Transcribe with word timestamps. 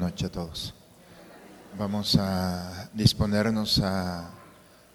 noche 0.00 0.26
a 0.26 0.32
todos. 0.32 0.74
Vamos 1.78 2.16
a 2.18 2.88
disponernos 2.94 3.80
a 3.84 4.30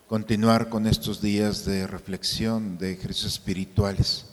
continuar 0.07 0.67
con 0.67 0.87
estos 0.87 1.21
días 1.21 1.63
de 1.63 1.85
reflexión, 1.85 2.79
de 2.79 2.93
ejercicios 2.93 3.33
espirituales, 3.33 4.25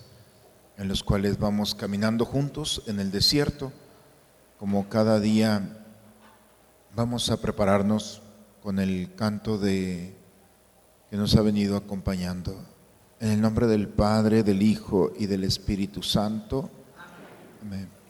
en 0.78 0.88
los 0.88 1.04
cuales 1.04 1.38
vamos 1.38 1.74
caminando 1.74 2.24
juntos 2.24 2.82
en 2.86 3.00
el 3.00 3.10
desierto, 3.10 3.70
como 4.58 4.88
cada 4.88 5.20
día 5.20 5.84
vamos 6.96 7.30
a 7.30 7.36
prepararnos 7.36 8.22
con 8.62 8.78
el 8.78 9.14
canto 9.14 9.58
de 9.58 10.16
que 11.10 11.18
nos 11.18 11.36
ha 11.36 11.42
venido 11.42 11.76
acompañando. 11.76 12.56
En 13.20 13.28
el 13.28 13.42
nombre 13.42 13.66
del 13.66 13.88
Padre, 13.88 14.42
del 14.42 14.62
Hijo 14.62 15.12
y 15.18 15.26
del 15.26 15.44
Espíritu 15.44 16.02
Santo. 16.02 16.70
Amén. 17.60 18.01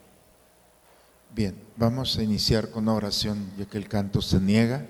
Bien, 1.34 1.54
vamos 1.78 2.18
a 2.18 2.22
iniciar 2.22 2.68
con 2.68 2.82
una 2.82 2.92
oración, 2.92 3.52
ya 3.56 3.64
que 3.64 3.78
el 3.78 3.88
canto 3.88 4.20
se 4.20 4.38
niega. 4.38 4.86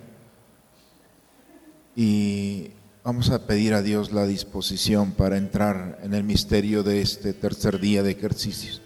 Y 1.94 2.70
vamos 3.04 3.30
a 3.30 3.46
pedir 3.46 3.74
a 3.74 3.82
Dios 3.82 4.10
la 4.10 4.26
disposición 4.26 5.12
para 5.12 5.36
entrar 5.36 6.00
en 6.02 6.14
el 6.14 6.24
misterio 6.24 6.82
de 6.82 7.00
este 7.00 7.32
tercer 7.32 7.78
día 7.78 8.02
de 8.02 8.10
ejercicios. 8.10 8.82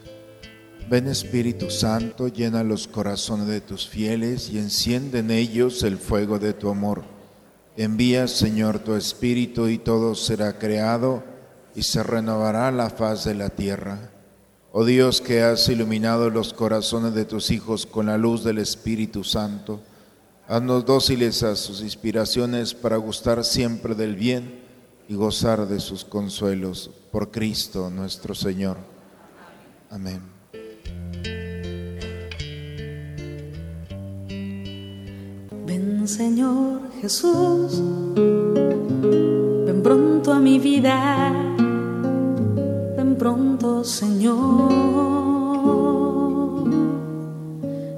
Ven 0.87 1.07
Espíritu 1.07 1.71
Santo, 1.71 2.27
llena 2.27 2.63
los 2.63 2.87
corazones 2.87 3.47
de 3.47 3.61
tus 3.61 3.87
fieles 3.87 4.51
y 4.51 4.59
enciende 4.59 5.19
en 5.19 5.31
ellos 5.31 5.81
el 5.81 5.97
fuego 5.97 6.37
de 6.37 6.53
tu 6.53 6.69
amor. 6.69 7.05
Envía, 7.75 8.27
Señor, 8.27 8.77
tu 8.79 8.93
Espíritu 8.93 9.67
y 9.67 9.79
todo 9.79 10.13
será 10.13 10.59
creado 10.59 11.23
y 11.73 11.81
se 11.81 12.03
renovará 12.03 12.71
la 12.71 12.91
faz 12.91 13.25
de 13.25 13.33
la 13.33 13.49
tierra. 13.49 14.11
Oh 14.79 14.85
Dios 14.85 15.21
que 15.21 15.41
has 15.41 15.67
iluminado 15.69 16.29
los 16.29 16.53
corazones 16.53 17.15
de 17.15 17.25
tus 17.25 17.49
hijos 17.49 17.87
con 17.87 18.05
la 18.05 18.15
luz 18.19 18.43
del 18.43 18.59
Espíritu 18.59 19.23
Santo, 19.23 19.79
haznos 20.47 20.85
dóciles 20.85 21.41
a 21.41 21.55
sus 21.55 21.81
inspiraciones 21.81 22.75
para 22.75 22.97
gustar 22.97 23.43
siempre 23.43 23.95
del 23.95 24.15
bien 24.15 24.59
y 25.09 25.15
gozar 25.15 25.67
de 25.67 25.79
sus 25.79 26.05
consuelos. 26.05 26.91
Por 27.11 27.31
Cristo 27.31 27.89
nuestro 27.89 28.35
Señor. 28.35 28.77
Amén. 29.89 30.21
Ven 35.65 36.07
Señor 36.07 36.81
Jesús, 37.01 37.81
ven 39.65 39.81
pronto 39.81 40.31
a 40.33 40.39
mi 40.39 40.59
vida 40.59 41.66
pronto, 43.17 43.83
Señor. 43.83 44.71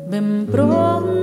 Ven 0.10 0.48
pronto. 0.52 1.20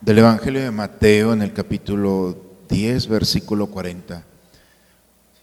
Del 0.00 0.18
Evangelio 0.18 0.62
de 0.62 0.70
Mateo 0.70 1.32
en 1.32 1.42
el 1.42 1.52
capítulo 1.52 2.36
10, 2.68 3.08
versículo 3.08 3.68
40. 3.68 4.29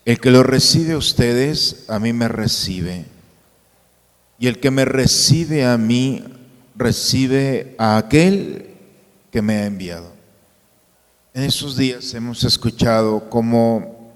El 0.08 0.22
que 0.22 0.32
lo 0.32 0.42
recibe 0.42 0.94
a 0.94 0.98
ustedes, 0.98 1.84
a 1.90 2.00
mí 2.00 2.14
me 2.14 2.30
recibe. 2.30 3.04
Y 4.40 4.48
el 4.48 4.62
que 4.62 4.72
me 4.72 4.86
recibe 4.86 5.66
a 5.66 5.78
mí, 5.78 6.24
recibe 6.78 7.76
a 7.78 7.98
aquel 7.98 8.70
que 9.34 9.42
me 9.42 9.58
ha 9.58 9.66
enviado. 9.66 10.14
En 11.34 11.44
esos 11.44 11.76
días 11.76 12.14
hemos 12.14 12.46
escuchado 12.46 13.30
cómo 13.30 14.14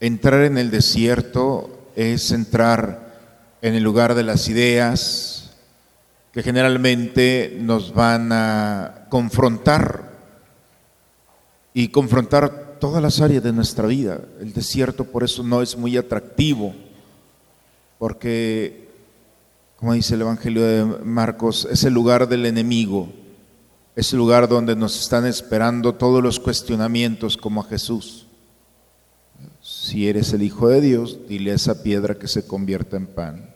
entrar 0.00 0.42
en 0.42 0.58
el 0.58 0.72
desierto 0.72 1.88
es 1.94 2.32
entrar 2.32 3.14
en 3.62 3.74
el 3.74 3.84
lugar 3.84 4.16
de 4.16 4.24
las 4.24 4.48
ideas 4.48 5.52
que 6.32 6.42
generalmente 6.42 7.58
nos 7.60 7.94
van 7.94 8.32
a 8.32 9.06
confrontar 9.08 10.18
y 11.74 11.90
confrontar 11.90 12.61
todas 12.82 13.00
las 13.00 13.20
áreas 13.20 13.44
de 13.44 13.52
nuestra 13.52 13.86
vida. 13.86 14.22
El 14.40 14.52
desierto 14.52 15.04
por 15.04 15.22
eso 15.22 15.44
no 15.44 15.62
es 15.62 15.76
muy 15.76 15.96
atractivo, 15.96 16.74
porque, 17.96 18.88
como 19.76 19.92
dice 19.92 20.16
el 20.16 20.22
Evangelio 20.22 20.64
de 20.64 20.84
Marcos, 21.04 21.68
es 21.70 21.84
el 21.84 21.94
lugar 21.94 22.28
del 22.28 22.44
enemigo, 22.44 23.08
es 23.94 24.12
el 24.12 24.18
lugar 24.18 24.48
donde 24.48 24.74
nos 24.74 24.98
están 24.98 25.26
esperando 25.26 25.94
todos 25.94 26.20
los 26.24 26.40
cuestionamientos 26.40 27.36
como 27.36 27.60
a 27.60 27.68
Jesús. 27.68 28.26
Si 29.60 30.08
eres 30.08 30.32
el 30.32 30.42
Hijo 30.42 30.66
de 30.68 30.80
Dios, 30.80 31.20
dile 31.28 31.52
a 31.52 31.54
esa 31.54 31.84
piedra 31.84 32.16
que 32.16 32.26
se 32.26 32.48
convierta 32.48 32.96
en 32.96 33.06
pan. 33.06 33.54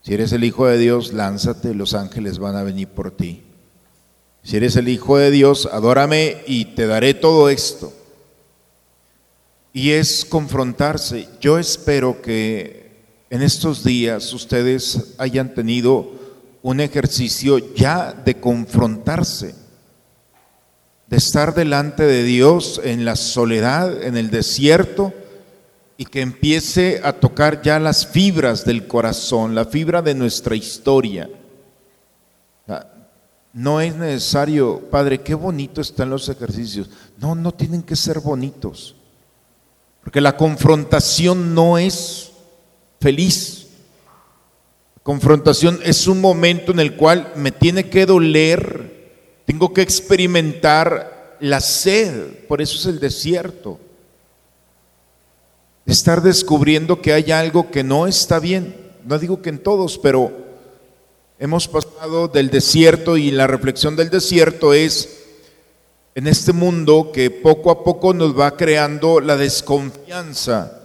Si 0.00 0.14
eres 0.14 0.32
el 0.32 0.44
Hijo 0.44 0.64
de 0.64 0.78
Dios, 0.78 1.12
lánzate, 1.12 1.74
los 1.74 1.92
ángeles 1.92 2.38
van 2.38 2.56
a 2.56 2.62
venir 2.62 2.88
por 2.88 3.10
ti. 3.10 3.42
Si 4.42 4.56
eres 4.56 4.76
el 4.76 4.88
Hijo 4.88 5.18
de 5.18 5.30
Dios, 5.30 5.68
adórame 5.70 6.38
y 6.46 6.74
te 6.74 6.86
daré 6.86 7.12
todo 7.12 7.50
esto 7.50 7.92
y 9.74 9.90
es 9.90 10.24
confrontarse. 10.24 11.28
Yo 11.40 11.58
espero 11.58 12.22
que 12.22 13.02
en 13.28 13.42
estos 13.42 13.82
días 13.82 14.32
ustedes 14.32 15.14
hayan 15.18 15.52
tenido 15.52 16.12
un 16.62 16.80
ejercicio 16.80 17.74
ya 17.74 18.12
de 18.12 18.40
confrontarse, 18.40 19.56
de 21.08 21.16
estar 21.16 21.54
delante 21.54 22.04
de 22.04 22.22
Dios 22.22 22.80
en 22.84 23.04
la 23.04 23.16
soledad, 23.16 24.02
en 24.04 24.16
el 24.16 24.30
desierto, 24.30 25.12
y 25.96 26.04
que 26.04 26.20
empiece 26.20 27.00
a 27.02 27.12
tocar 27.12 27.60
ya 27.60 27.80
las 27.80 28.06
fibras 28.06 28.64
del 28.64 28.86
corazón, 28.86 29.56
la 29.56 29.64
fibra 29.64 30.02
de 30.02 30.14
nuestra 30.14 30.54
historia. 30.54 31.28
No 33.52 33.80
es 33.80 33.94
necesario, 33.94 34.80
Padre, 34.90 35.20
qué 35.20 35.34
bonito 35.34 35.80
están 35.80 36.10
los 36.10 36.28
ejercicios. 36.28 36.90
No, 37.18 37.34
no 37.34 37.52
tienen 37.52 37.82
que 37.82 37.96
ser 37.96 38.20
bonitos. 38.20 38.93
Porque 40.04 40.20
la 40.20 40.36
confrontación 40.36 41.54
no 41.54 41.78
es 41.78 42.30
feliz. 43.00 43.66
confrontación 45.02 45.80
es 45.82 46.06
un 46.06 46.20
momento 46.20 46.72
en 46.72 46.80
el 46.80 46.96
cual 46.96 47.32
me 47.36 47.52
tiene 47.52 47.90
que 47.90 48.06
doler, 48.06 49.10
tengo 49.44 49.74
que 49.74 49.82
experimentar 49.82 51.36
la 51.40 51.60
sed, 51.60 52.46
por 52.48 52.62
eso 52.62 52.78
es 52.78 52.86
el 52.86 53.00
desierto. 53.00 53.78
Estar 55.84 56.22
descubriendo 56.22 57.02
que 57.02 57.12
hay 57.12 57.30
algo 57.30 57.70
que 57.70 57.84
no 57.84 58.06
está 58.06 58.38
bien. 58.38 58.74
No 59.04 59.18
digo 59.18 59.42
que 59.42 59.50
en 59.50 59.58
todos, 59.58 59.98
pero 59.98 60.32
hemos 61.38 61.68
pasado 61.68 62.28
del 62.28 62.48
desierto 62.48 63.18
y 63.18 63.30
la 63.30 63.46
reflexión 63.46 63.96
del 63.96 64.08
desierto 64.08 64.72
es 64.72 65.23
en 66.14 66.28
este 66.28 66.52
mundo 66.52 67.10
que 67.12 67.30
poco 67.30 67.70
a 67.70 67.82
poco 67.82 68.14
nos 68.14 68.38
va 68.38 68.56
creando 68.56 69.20
la 69.20 69.36
desconfianza, 69.36 70.80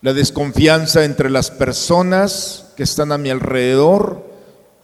la 0.00 0.12
desconfianza 0.12 1.04
entre 1.04 1.28
las 1.28 1.50
personas 1.50 2.66
que 2.76 2.84
están 2.84 3.10
a 3.10 3.18
mi 3.18 3.30
alrededor 3.30 4.28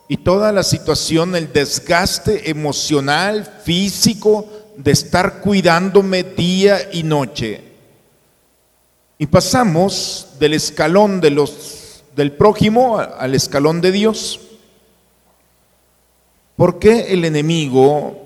y 0.08 0.18
toda 0.18 0.50
la 0.50 0.64
situación, 0.64 1.36
el 1.36 1.52
desgaste 1.52 2.50
emocional, 2.50 3.60
físico, 3.64 4.46
de 4.76 4.90
estar 4.90 5.40
cuidándome 5.40 6.24
día 6.24 6.90
y 6.92 7.04
noche. 7.04 7.62
Y 9.18 9.26
pasamos 9.26 10.30
del 10.40 10.54
escalón 10.54 11.20
de 11.20 11.30
los, 11.30 12.02
del 12.16 12.32
prójimo 12.32 12.98
al 12.98 13.34
escalón 13.36 13.80
de 13.80 13.92
Dios. 13.92 14.40
¿Por 16.56 16.80
qué 16.80 17.12
el 17.12 17.24
enemigo 17.24 18.23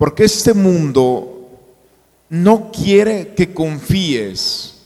porque 0.00 0.24
este 0.24 0.54
mundo 0.54 1.46
no 2.30 2.72
quiere 2.72 3.34
que 3.34 3.52
confíes. 3.52 4.78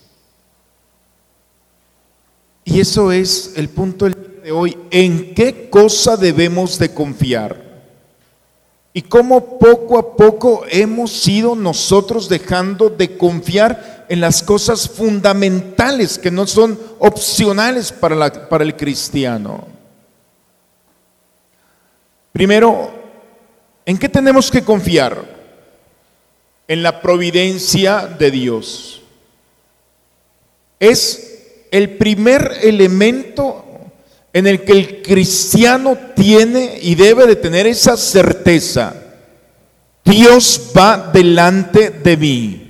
Y 2.64 2.80
eso 2.80 3.12
es 3.12 3.52
el 3.54 3.68
punto 3.68 4.08
de 4.08 4.50
hoy. 4.50 4.76
¿En 4.90 5.32
qué 5.32 5.70
cosa 5.70 6.16
debemos 6.16 6.80
de 6.80 6.92
confiar? 6.92 7.84
Y 8.92 9.02
cómo 9.02 9.56
poco 9.60 10.00
a 10.00 10.16
poco 10.16 10.64
hemos 10.68 11.28
ido 11.28 11.54
nosotros 11.54 12.28
dejando 12.28 12.90
de 12.90 13.16
confiar 13.16 14.06
en 14.08 14.20
las 14.20 14.42
cosas 14.42 14.88
fundamentales 14.88 16.18
que 16.18 16.32
no 16.32 16.44
son 16.48 16.76
opcionales 16.98 17.92
para, 17.92 18.48
para 18.48 18.64
el 18.64 18.74
cristiano. 18.74 19.64
Primero, 22.32 22.93
¿En 23.86 23.98
qué 23.98 24.08
tenemos 24.08 24.50
que 24.50 24.62
confiar? 24.62 25.24
En 26.66 26.82
la 26.82 27.02
providencia 27.02 28.06
de 28.06 28.30
Dios. 28.30 29.02
Es 30.80 31.66
el 31.70 31.96
primer 31.96 32.58
elemento 32.62 33.64
en 34.32 34.46
el 34.46 34.62
que 34.64 34.72
el 34.72 35.02
cristiano 35.02 35.96
tiene 36.16 36.78
y 36.80 36.94
debe 36.94 37.26
de 37.26 37.36
tener 37.36 37.66
esa 37.66 37.96
certeza. 37.96 38.94
Dios 40.04 40.72
va 40.76 41.10
delante 41.12 41.90
de 41.90 42.16
mí. 42.16 42.64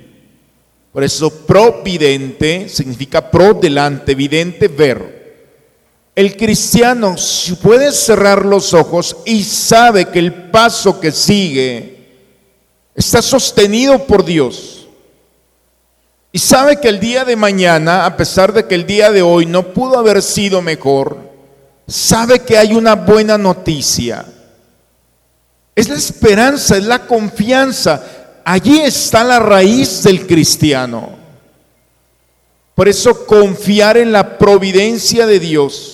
Por 0.93 1.02
eso 1.02 1.46
providente 1.46 2.69
significa 2.69 3.31
pro 3.31 3.55
delante, 3.55 4.14
vidente, 4.14 4.69
ver. 4.69 5.23
El 6.14 6.37
cristiano 6.37 7.16
puede 7.61 7.90
cerrar 7.90 8.44
los 8.44 8.72
ojos 8.72 9.16
y 9.25 9.43
sabe 9.43 10.06
que 10.06 10.20
el 10.20 10.32
paso 10.32 11.00
que 11.00 11.11
sigue 11.11 12.06
está 12.94 13.20
sostenido 13.20 14.06
por 14.06 14.25
Dios. 14.25 14.87
Y 16.31 16.38
sabe 16.38 16.81
que 16.81 16.88
el 16.88 17.00
día 17.00 17.25
de 17.25 17.34
mañana, 17.34 18.06
a 18.06 18.16
pesar 18.16 18.52
de 18.52 18.66
que 18.66 18.76
el 18.76 18.87
día 18.87 19.11
de 19.11 19.22
hoy 19.22 19.46
no 19.46 19.72
pudo 19.72 19.99
haber 19.99 20.22
sido 20.22 20.62
mejor, 20.62 21.19
sabe 21.87 22.40
que 22.40 22.58
hay 22.58 22.75
una 22.75 22.94
buena 22.94 23.37
noticia. 23.37 24.25
Es 25.75 25.88
la 25.88 25.96
esperanza, 25.96 26.76
es 26.76 26.84
la 26.84 27.06
confianza. 27.06 28.05
Allí 28.44 28.81
está 28.81 29.25
la 29.25 29.40
raíz 29.40 30.05
del 30.05 30.26
cristiano. 30.26 31.10
Por 32.76 32.88
eso 32.88 33.26
confiar 33.26 33.96
en 33.96 34.12
la 34.12 34.38
providencia 34.38 35.26
de 35.26 35.40
Dios 35.40 35.94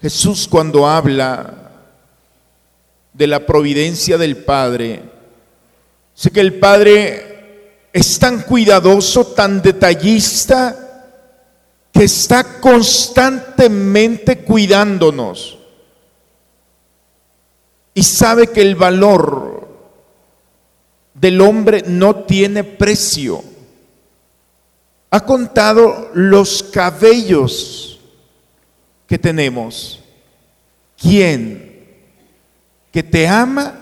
Jesús 0.00 0.46
cuando 0.48 0.86
habla 0.86 1.72
de 3.12 3.26
la 3.26 3.44
providencia 3.44 4.16
del 4.16 4.36
Padre, 4.36 5.02
sé 6.14 6.30
que 6.30 6.40
el 6.40 6.58
Padre 6.58 7.88
es 7.92 8.18
tan 8.18 8.42
cuidadoso, 8.42 9.26
tan 9.28 9.60
detallista, 9.60 10.84
que 11.92 12.04
está 12.04 12.60
constantemente 12.60 14.38
cuidándonos 14.38 15.58
y 17.98 18.04
sabe 18.04 18.46
que 18.46 18.62
el 18.62 18.76
valor 18.76 19.66
del 21.14 21.40
hombre 21.40 21.82
no 21.84 22.14
tiene 22.24 22.62
precio. 22.62 23.42
Ha 25.10 25.24
contado 25.24 26.10
los 26.14 26.62
cabellos 26.62 27.97
que 29.08 29.18
tenemos. 29.18 30.00
¿Quién 30.96 31.86
que 32.92 33.02
te 33.02 33.26
ama 33.26 33.74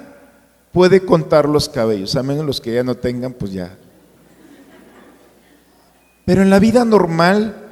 puede 0.72 1.04
contar 1.04 1.48
los 1.48 1.68
cabellos? 1.68 2.16
A 2.16 2.22
menos 2.22 2.46
los 2.46 2.60
que 2.60 2.72
ya 2.72 2.82
no 2.82 2.94
tengan, 2.94 3.34
pues 3.34 3.52
ya. 3.52 3.76
Pero 6.24 6.42
en 6.42 6.50
la 6.50 6.58
vida 6.58 6.84
normal, 6.84 7.64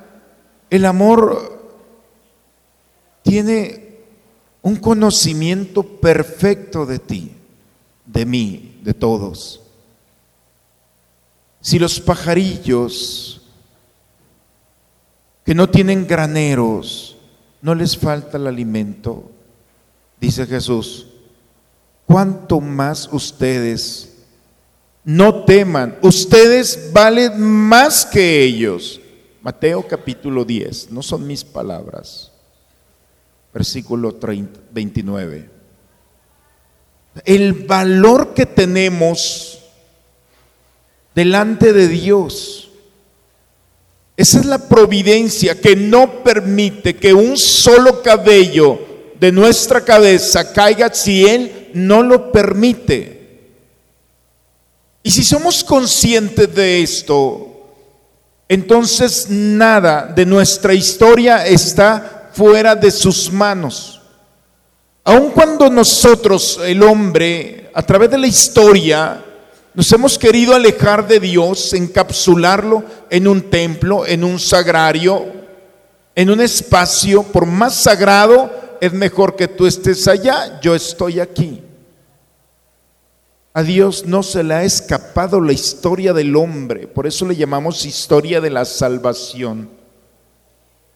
el 0.69 0.85
amor 0.85 1.55
tiene 3.23 3.99
un 4.62 4.77
conocimiento 4.77 5.83
perfecto 5.83 6.87
de 6.87 6.99
ti, 6.99 7.33
de 8.06 8.27
mí, 8.27 8.81
de 8.83 8.95
todos. 8.95 9.61
Si 11.61 11.79
los 11.79 12.01
pajarillos 12.01 13.43
que 15.45 15.55
no 15.55 15.69
tienen 15.69 16.06
graneros, 16.06 17.13
no 17.64 17.75
les 17.75 17.96
falta 17.96 18.37
el 18.37 18.46
alimento, 18.46 19.31
dice 20.20 20.44
Jesús, 20.44 21.06
cuanto 22.05 22.61
más 22.61 23.08
ustedes 23.11 24.19
no 25.02 25.46
teman, 25.46 25.96
ustedes 26.02 26.90
valen 26.93 27.40
más 27.40 28.05
que 28.05 28.44
ellos. 28.44 29.00
Mateo 29.40 29.88
capítulo 29.88 30.44
10, 30.44 30.90
no 30.90 31.02
son 31.02 31.26
mis 31.26 31.43
palabras, 31.43 32.31
versículo 33.55 34.14
29. 34.70 35.49
El 37.25 37.55
valor 37.55 38.34
que 38.34 38.44
tenemos 38.44 39.58
delante 41.14 41.72
de 41.72 41.88
Dios 41.88 42.63
esa 44.16 44.38
es 44.38 44.46
la 44.46 44.58
providencia 44.58 45.61
que 45.61 45.75
no 45.75 46.22
permite 46.22 46.94
que 46.94 47.12
un 47.12 47.37
solo 47.37 48.00
cabello 48.02 48.78
de 49.19 49.32
nuestra 49.32 49.84
cabeza 49.84 50.52
caiga 50.52 50.93
si 50.93 51.26
Él 51.26 51.70
no 51.75 52.02
lo 52.02 52.31
permite. 52.31 53.14
Y 55.02 55.11
si 55.11 55.25
somos 55.25 55.64
conscientes 55.64 56.55
de 56.55 56.82
esto, 56.82 57.55
entonces 58.49 59.26
nada 59.28 60.06
de 60.06 60.25
nuestra 60.25 60.75
historia 60.75 61.44
está 61.46 62.31
fuera 62.32 62.76
de 62.76 62.90
sus 62.90 63.32
manos. 63.32 64.00
Aun 65.02 65.31
cuando 65.31 65.69
nosotros, 65.69 66.60
el 66.64 66.82
hombre, 66.82 67.70
a 67.75 67.82
través 67.82 68.10
de 68.10 68.19
la 68.19 68.26
historia, 68.26 69.24
nos 69.75 69.91
hemos 69.93 70.17
querido 70.19 70.55
alejar 70.55 71.09
de 71.09 71.19
Dios, 71.19 71.73
encapsularlo 71.73 72.85
en 73.11 73.26
un 73.26 73.50
templo, 73.50 74.06
en 74.06 74.23
un 74.23 74.38
sagrario, 74.38 75.26
en 76.15 76.31
un 76.31 76.41
espacio, 76.41 77.25
por 77.25 77.44
más 77.44 77.75
sagrado, 77.75 78.50
es 78.81 78.93
mejor 78.93 79.35
que 79.35 79.49
tú 79.49 79.67
estés 79.67 80.06
allá, 80.06 80.61
yo 80.61 80.76
estoy 80.76 81.19
aquí. 81.19 81.61
A 83.53 83.62
Dios 83.65 84.05
no 84.06 84.23
se 84.23 84.44
le 84.44 84.55
ha 84.55 84.65
escapado 84.65 85.41
la 85.41 85.53
historia 85.53 86.12
del 86.12 86.37
hombre, 86.37 86.87
por 86.87 87.06
eso 87.06 87.27
le 87.27 87.35
llamamos 87.35 87.85
historia 87.85 88.41
de 88.41 88.50
la 88.50 88.65
salvación. 88.65 89.69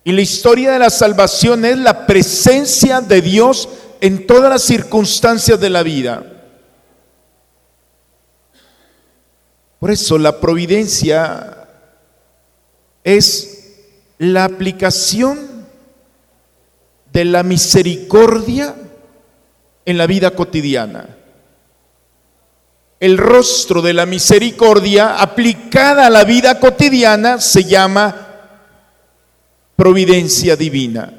Y 0.05 0.13
la 0.13 0.23
historia 0.23 0.71
de 0.71 0.79
la 0.79 0.91
salvación 0.91 1.65
es 1.65 1.79
la 1.79 2.07
presencia 2.07 3.01
de 3.01 3.23
Dios 3.23 3.69
en 4.01 4.27
todas 4.27 4.51
las 4.51 4.63
circunstancias 4.63 5.59
de 5.59 5.71
la 5.71 5.83
vida. 5.83 6.38
Por 9.79 9.91
eso 9.91 10.19
la 10.19 10.41
providencia 10.41 11.69
es 13.05 13.77
la 14.19 14.45
aplicación 14.45 15.67
de 17.13 17.25
la 17.25 17.43
misericordia 17.43 18.75
en 19.85 19.99
la 19.99 20.07
vida 20.07 20.33
cotidiana. 20.33 21.17
El 23.01 23.17
rostro 23.17 23.81
de 23.81 23.95
la 23.95 24.07
misericordia 24.07 25.21
aplicada 25.21 26.07
a 26.07 26.11
la 26.11 26.25
vida 26.25 26.59
cotidiana 26.59 27.41
se 27.41 27.63
llama 27.63 28.29
providencia 29.77 30.57
divina. 30.57 31.13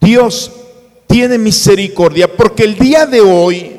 Dios 0.00 0.52
tiene 1.08 1.36
misericordia 1.36 2.32
porque 2.32 2.62
el 2.62 2.78
día 2.78 3.06
de 3.06 3.20
hoy 3.20 3.75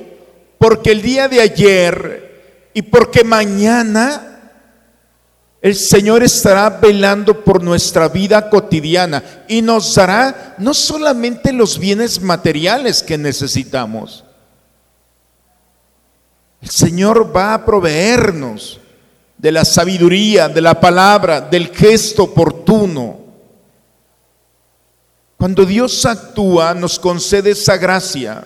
porque 0.58 0.92
el 0.92 1.02
día 1.02 1.28
de 1.28 1.42
ayer 1.42 2.70
y 2.74 2.82
porque 2.84 3.24
mañana 3.24 4.38
el 5.62 5.76
Señor 5.76 6.24
estará 6.24 6.70
velando 6.70 7.44
por 7.44 7.64
nuestra 7.64 8.08
vida 8.08 8.50
cotidiana 8.50 9.24
y 9.48 9.62
nos 9.62 9.96
dará 9.96 10.56
no 10.60 10.74
solamente 10.74 11.52
los 11.52 11.80
bienes 11.80 12.22
materiales 12.22 13.02
que 13.02 13.18
necesitamos. 13.18 14.24
El 16.62 16.70
Señor 16.70 17.36
va 17.36 17.54
a 17.54 17.66
proveernos 17.66 18.80
de 19.38 19.52
la 19.52 19.66
sabiduría, 19.66 20.48
de 20.48 20.62
la 20.62 20.80
palabra, 20.80 21.42
del 21.42 21.68
gesto 21.70 22.24
oportuno. 22.24 23.20
Cuando 25.38 25.66
Dios 25.66 26.06
actúa, 26.06 26.74
nos 26.74 26.98
concede 26.98 27.52
esa 27.52 27.78
gracia. 27.78 28.44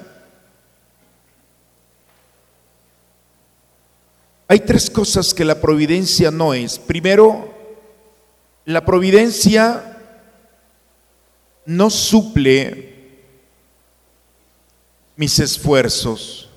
Hay 4.51 4.60
tres 4.60 4.89
cosas 4.89 5.34
que 5.34 5.46
la 5.46 5.62
providencia 5.62 6.29
no 6.29 6.53
es. 6.53 6.77
Primero, 6.77 7.53
la 8.65 8.84
providencia 8.84 9.98
no 11.65 11.89
suple 11.89 12.93
mis 15.15 15.39
esfuerzos. 15.39 16.50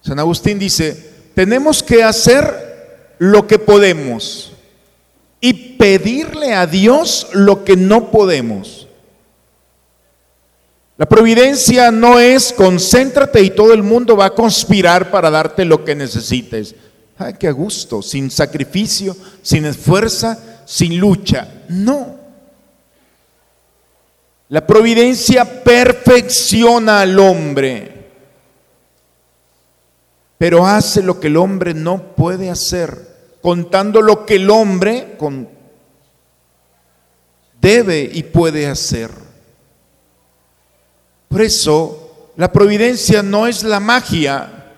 San 0.00 0.18
Agustín 0.18 0.58
dice, 0.58 1.12
tenemos 1.36 1.84
que 1.84 2.02
hacer 2.02 3.14
lo 3.20 3.46
que 3.46 3.60
podemos 3.60 4.54
y 5.40 5.76
pedirle 5.76 6.52
a 6.52 6.66
Dios 6.66 7.28
lo 7.32 7.62
que 7.62 7.76
no 7.76 8.10
podemos. 8.10 8.81
La 10.96 11.06
providencia 11.06 11.90
no 11.90 12.20
es 12.20 12.52
concéntrate 12.52 13.42
y 13.42 13.50
todo 13.50 13.72
el 13.72 13.82
mundo 13.82 14.16
va 14.16 14.26
a 14.26 14.34
conspirar 14.34 15.10
para 15.10 15.30
darte 15.30 15.64
lo 15.64 15.84
que 15.84 15.94
necesites. 15.94 16.74
Ay, 17.18 17.34
qué 17.38 17.50
gusto, 17.50 18.02
sin 18.02 18.30
sacrificio, 18.30 19.16
sin 19.42 19.64
esfuerzo, 19.64 20.36
sin 20.66 20.98
lucha. 20.98 21.48
No. 21.68 22.20
La 24.48 24.66
providencia 24.66 25.64
perfecciona 25.64 27.00
al 27.00 27.18
hombre, 27.18 28.10
pero 30.36 30.66
hace 30.66 31.02
lo 31.02 31.18
que 31.18 31.28
el 31.28 31.38
hombre 31.38 31.72
no 31.72 32.14
puede 32.14 32.50
hacer, 32.50 33.38
contando 33.40 34.02
lo 34.02 34.26
que 34.26 34.34
el 34.34 34.50
hombre, 34.50 35.16
debe 37.62 38.10
y 38.12 38.24
puede 38.24 38.66
hacer. 38.66 39.31
Por 41.32 41.40
eso, 41.40 42.32
la 42.36 42.52
providencia 42.52 43.22
no 43.22 43.46
es 43.46 43.62
la 43.62 43.80
magia 43.80 44.74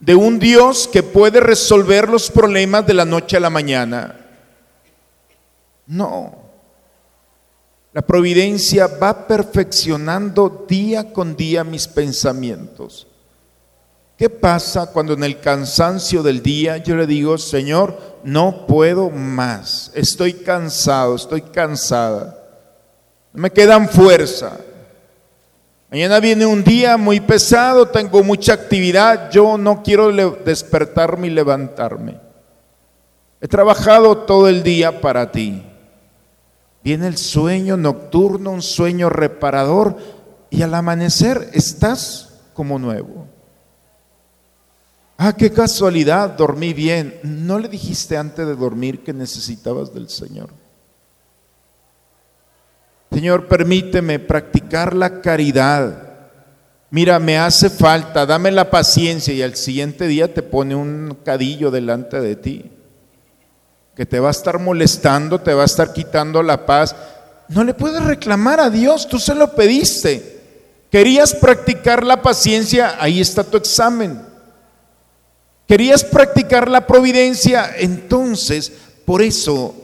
de 0.00 0.16
un 0.16 0.40
Dios 0.40 0.88
que 0.92 1.04
puede 1.04 1.38
resolver 1.38 2.08
los 2.08 2.32
problemas 2.32 2.84
de 2.84 2.94
la 2.94 3.04
noche 3.04 3.36
a 3.36 3.40
la 3.40 3.48
mañana. 3.48 4.26
No. 5.86 6.34
La 7.92 8.02
providencia 8.02 8.88
va 8.88 9.28
perfeccionando 9.28 10.66
día 10.68 11.12
con 11.12 11.36
día 11.36 11.62
mis 11.62 11.86
pensamientos. 11.86 13.06
¿Qué 14.18 14.28
pasa 14.28 14.86
cuando 14.86 15.12
en 15.12 15.22
el 15.22 15.38
cansancio 15.38 16.24
del 16.24 16.42
día 16.42 16.78
yo 16.78 16.96
le 16.96 17.06
digo, 17.06 17.38
Señor, 17.38 18.18
no 18.24 18.66
puedo 18.66 19.10
más, 19.10 19.92
estoy 19.94 20.32
cansado, 20.34 21.14
estoy 21.14 21.42
cansada, 21.42 22.36
no 23.32 23.42
me 23.42 23.52
quedan 23.52 23.88
fuerza? 23.88 24.58
Mañana 25.94 26.18
viene 26.18 26.44
un 26.44 26.64
día 26.64 26.96
muy 26.96 27.20
pesado, 27.20 27.86
tengo 27.86 28.24
mucha 28.24 28.52
actividad, 28.52 29.30
yo 29.30 29.56
no 29.56 29.80
quiero 29.84 30.10
despertarme 30.10 31.28
y 31.28 31.30
levantarme. 31.30 32.18
He 33.40 33.46
trabajado 33.46 34.18
todo 34.18 34.48
el 34.48 34.64
día 34.64 35.00
para 35.00 35.30
ti. 35.30 35.62
Viene 36.82 37.06
el 37.06 37.16
sueño 37.16 37.76
nocturno, 37.76 38.50
un 38.50 38.60
sueño 38.60 39.08
reparador, 39.08 39.96
y 40.50 40.62
al 40.62 40.74
amanecer 40.74 41.50
estás 41.52 42.40
como 42.54 42.80
nuevo. 42.80 43.28
Ah, 45.16 45.32
qué 45.32 45.52
casualidad, 45.52 46.30
dormí 46.30 46.72
bien. 46.72 47.20
¿No 47.22 47.60
le 47.60 47.68
dijiste 47.68 48.16
antes 48.16 48.44
de 48.44 48.56
dormir 48.56 49.04
que 49.04 49.12
necesitabas 49.12 49.94
del 49.94 50.08
Señor? 50.08 50.63
Señor, 53.14 53.46
permíteme 53.46 54.18
practicar 54.18 54.92
la 54.92 55.20
caridad. 55.20 56.02
Mira, 56.90 57.20
me 57.20 57.38
hace 57.38 57.70
falta, 57.70 58.26
dame 58.26 58.50
la 58.50 58.70
paciencia 58.70 59.32
y 59.32 59.40
al 59.40 59.54
siguiente 59.54 60.08
día 60.08 60.34
te 60.34 60.42
pone 60.42 60.74
un 60.74 61.18
cadillo 61.24 61.70
delante 61.70 62.20
de 62.20 62.34
ti 62.34 62.70
que 63.94 64.04
te 64.04 64.18
va 64.18 64.26
a 64.26 64.32
estar 64.32 64.58
molestando, 64.58 65.40
te 65.40 65.54
va 65.54 65.62
a 65.62 65.66
estar 65.66 65.92
quitando 65.92 66.42
la 66.42 66.66
paz. 66.66 66.96
No 67.48 67.62
le 67.62 67.72
puedes 67.72 68.02
reclamar 68.02 68.58
a 68.58 68.68
Dios, 68.68 69.06
tú 69.06 69.20
se 69.20 69.36
lo 69.36 69.54
pediste. 69.54 70.40
Querías 70.90 71.34
practicar 71.34 72.02
la 72.04 72.20
paciencia, 72.20 72.96
ahí 72.98 73.20
está 73.20 73.44
tu 73.44 73.56
examen. 73.56 74.20
Querías 75.68 76.02
practicar 76.02 76.68
la 76.68 76.84
providencia, 76.84 77.70
entonces, 77.78 78.72
por 79.04 79.22
eso, 79.22 79.83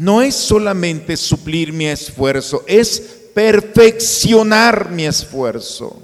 no 0.00 0.22
es 0.22 0.34
solamente 0.34 1.14
suplir 1.14 1.74
mi 1.74 1.84
esfuerzo, 1.84 2.64
es 2.66 3.00
perfeccionar 3.34 4.90
mi 4.90 5.04
esfuerzo. 5.04 6.00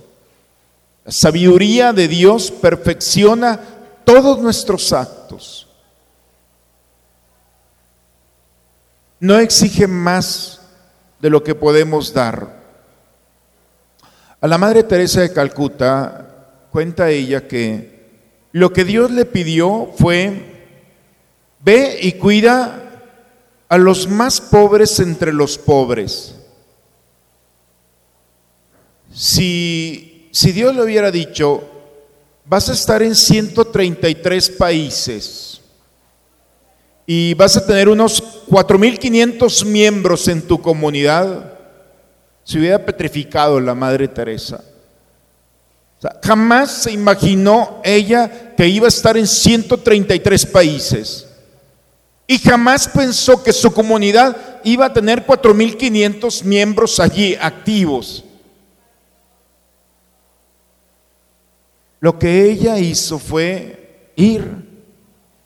La 1.02 1.12
sabiduría 1.12 1.94
de 1.94 2.06
Dios 2.06 2.50
perfecciona 2.50 3.58
todos 4.04 4.38
nuestros 4.40 4.92
actos. 4.92 5.66
no 9.18 9.38
exige 9.38 9.86
más 9.86 10.60
de 11.20 11.30
lo 11.30 11.42
que 11.42 11.54
podemos 11.54 12.12
dar. 12.12 12.54
A 14.40 14.46
la 14.46 14.58
Madre 14.58 14.82
Teresa 14.82 15.22
de 15.22 15.32
Calcuta 15.32 16.66
cuenta 16.70 17.08
ella 17.08 17.48
que 17.48 17.96
lo 18.52 18.74
que 18.74 18.84
Dios 18.84 19.10
le 19.10 19.24
pidió 19.24 19.90
fue, 19.96 20.66
ve 21.60 21.98
y 22.02 22.12
cuida 22.12 22.85
a 23.68 23.78
los 23.78 24.08
más 24.08 24.40
pobres 24.40 24.98
entre 25.00 25.32
los 25.32 25.58
pobres. 25.58 26.34
Si, 29.12 30.28
si 30.32 30.52
Dios 30.52 30.74
le 30.74 30.82
hubiera 30.82 31.10
dicho, 31.10 31.62
vas 32.44 32.68
a 32.68 32.72
estar 32.72 33.02
en 33.02 33.14
133 33.14 34.50
países, 34.50 35.56
y 37.06 37.34
vas 37.34 37.56
a 37.56 37.64
tener 37.64 37.88
unos 37.88 38.22
4.500 38.48 39.64
miembros 39.64 40.26
en 40.26 40.42
tu 40.42 40.60
comunidad, 40.60 41.52
se 42.42 42.58
hubiera 42.58 42.84
petrificado 42.84 43.60
la 43.60 43.74
Madre 43.74 44.08
Teresa. 44.08 44.62
jamás 46.22 46.82
se 46.82 46.92
imaginó 46.92 47.80
ella 47.84 48.54
que 48.56 48.68
iba 48.68 48.86
a 48.86 48.88
estar 48.88 49.16
en 49.16 49.26
133 49.26 50.46
países. 50.46 51.25
Y 52.26 52.38
jamás 52.38 52.88
pensó 52.88 53.42
que 53.42 53.52
su 53.52 53.72
comunidad 53.72 54.60
iba 54.64 54.86
a 54.86 54.92
tener 54.92 55.24
4.500 55.24 56.42
miembros 56.42 56.98
allí 56.98 57.36
activos. 57.40 58.24
Lo 62.00 62.18
que 62.18 62.50
ella 62.50 62.78
hizo 62.78 63.18
fue 63.18 64.12
ir 64.16 64.66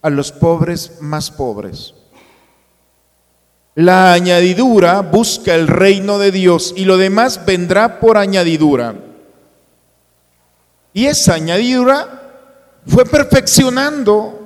a 0.01 0.09
los 0.09 0.31
pobres 0.31 1.01
más 1.01 1.29
pobres. 1.29 1.93
La 3.75 4.11
añadidura 4.13 5.01
busca 5.01 5.55
el 5.55 5.67
reino 5.67 6.19
de 6.19 6.31
Dios 6.31 6.73
y 6.75 6.85
lo 6.85 6.97
demás 6.97 7.45
vendrá 7.45 7.99
por 7.99 8.17
añadidura. 8.17 8.95
Y 10.93 11.05
esa 11.05 11.35
añadidura 11.35 12.21
fue 12.85 13.05
perfeccionando 13.05 14.40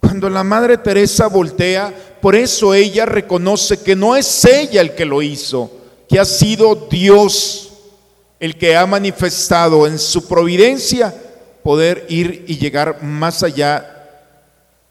cuando 0.00 0.28
la 0.30 0.44
Madre 0.44 0.78
Teresa 0.78 1.26
voltea. 1.28 1.92
Por 2.20 2.34
eso 2.34 2.74
ella 2.74 3.06
reconoce 3.06 3.82
que 3.82 3.94
no 3.94 4.16
es 4.16 4.44
ella 4.44 4.80
el 4.80 4.94
que 4.94 5.04
lo 5.04 5.22
hizo, 5.22 5.70
que 6.08 6.18
ha 6.18 6.24
sido 6.24 6.74
Dios 6.90 7.66
el 8.38 8.58
que 8.58 8.76
ha 8.76 8.86
manifestado 8.86 9.86
en 9.86 9.98
su 9.98 10.28
providencia 10.28 11.14
poder 11.62 12.06
ir 12.08 12.44
y 12.46 12.58
llegar 12.58 13.02
más 13.02 13.42
allá 13.42 13.92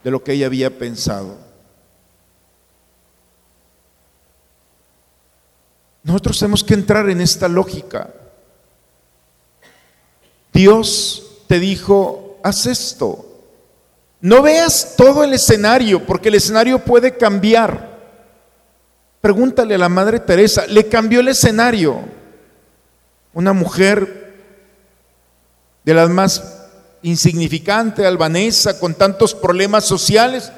de 0.04 0.12
lo 0.12 0.24
que 0.24 0.34
ella 0.34 0.48
había 0.48 0.78
pensado. 0.78 1.38
Nosotros 6.04 6.38
tenemos 6.38 6.64
que 6.64 6.76
entrar 6.76 7.10
en 7.10 7.22
esta 7.22 7.48
lógica. 7.48 8.14
Dios 10.54 11.24
te 11.48 11.60
dijo, 11.60 12.38
haz 12.44 12.68
esto. 12.68 13.25
No 14.26 14.42
veas 14.42 14.96
todo 14.98 15.24
el 15.24 15.34
escenario, 15.34 16.04
porque 16.04 16.30
el 16.30 16.36
escenario 16.36 16.84
puede 16.84 17.16
cambiar. 17.16 17.96
Pregúntale 19.22 19.76
a 19.76 19.78
la 19.78 19.88
Madre 19.88 20.20
Teresa, 20.20 20.66
le 20.66 20.88
cambió 20.88 21.20
el 21.20 21.28
escenario. 21.28 22.00
Una 23.36 23.54
mujer 23.54 24.34
de 25.84 25.94
las 25.94 26.10
más 26.10 26.44
insignificante, 27.04 28.04
albanesa, 28.04 28.80
con 28.80 28.96
tantos 28.96 29.36
problemas 29.36 29.86
sociales, 29.86 30.52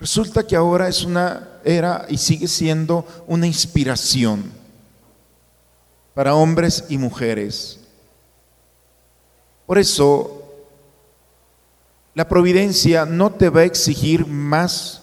resulta 0.00 0.46
que 0.46 0.56
ahora 0.56 0.88
es 0.88 1.04
una, 1.04 1.60
era 1.64 2.06
y 2.08 2.16
sigue 2.16 2.48
siendo 2.48 3.06
una 3.26 3.46
inspiración 3.46 4.50
para 6.14 6.34
hombres 6.34 6.86
y 6.88 6.96
mujeres. 6.96 7.78
Por 9.66 9.76
eso, 9.76 10.41
la 12.14 12.28
providencia 12.28 13.04
no 13.06 13.32
te 13.32 13.48
va 13.48 13.60
a 13.60 13.64
exigir 13.64 14.26
más 14.26 15.02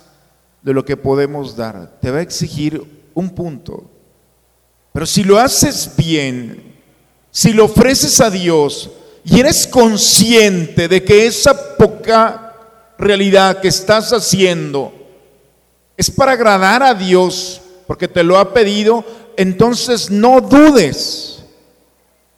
de 0.61 0.73
lo 0.73 0.85
que 0.85 0.97
podemos 0.97 1.55
dar, 1.55 1.99
te 2.01 2.11
va 2.11 2.19
a 2.19 2.23
exigir 2.23 2.83
un 3.13 3.29
punto. 3.29 3.89
Pero 4.93 5.05
si 5.05 5.23
lo 5.23 5.39
haces 5.39 5.91
bien, 5.95 6.75
si 7.31 7.53
lo 7.53 7.65
ofreces 7.65 8.19
a 8.21 8.29
Dios, 8.29 8.89
y 9.23 9.39
eres 9.39 9.67
consciente 9.67 10.87
de 10.87 11.03
que 11.03 11.25
esa 11.25 11.77
poca 11.77 12.55
realidad 12.97 13.59
que 13.59 13.67
estás 13.67 14.11
haciendo 14.11 14.93
es 15.95 16.09
para 16.09 16.33
agradar 16.33 16.81
a 16.81 16.93
Dios, 16.93 17.61
porque 17.85 18.07
te 18.07 18.23
lo 18.23 18.37
ha 18.37 18.53
pedido, 18.53 19.03
entonces 19.35 20.09
no 20.09 20.41
dudes 20.41 21.43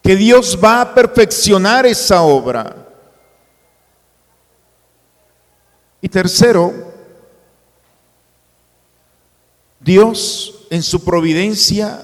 que 0.01 0.15
Dios 0.15 0.57
va 0.61 0.81
a 0.81 0.93
perfeccionar 0.93 1.85
esa 1.85 2.23
obra. 2.23 2.80
Y 6.01 6.09
tercero, 6.09 6.73
Dios 9.79 10.65
en 10.69 10.83
su 10.83 11.03
providencia 11.03 12.01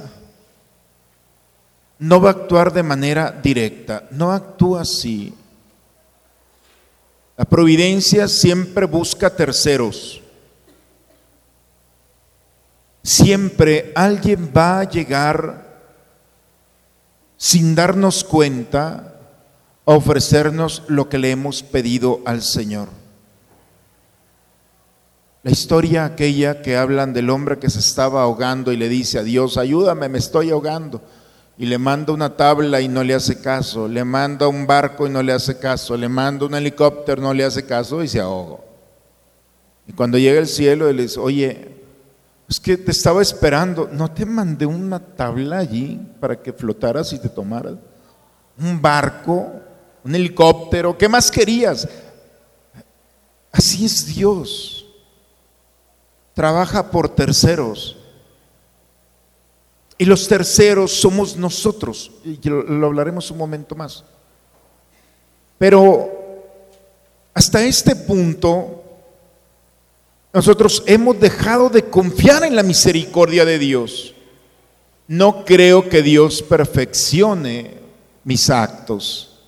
no 2.00 2.22
va 2.22 2.30
a 2.30 2.34
actuar 2.34 2.72
de 2.72 2.84
manera 2.84 3.32
directa, 3.32 4.08
no 4.12 4.32
actúa 4.32 4.82
así. 4.82 5.34
La 7.36 7.46
providencia 7.46 8.27
siempre 8.27 8.86
busca 8.86 9.36
terceros. 9.36 10.22
Siempre 13.04 13.92
alguien 13.96 14.51
va 14.56 14.80
a 14.80 14.89
llegar 14.89 15.68
sin 17.38 17.75
darnos 17.75 18.24
cuenta 18.24 19.16
a 19.86 19.92
ofrecernos 19.92 20.84
lo 20.88 21.08
que 21.08 21.18
le 21.18 21.32
hemos 21.32 21.63
pedido 21.63 22.22
al 22.25 22.42
Señor. 22.42 22.97
La 25.44 25.51
historia 25.51 26.06
aquella 26.06 26.62
que 26.62 26.75
hablan 26.75 27.13
del 27.13 27.29
hombre 27.29 27.60
que 27.60 27.70
se 27.70 27.79
estaba 27.79 28.24
ahogando 28.24 28.72
y 28.72 28.77
le 28.77 28.89
dice 28.89 29.20
a 29.20 29.24
Dios, 29.24 29.58
ayúdame, 29.58 30.10
me 30.10 30.17
estoy 30.17 30.50
ahogando. 30.51 31.01
Y 31.58 31.65
le 31.65 31.77
manda 31.77 32.13
una 32.13 32.36
tabla 32.36 32.82
y 32.82 32.88
no 32.88 33.03
le 33.03 33.13
hace 33.13 33.39
caso, 33.39 33.88
le 33.88 34.03
manda 34.03 34.48
un 34.48 34.67
barco 34.67 35.08
y 35.08 35.10
no 35.10 35.24
le 35.24 35.34
hace 35.34 35.58
caso, 35.58 35.98
le 35.98 36.08
manda 36.08 36.46
un 36.46 36.53
helicóptero, 36.53 37.22
no 37.22 37.34
le 37.34 37.44
hace 37.44 37.65
caso 37.65 38.03
y 38.03 38.08
se 38.08 38.20
ahogó. 38.20 38.63
Y 39.88 39.94
cuando 39.94 40.17
llega 40.17 40.39
el 40.39 40.48
cielo, 40.48 40.89
él 40.89 40.98
dice, 40.98 41.20
oye, 41.20 41.77
es 42.50 42.60
que 42.60 42.77
te 42.77 42.91
estaba 42.91 43.22
esperando, 43.22 43.89
no 43.91 44.12
te 44.12 44.25
mandé 44.25 44.65
una 44.65 45.00
tabla 45.00 45.58
allí 45.58 46.00
para 46.20 46.41
que 46.41 46.53
flotaras 46.53 47.12
y 47.13 47.20
te 47.20 47.29
tomaras. 47.29 47.75
Un 48.60 48.82
barco, 48.82 49.51
un 50.03 50.15
helicóptero, 50.15 50.98
¿qué 50.98 51.10
más 51.10 51.32
querías? 51.32 51.88
Así 53.51 53.86
es 53.86 54.06
Dios. 54.06 54.76
Trabaja 56.38 56.91
por 56.91 57.10
terceros. 57.10 57.98
Y 59.98 60.06
los 60.06 60.27
terceros 60.27 60.91
somos 60.91 61.36
nosotros. 61.36 62.12
Y 62.24 62.39
lo, 62.48 62.86
hablaremos 62.86 63.32
un 63.32 63.39
momento 63.39 63.74
más. 63.74 64.03
Pero 65.58 66.12
hasta 67.34 67.65
este 67.65 67.96
punto, 67.96 68.84
nosotros 70.32 70.84
hemos 70.86 71.20
dejado 71.20 71.70
de 71.70 71.86
confiar 71.86 72.44
en 72.44 72.56
la 72.56 72.62
misericordia 72.62 73.44
de 73.44 73.58
Dios. 73.58 74.13
No 75.08 75.44
creo 75.44 75.89
que 75.89 76.03
Dios 76.03 76.44
perfeccione 76.44 77.79
mis 78.24 78.51
actos. 78.51 79.39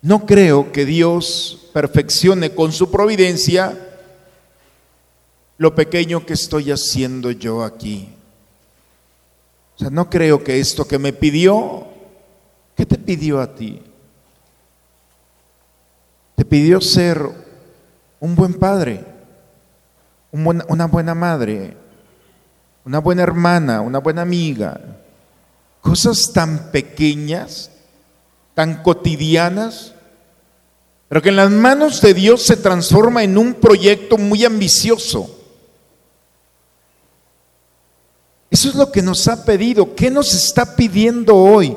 No 0.00 0.24
creo 0.24 0.72
que 0.72 0.86
Dios 0.86 1.68
perfeccione 1.74 2.54
con 2.54 2.72
su 2.72 2.90
providencia 2.90 3.88
lo 5.60 5.74
pequeño 5.74 6.24
que 6.24 6.32
estoy 6.32 6.72
haciendo 6.72 7.30
yo 7.32 7.62
aquí. 7.62 8.08
O 9.76 9.78
sea, 9.78 9.90
no 9.90 10.08
creo 10.08 10.42
que 10.42 10.58
esto 10.58 10.88
que 10.88 10.98
me 10.98 11.12
pidió, 11.12 11.86
¿qué 12.74 12.86
te 12.86 12.96
pidió 12.96 13.42
a 13.42 13.54
ti? 13.54 13.82
Te 16.34 16.46
pidió 16.46 16.80
ser 16.80 17.20
un 18.20 18.34
buen 18.34 18.54
padre, 18.54 19.04
una 20.32 20.86
buena 20.86 21.14
madre, 21.14 21.76
una 22.86 22.98
buena 22.98 23.22
hermana, 23.22 23.82
una 23.82 23.98
buena 23.98 24.22
amiga. 24.22 24.80
Cosas 25.82 26.32
tan 26.32 26.70
pequeñas, 26.70 27.70
tan 28.54 28.82
cotidianas, 28.82 29.92
pero 31.06 31.20
que 31.20 31.28
en 31.28 31.36
las 31.36 31.50
manos 31.50 32.00
de 32.00 32.14
Dios 32.14 32.40
se 32.40 32.56
transforma 32.56 33.22
en 33.22 33.36
un 33.36 33.52
proyecto 33.52 34.16
muy 34.16 34.46
ambicioso. 34.46 35.36
Eso 38.50 38.68
es 38.68 38.74
lo 38.74 38.90
que 38.90 39.00
nos 39.00 39.28
ha 39.28 39.44
pedido. 39.44 39.94
¿Qué 39.94 40.10
nos 40.10 40.34
está 40.34 40.74
pidiendo 40.74 41.36
hoy? 41.36 41.76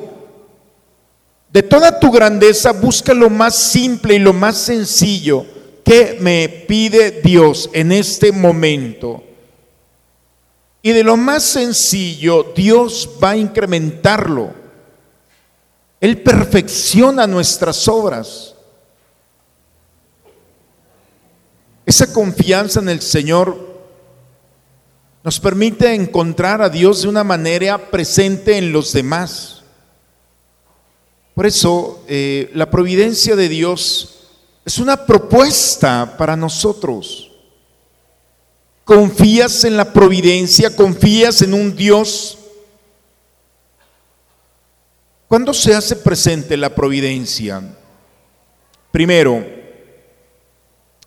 De 1.52 1.62
toda 1.62 2.00
tu 2.00 2.10
grandeza, 2.10 2.72
busca 2.72 3.14
lo 3.14 3.30
más 3.30 3.56
simple 3.56 4.16
y 4.16 4.20
lo 4.20 4.34
más 4.34 4.58
sencillo. 4.58 5.46
¿Qué 5.86 6.18
me 6.20 6.50
pide 6.50 7.22
Dios 7.22 7.70
en 7.74 7.92
este 7.92 8.32
momento? 8.32 9.24
Y 10.82 10.92
de 10.92 11.04
lo 11.04 11.16
más 11.16 11.44
sencillo, 11.44 12.52
Dios 12.56 13.08
va 13.24 13.32
a 13.32 13.38
incrementarlo. 13.38 14.52
Él 16.02 16.22
perfecciona 16.22 17.28
nuestras 17.28 17.88
obras. 17.88 18.56
Esa 21.86 22.12
confianza 22.12 22.80
en 22.80 22.90
el 22.90 23.02
Señor 23.02 23.73
nos 25.24 25.40
permite 25.40 25.94
encontrar 25.94 26.62
a 26.62 26.70
Dios 26.70 27.04
de 27.04 27.08
una 27.08 27.24
manera 27.24 27.90
presente 27.90 28.58
en 28.58 28.74
los 28.74 28.92
demás. 28.92 29.64
Por 31.34 31.46
eso, 31.46 32.04
eh, 32.08 32.52
la 32.54 32.70
providencia 32.70 33.36
de 33.36 33.48
Dios 33.48 34.30
es 34.66 34.80
una 34.80 35.06
propuesta 35.06 36.16
para 36.18 36.36
nosotros. 36.36 37.32
¿Confías 38.84 39.64
en 39.64 39.78
la 39.78 39.94
providencia? 39.94 40.76
¿Confías 40.76 41.42
en 41.42 41.54
un 41.54 41.74
Dios? 41.74 42.38
¿Cuándo 45.30 45.54
se 45.54 45.74
hace 45.74 45.96
presente 45.96 46.58
la 46.58 46.76
providencia? 46.76 47.64
Primero, 48.92 49.44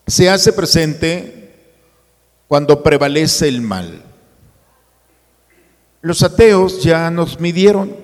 se 0.06 0.28
hace 0.30 0.52
presente 0.54 1.54
cuando 2.48 2.82
prevalece 2.82 3.46
el 3.46 3.60
mal. 3.60 4.05
Los 6.06 6.22
ateos 6.22 6.84
ya 6.84 7.10
nos 7.10 7.40
midieron. 7.40 7.96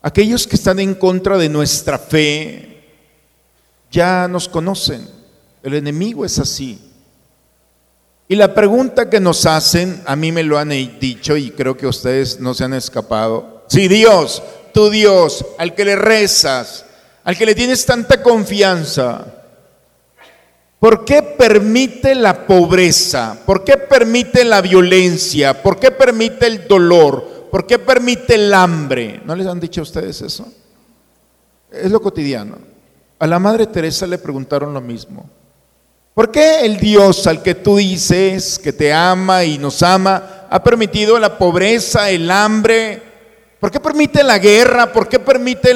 Aquellos 0.00 0.46
que 0.46 0.56
están 0.56 0.78
en 0.78 0.94
contra 0.94 1.36
de 1.36 1.50
nuestra 1.50 1.98
fe 1.98 2.82
ya 3.90 4.26
nos 4.28 4.48
conocen. 4.48 5.06
El 5.62 5.74
enemigo 5.74 6.24
es 6.24 6.38
así. 6.38 6.80
Y 8.28 8.36
la 8.36 8.54
pregunta 8.54 9.10
que 9.10 9.20
nos 9.20 9.44
hacen, 9.44 10.02
a 10.06 10.16
mí 10.16 10.32
me 10.32 10.42
lo 10.42 10.56
han 10.56 10.70
dicho 10.98 11.36
y 11.36 11.50
creo 11.50 11.76
que 11.76 11.86
ustedes 11.86 12.40
no 12.40 12.54
se 12.54 12.64
han 12.64 12.72
escapado. 12.72 13.66
Si 13.68 13.86
Dios, 13.86 14.42
tu 14.72 14.88
Dios, 14.88 15.44
al 15.58 15.74
que 15.74 15.84
le 15.84 15.96
rezas, 15.96 16.86
al 17.24 17.36
que 17.36 17.44
le 17.44 17.54
tienes 17.54 17.84
tanta 17.84 18.22
confianza, 18.22 19.43
¿Por 20.84 21.06
qué 21.06 21.22
permite 21.22 22.14
la 22.14 22.46
pobreza? 22.46 23.38
¿Por 23.46 23.64
qué 23.64 23.78
permite 23.78 24.44
la 24.44 24.60
violencia? 24.60 25.62
¿Por 25.62 25.78
qué 25.78 25.90
permite 25.90 26.46
el 26.46 26.68
dolor? 26.68 27.48
¿Por 27.50 27.66
qué 27.66 27.78
permite 27.78 28.34
el 28.34 28.52
hambre? 28.52 29.22
¿No 29.24 29.34
les 29.34 29.46
han 29.46 29.58
dicho 29.58 29.80
a 29.80 29.84
ustedes 29.84 30.20
eso? 30.20 30.46
Es 31.72 31.90
lo 31.90 32.02
cotidiano. 32.02 32.58
A 33.18 33.26
la 33.26 33.38
Madre 33.38 33.66
Teresa 33.66 34.06
le 34.06 34.18
preguntaron 34.18 34.74
lo 34.74 34.82
mismo. 34.82 35.26
¿Por 36.12 36.30
qué 36.30 36.66
el 36.66 36.76
Dios 36.76 37.26
al 37.26 37.42
que 37.42 37.54
tú 37.54 37.78
dices 37.78 38.58
que 38.58 38.74
te 38.74 38.92
ama 38.92 39.42
y 39.42 39.56
nos 39.56 39.82
ama 39.82 40.46
ha 40.50 40.62
permitido 40.62 41.18
la 41.18 41.38
pobreza, 41.38 42.10
el 42.10 42.30
hambre? 42.30 43.02
¿Por 43.58 43.70
qué 43.70 43.80
permite 43.80 44.22
la 44.22 44.38
guerra? 44.38 44.92
¿Por 44.92 45.08
qué 45.08 45.18
permite 45.18 45.70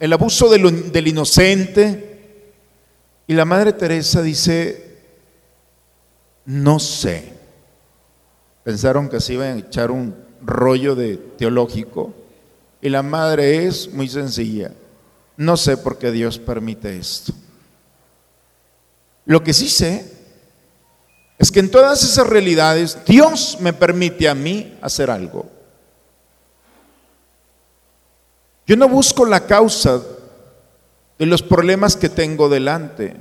el 0.00 0.12
abuso 0.12 0.48
del 0.48 1.06
inocente? 1.06 2.09
Y 3.30 3.34
la 3.34 3.44
Madre 3.44 3.72
Teresa 3.72 4.22
dice, 4.22 4.98
no 6.46 6.80
sé. 6.80 7.32
Pensaron 8.64 9.08
que 9.08 9.20
se 9.20 9.34
iban 9.34 9.56
a 9.56 9.58
echar 9.60 9.92
un 9.92 10.16
rollo 10.42 10.96
de 10.96 11.16
teológico. 11.16 12.12
Y 12.82 12.88
la 12.88 13.04
Madre 13.04 13.68
es 13.68 13.92
muy 13.92 14.08
sencilla. 14.08 14.72
No 15.36 15.56
sé 15.56 15.76
por 15.76 15.96
qué 15.96 16.10
Dios 16.10 16.40
permite 16.40 16.98
esto. 16.98 17.32
Lo 19.26 19.44
que 19.44 19.52
sí 19.52 19.68
sé 19.68 20.12
es 21.38 21.52
que 21.52 21.60
en 21.60 21.70
todas 21.70 22.02
esas 22.02 22.26
realidades 22.26 22.98
Dios 23.06 23.58
me 23.60 23.72
permite 23.72 24.28
a 24.28 24.34
mí 24.34 24.76
hacer 24.82 25.08
algo. 25.08 25.48
Yo 28.66 28.74
no 28.74 28.88
busco 28.88 29.24
la 29.24 29.46
causa 29.46 30.02
de 31.20 31.26
los 31.26 31.42
problemas 31.42 31.96
que 31.96 32.08
tengo 32.08 32.48
delante. 32.48 33.14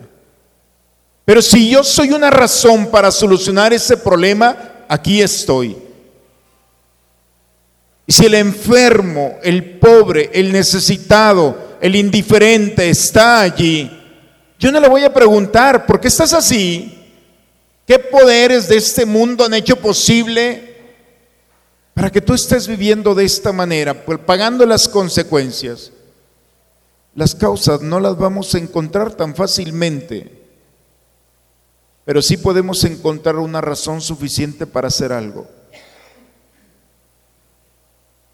Pero 1.26 1.42
si 1.42 1.70
yo 1.70 1.84
soy 1.84 2.14
una 2.14 2.30
razón 2.30 2.88
para 2.88 3.12
solucionar 3.12 3.74
ese 3.74 3.98
problema, 3.98 4.86
aquí 4.88 5.22
estoy. 5.22 5.76
Y 8.08 8.14
si 8.14 8.26
el 8.26 8.36
enfermo, 8.36 9.38
el 9.44 9.78
pobre, 9.80 10.30
el 10.34 10.54
necesitado, 10.54 11.76
el 11.82 11.94
indiferente 11.98 12.90
está 12.90 13.42
allí, 13.42 13.92
yo 14.58 14.72
no 14.72 14.80
le 14.80 14.88
voy 14.88 15.04
a 15.04 15.14
preguntar, 15.14 15.86
¿por 15.86 16.00
qué 16.00 16.08
estás 16.08 16.32
así? 16.32 17.06
¿Qué 17.86 18.00
poderes 18.00 18.70
de 18.70 18.78
este 18.78 19.06
mundo 19.06 19.44
han 19.44 19.56
hecho 19.56 19.76
posible 19.76 20.78
para 21.94 22.10
que 22.10 22.22
tú 22.22 22.34
estés 22.34 22.66
viviendo 22.66 23.14
de 23.14 23.26
esta 23.26 23.52
manera, 23.52 24.06
pues 24.06 24.20
pagando 24.20 24.66
las 24.66 24.88
consecuencias? 24.88 25.92
Las 27.16 27.36
causas 27.36 27.82
no 27.82 28.00
las 28.00 28.18
vamos 28.18 28.54
a 28.54 28.60
encontrar 28.60 29.14
tan 29.14 29.36
fácilmente, 29.36 30.40
pero 32.06 32.22
sí 32.22 32.38
podemos 32.38 32.84
encontrar 32.84 33.36
una 33.38 33.62
razón 33.62 34.02
suficiente 34.02 34.66
para 34.66 34.88
hacer 34.88 35.12
algo. 35.12 35.48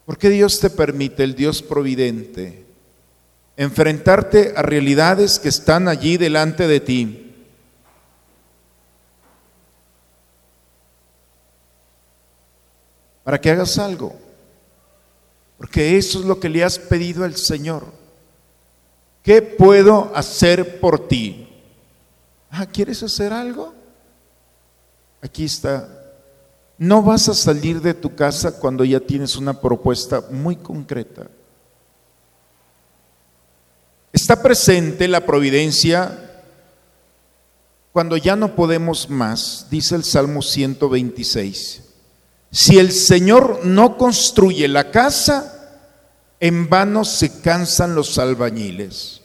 ¿Por 0.05 0.17
qué 0.17 0.29
Dios 0.29 0.59
te 0.59 0.69
permite, 0.69 1.23
el 1.23 1.35
Dios 1.35 1.63
providente, 1.63 2.63
enfrentarte 3.57 4.53
a 4.55 4.61
realidades 4.61 5.39
que 5.39 5.49
están 5.49 5.87
allí 5.87 6.17
delante 6.17 6.67
de 6.67 6.79
ti? 6.79 7.21
Para 13.23 13.41
que 13.41 13.49
hagas 13.49 13.79
algo. 13.79 14.15
Porque 15.57 15.97
eso 15.97 16.19
es 16.19 16.25
lo 16.25 16.39
que 16.39 16.49
le 16.49 16.63
has 16.63 16.77
pedido 16.77 17.23
al 17.23 17.35
Señor. 17.35 18.04
¿Qué 19.25 19.41
puedo 19.41 20.11
hacer 20.13 20.79
por 20.79 21.07
ti? 21.07 21.49
Ah, 22.51 22.67
¿quieres 22.67 23.01
hacer 23.01 23.33
algo? 23.33 23.73
Aquí 25.19 25.45
está. 25.45 25.89
No 26.77 27.01
vas 27.01 27.27
a 27.27 27.33
salir 27.33 27.81
de 27.81 27.95
tu 27.95 28.13
casa 28.13 28.59
cuando 28.59 28.85
ya 28.85 28.99
tienes 28.99 29.35
una 29.35 29.59
propuesta 29.59 30.23
muy 30.29 30.55
concreta. 30.57 31.27
Está 34.13 34.43
presente 34.43 35.07
la 35.07 35.25
providencia 35.25 36.43
cuando 37.91 38.17
ya 38.17 38.35
no 38.35 38.55
podemos 38.55 39.09
más, 39.09 39.65
dice 39.71 39.95
el 39.95 40.03
Salmo 40.03 40.43
126. 40.43 41.81
Si 42.51 42.77
el 42.77 42.91
Señor 42.91 43.61
no 43.63 43.97
construye 43.97 44.67
la 44.67 44.91
casa, 44.91 45.54
en 46.39 46.69
vano 46.69 47.05
se 47.05 47.41
cansan 47.41 47.95
los 47.95 48.17
albañiles. 48.17 49.21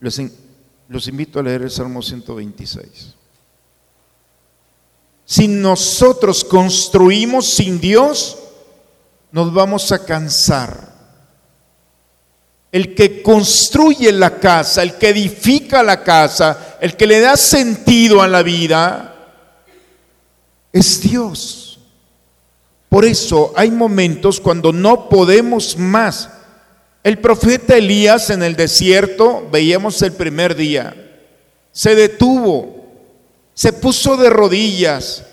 Los, 0.00 1.08
invito 1.08 1.38
a 1.38 1.42
leer 1.42 1.62
el 1.62 1.70
Salmo 1.70 2.02
126. 2.02 3.14
Si 5.24 5.48
nosotros 5.48 6.44
construimos 6.44 7.48
sin 7.48 7.80
Dios, 7.80 8.38
nos 9.32 9.52
vamos 9.52 9.90
a 9.92 10.04
cansar 10.04 10.92
el 12.70 12.94
que 12.94 13.22
construye 13.22 14.10
la 14.10 14.40
casa, 14.40 14.82
el 14.82 14.94
que 14.94 15.10
edifica 15.10 15.82
la 15.82 16.02
casa, 16.02 16.76
el 16.80 16.96
que 16.96 17.06
le 17.06 17.20
da 17.20 17.36
sentido 17.36 18.20
a 18.20 18.26
la 18.26 18.42
vida, 18.42 19.14
es 20.72 21.00
Dios. 21.00 21.73
Por 22.94 23.04
eso 23.04 23.52
hay 23.56 23.72
momentos 23.72 24.38
cuando 24.38 24.72
no 24.72 25.08
podemos 25.08 25.76
más. 25.76 26.30
El 27.02 27.18
profeta 27.18 27.76
Elías 27.76 28.30
en 28.30 28.44
el 28.44 28.54
desierto, 28.54 29.48
veíamos 29.50 30.00
el 30.02 30.12
primer 30.12 30.54
día, 30.54 30.94
se 31.72 31.96
detuvo, 31.96 32.86
se 33.52 33.72
puso 33.72 34.16
de 34.16 34.30
rodillas, 34.30 35.24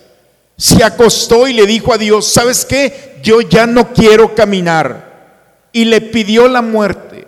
se 0.57 0.83
acostó 0.83 1.47
y 1.47 1.53
le 1.53 1.67
dijo 1.67 1.93
a 1.93 1.99
Dios, 1.99 2.25
¿sabes 2.25 2.65
qué? 2.65 3.19
Yo 3.21 3.41
ya 3.41 3.67
no 3.67 3.93
quiero 3.93 4.33
caminar. 4.33 5.69
Y 5.71 5.85
le 5.85 6.01
pidió 6.01 6.47
la 6.47 6.63
muerte. 6.63 7.27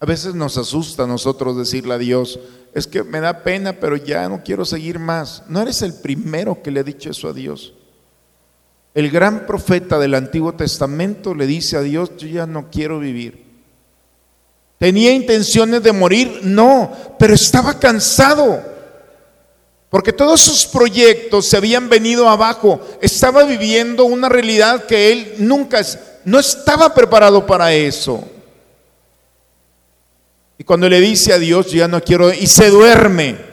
A 0.00 0.06
veces 0.06 0.34
nos 0.34 0.56
asusta 0.56 1.02
a 1.02 1.06
nosotros 1.06 1.58
decirle 1.58 1.92
a 1.92 1.98
Dios, 1.98 2.40
es 2.72 2.86
que 2.86 3.04
me 3.04 3.20
da 3.20 3.42
pena, 3.42 3.74
pero 3.74 3.96
ya 3.96 4.26
no 4.30 4.42
quiero 4.42 4.64
seguir 4.64 4.98
más. 4.98 5.42
No 5.48 5.60
eres 5.60 5.82
el 5.82 5.92
primero 5.92 6.62
que 6.62 6.70
le 6.70 6.80
ha 6.80 6.82
dicho 6.82 7.10
eso 7.10 7.28
a 7.28 7.34
Dios. 7.34 7.74
El 8.94 9.10
gran 9.10 9.46
profeta 9.46 9.98
del 9.98 10.14
Antiguo 10.14 10.52
Testamento 10.54 11.34
le 11.34 11.46
dice 11.46 11.76
a 11.76 11.82
Dios, 11.82 12.10
yo 12.16 12.26
ya 12.26 12.46
no 12.46 12.70
quiero 12.70 12.98
vivir. 12.98 13.44
¿Tenía 14.78 15.12
intenciones 15.12 15.82
de 15.82 15.92
morir? 15.92 16.40
No, 16.42 16.90
pero 17.18 17.34
estaba 17.34 17.78
cansado. 17.78 18.62
Porque 19.90 20.12
todos 20.12 20.40
sus 20.40 20.66
proyectos 20.66 21.46
se 21.46 21.56
habían 21.56 21.88
venido 21.88 22.28
abajo. 22.28 22.80
Estaba 23.02 23.44
viviendo 23.44 24.04
una 24.04 24.28
realidad 24.28 24.86
que 24.86 25.12
él 25.12 25.34
nunca, 25.38 25.82
no 26.24 26.38
estaba 26.38 26.94
preparado 26.94 27.46
para 27.46 27.72
eso. 27.72 28.24
Y 30.56 30.64
cuando 30.64 30.88
le 30.88 31.00
dice 31.00 31.32
a 31.32 31.38
Dios, 31.38 31.72
ya 31.72 31.88
no 31.88 32.02
quiero, 32.02 32.32
y 32.32 32.46
se 32.46 32.70
duerme. 32.70 33.49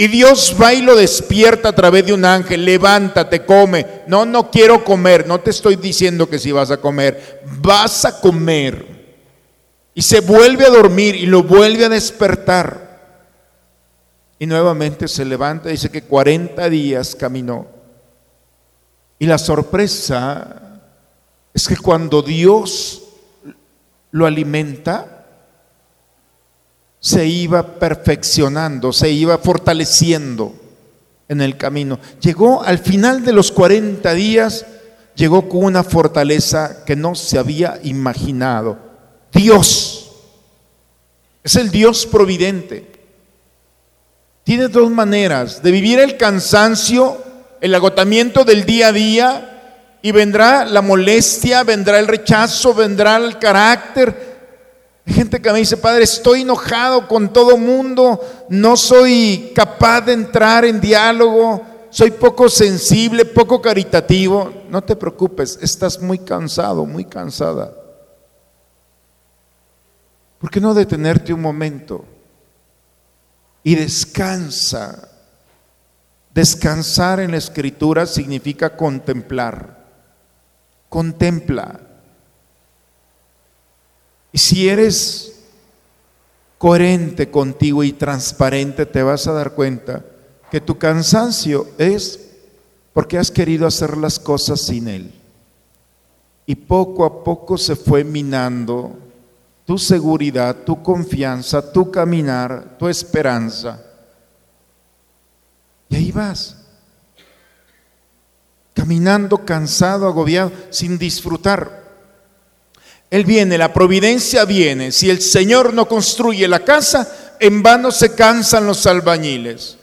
Y 0.00 0.06
Dios 0.06 0.54
va 0.62 0.72
y 0.72 0.80
lo 0.80 0.94
despierta 0.94 1.70
a 1.70 1.74
través 1.74 2.06
de 2.06 2.12
un 2.12 2.24
ángel, 2.24 2.64
levántate, 2.64 3.44
come. 3.44 3.84
No, 4.06 4.24
no 4.24 4.48
quiero 4.48 4.84
comer, 4.84 5.26
no 5.26 5.40
te 5.40 5.50
estoy 5.50 5.74
diciendo 5.74 6.30
que 6.30 6.38
si 6.38 6.52
vas 6.52 6.70
a 6.70 6.76
comer, 6.76 7.42
vas 7.60 8.04
a 8.04 8.20
comer. 8.20 8.86
Y 9.94 10.02
se 10.02 10.20
vuelve 10.20 10.64
a 10.64 10.70
dormir 10.70 11.16
y 11.16 11.26
lo 11.26 11.42
vuelve 11.42 11.84
a 11.84 11.88
despertar. 11.88 13.00
Y 14.38 14.46
nuevamente 14.46 15.08
se 15.08 15.24
levanta, 15.24 15.68
dice 15.68 15.90
que 15.90 16.02
40 16.02 16.70
días 16.70 17.16
caminó. 17.16 17.66
Y 19.18 19.26
la 19.26 19.36
sorpresa 19.36 20.80
es 21.52 21.66
que 21.66 21.76
cuando 21.76 22.22
Dios 22.22 23.02
lo 24.12 24.26
alimenta, 24.26 25.17
se 27.00 27.26
iba 27.26 27.78
perfeccionando, 27.78 28.92
se 28.92 29.10
iba 29.10 29.38
fortaleciendo 29.38 30.54
en 31.28 31.40
el 31.40 31.56
camino. 31.56 31.98
Llegó 32.20 32.62
al 32.62 32.78
final 32.78 33.24
de 33.24 33.32
los 33.32 33.52
40 33.52 34.12
días, 34.14 34.66
llegó 35.14 35.48
con 35.48 35.64
una 35.64 35.84
fortaleza 35.84 36.84
que 36.84 36.96
no 36.96 37.14
se 37.14 37.38
había 37.38 37.78
imaginado. 37.82 38.78
Dios 39.32 40.10
es 41.42 41.56
el 41.56 41.70
Dios 41.70 42.06
providente. 42.06 42.92
Tiene 44.44 44.68
dos 44.68 44.90
maneras 44.90 45.62
de 45.62 45.70
vivir 45.70 46.00
el 46.00 46.16
cansancio, 46.16 47.22
el 47.60 47.74
agotamiento 47.74 48.44
del 48.44 48.64
día 48.64 48.88
a 48.88 48.92
día, 48.92 49.58
y 50.00 50.12
vendrá 50.12 50.64
la 50.64 50.80
molestia, 50.80 51.64
vendrá 51.64 51.98
el 51.98 52.06
rechazo, 52.06 52.72
vendrá 52.72 53.16
el 53.16 53.38
carácter, 53.38 54.27
gente 55.12 55.40
que 55.40 55.52
me 55.52 55.58
dice, 55.58 55.76
Padre, 55.76 56.04
estoy 56.04 56.42
enojado 56.42 57.08
con 57.08 57.32
todo 57.32 57.56
mundo, 57.56 58.20
no 58.48 58.76
soy 58.76 59.52
capaz 59.54 60.02
de 60.02 60.12
entrar 60.12 60.64
en 60.64 60.80
diálogo, 60.80 61.62
soy 61.90 62.10
poco 62.10 62.48
sensible, 62.48 63.24
poco 63.24 63.62
caritativo. 63.62 64.52
No 64.68 64.82
te 64.82 64.96
preocupes, 64.96 65.58
estás 65.62 66.00
muy 66.00 66.18
cansado, 66.18 66.84
muy 66.84 67.04
cansada. 67.04 67.72
¿Por 70.38 70.50
qué 70.50 70.60
no 70.60 70.74
detenerte 70.74 71.32
un 71.32 71.40
momento 71.40 72.04
y 73.62 73.74
descansa? 73.74 75.08
Descansar 76.32 77.18
en 77.20 77.32
la 77.32 77.38
escritura 77.38 78.06
significa 78.06 78.76
contemplar. 78.76 79.86
Contempla. 80.88 81.87
Si 84.38 84.68
eres 84.68 85.34
coherente 86.58 87.28
contigo 87.28 87.82
y 87.82 87.92
transparente, 87.92 88.86
te 88.86 89.02
vas 89.02 89.26
a 89.26 89.32
dar 89.32 89.52
cuenta 89.54 90.04
que 90.48 90.60
tu 90.60 90.78
cansancio 90.78 91.66
es 91.76 92.20
porque 92.92 93.18
has 93.18 93.32
querido 93.32 93.66
hacer 93.66 93.96
las 93.96 94.20
cosas 94.20 94.60
sin 94.60 94.86
Él. 94.86 95.12
Y 96.46 96.54
poco 96.54 97.04
a 97.04 97.24
poco 97.24 97.58
se 97.58 97.74
fue 97.74 98.04
minando 98.04 98.96
tu 99.66 99.76
seguridad, 99.76 100.56
tu 100.64 100.84
confianza, 100.84 101.72
tu 101.72 101.90
caminar, 101.90 102.76
tu 102.78 102.88
esperanza. 102.88 103.82
Y 105.88 105.96
ahí 105.96 106.12
vas, 106.12 106.56
caminando 108.72 109.44
cansado, 109.44 110.06
agobiado, 110.06 110.52
sin 110.70 110.96
disfrutar. 110.96 111.87
Él 113.10 113.24
viene, 113.24 113.56
la 113.56 113.72
providencia 113.72 114.44
viene. 114.44 114.92
Si 114.92 115.08
el 115.08 115.20
Señor 115.22 115.72
no 115.72 115.88
construye 115.88 116.46
la 116.46 116.60
casa, 116.60 117.36
en 117.40 117.62
vano 117.62 117.90
se 117.90 118.14
cansan 118.14 118.66
los 118.66 118.86
albañiles. 118.86 119.78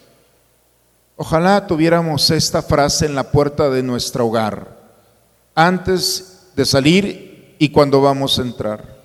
Ojalá 1.17 1.65
tuviéramos 1.65 2.29
esta 2.29 2.61
frase 2.61 3.05
en 3.05 3.15
la 3.15 3.31
puerta 3.31 3.69
de 3.69 3.81
nuestro 3.81 4.27
hogar, 4.27 4.77
antes 5.55 6.49
de 6.55 6.65
salir 6.65 7.55
y 7.57 7.69
cuando 7.69 8.01
vamos 8.01 8.37
a 8.37 8.41
entrar. 8.41 8.95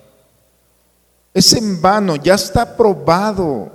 Es 1.33 1.53
en 1.53 1.81
vano, 1.81 2.17
ya 2.17 2.35
está 2.35 2.75
probado. 2.75 3.71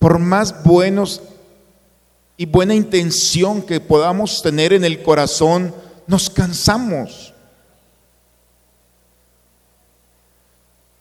Por 0.00 0.18
más 0.18 0.64
buenos 0.64 1.22
y 2.36 2.46
buena 2.46 2.74
intención 2.74 3.62
que 3.62 3.78
podamos 3.78 4.42
tener 4.42 4.72
en 4.72 4.84
el 4.84 5.00
corazón, 5.04 5.72
nos 6.06 6.30
cansamos. 6.30 7.32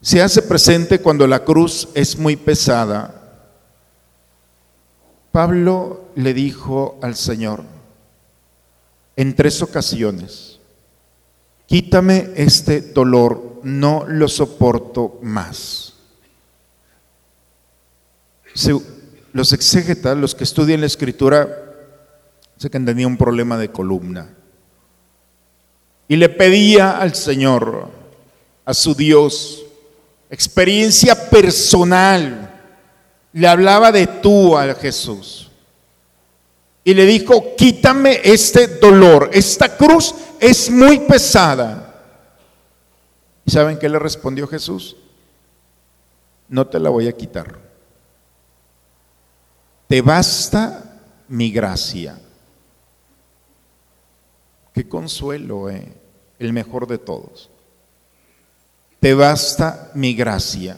Se 0.02 0.22
hace 0.22 0.42
presente 0.42 1.00
cuando 1.00 1.28
la 1.28 1.44
cruz 1.44 1.90
es 1.94 2.18
muy 2.18 2.36
pesada. 2.36 3.18
Pablo 5.32 6.10
le 6.16 6.34
dijo 6.34 7.00
al 7.02 7.16
Señor 7.16 7.64
en 9.16 9.36
tres 9.36 9.62
ocasiones, 9.62 10.60
quítame 11.68 12.32
este 12.36 12.82
dolor, 12.82 13.60
no 13.64 14.06
lo 14.08 14.28
soporto 14.28 15.20
más. 15.22 15.94
los 19.34 19.54
exégetas, 19.54 20.18
los 20.18 20.36
que 20.36 20.44
estudian 20.44 20.82
la 20.82 20.88
escritura, 20.88 21.48
sé 22.58 22.70
que 22.70 22.80
tenía 22.80 23.08
un 23.08 23.18
problema 23.18 23.58
de 23.58 23.72
columna 23.72 24.36
y 26.12 26.18
le 26.18 26.28
pedía 26.28 26.98
al 26.98 27.16
Señor, 27.16 27.88
a 28.66 28.74
su 28.74 28.94
Dios, 28.94 29.64
experiencia 30.30 31.30
personal. 31.30 32.60
Le 33.32 33.48
hablaba 33.48 33.94
de 33.94 34.06
tú 34.08 34.58
a 34.58 34.76
Jesús. 34.76 35.50
Y 36.84 36.94
le 36.94 37.06
dijo, 37.06 37.56
quítame 37.56 38.20
este 38.26 38.68
dolor, 38.68 39.30
esta 39.32 39.78
cruz 39.78 40.14
es 40.42 40.70
muy 40.70 41.00
pesada. 41.00 41.96
¿Y 43.46 43.52
saben 43.52 43.80
qué 43.80 43.88
le 43.88 43.98
respondió 43.98 44.46
Jesús? 44.48 44.98
no 46.50 46.68
te 46.68 46.82
la 46.82 46.90
voy 46.90 47.08
a 47.08 47.16
quitar. 47.16 47.58
Te 49.88 50.02
basta 50.02 51.00
mi 51.30 51.50
gracia. 51.50 52.20
Qué 54.74 54.86
consuelo, 54.90 55.70
eh, 55.70 56.01
el 56.42 56.54
mejor 56.54 56.88
de 56.88 56.98
todos. 56.98 57.50
Te 59.00 59.14
basta 59.14 59.92
mi 59.94 60.14
gracia. 60.14 60.78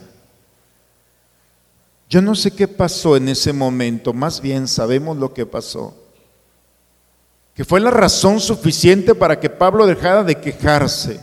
Yo 2.09 2.21
no 2.21 2.35
sé 2.35 2.51
qué 2.51 2.67
pasó 2.67 3.17
en 3.17 3.29
ese 3.29 3.53
momento, 3.53 4.13
más 4.13 4.41
bien 4.41 4.67
sabemos 4.67 5.17
lo 5.17 5.33
que 5.33 5.45
pasó. 5.45 5.95
Que 7.55 7.65
fue 7.65 7.79
la 7.79 7.91
razón 7.91 8.39
suficiente 8.39 9.15
para 9.15 9.39
que 9.39 9.49
Pablo 9.49 9.87
dejara 9.87 10.23
de 10.23 10.35
quejarse. 10.35 11.19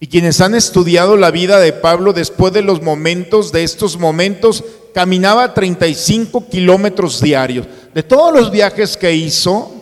Y 0.00 0.06
quienes 0.06 0.40
han 0.40 0.54
estudiado 0.54 1.16
la 1.16 1.30
vida 1.30 1.58
de 1.58 1.72
Pablo 1.72 2.12
después 2.12 2.52
de 2.52 2.62
los 2.62 2.82
momentos, 2.82 3.52
de 3.52 3.64
estos 3.64 3.98
momentos, 3.98 4.64
caminaba 4.94 5.54
35 5.54 6.48
kilómetros 6.48 7.20
diarios. 7.20 7.66
De 7.94 8.02
todos 8.02 8.32
los 8.32 8.50
viajes 8.50 8.96
que 8.96 9.12
hizo, 9.12 9.77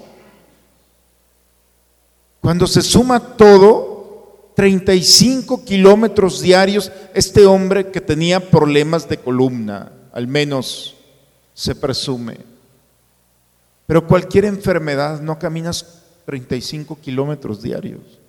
cuando 2.46 2.68
se 2.68 2.80
suma 2.80 3.18
todo, 3.18 4.52
35 4.54 5.64
kilómetros 5.64 6.40
diarios, 6.40 6.92
este 7.12 7.44
hombre 7.44 7.90
que 7.90 8.00
tenía 8.00 8.38
problemas 8.38 9.08
de 9.08 9.18
columna, 9.18 9.90
al 10.12 10.28
menos 10.28 10.94
se 11.54 11.74
presume. 11.74 12.38
Pero 13.88 14.06
cualquier 14.06 14.44
enfermedad 14.44 15.20
no 15.20 15.40
caminas 15.40 16.04
35 16.24 16.96
kilómetros 17.00 17.62
diarios. 17.62 18.20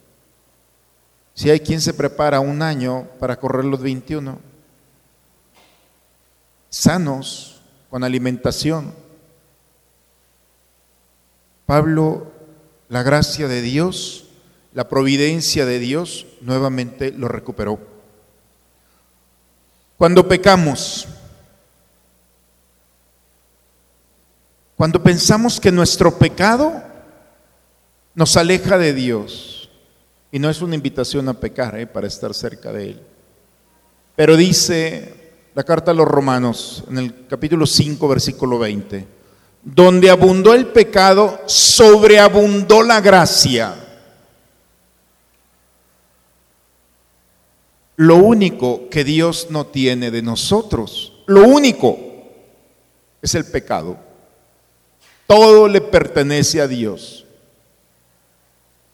Si 1.35 1.51
hay 1.51 1.59
quien 1.59 1.79
se 1.79 1.93
prepara 1.93 2.39
un 2.39 2.63
año 2.63 3.07
para 3.19 3.39
correr 3.39 3.65
los 3.65 3.83
21, 3.83 4.39
sanos, 6.69 7.61
con 7.91 8.03
alimentación. 8.03 8.95
Pablo 11.67 12.31
la 12.89 13.03
gracia 13.03 13.47
de 13.47 13.61
Dios, 13.61 14.25
la 14.73 14.87
providencia 14.87 15.65
de 15.65 15.79
Dios, 15.79 16.25
nuevamente 16.41 17.11
lo 17.11 17.27
recuperó. 17.27 17.79
Cuando 19.97 20.27
pecamos, 20.27 21.07
cuando 24.75 25.01
pensamos 25.01 25.59
que 25.59 25.71
nuestro 25.71 26.17
pecado 26.17 26.83
nos 28.13 28.37
aleja 28.37 28.77
de 28.77 28.93
Dios, 28.93 29.69
y 30.31 30.39
no 30.39 30.49
es 30.49 30.61
una 30.61 30.75
invitación 30.75 31.27
a 31.29 31.33
pecar 31.33 31.77
eh, 31.79 31.87
para 31.87 32.07
estar 32.07 32.33
cerca 32.33 32.71
de 32.71 32.91
Él, 32.91 33.01
pero 34.15 34.35
dice 34.35 35.33
la 35.55 35.63
carta 35.63 35.91
a 35.91 35.93
los 35.93 36.07
romanos 36.07 36.83
en 36.89 36.99
el 36.99 37.27
capítulo 37.27 37.65
5, 37.65 38.07
versículo 38.07 38.59
20, 38.59 39.16
donde 39.73 40.09
abundó 40.09 40.53
el 40.53 40.67
pecado, 40.67 41.41
sobreabundó 41.45 42.83
la 42.83 43.01
gracia. 43.01 43.75
Lo 47.97 48.15
único 48.15 48.87
que 48.89 49.03
Dios 49.03 49.47
no 49.49 49.65
tiene 49.65 50.09
de 50.09 50.21
nosotros, 50.21 51.11
lo 51.25 51.45
único, 51.45 51.99
es 53.21 53.35
el 53.35 53.43
pecado. 53.43 53.97
Todo 55.25 55.67
le 55.67 55.81
pertenece 55.81 56.61
a 56.61 56.67
Dios. 56.69 57.25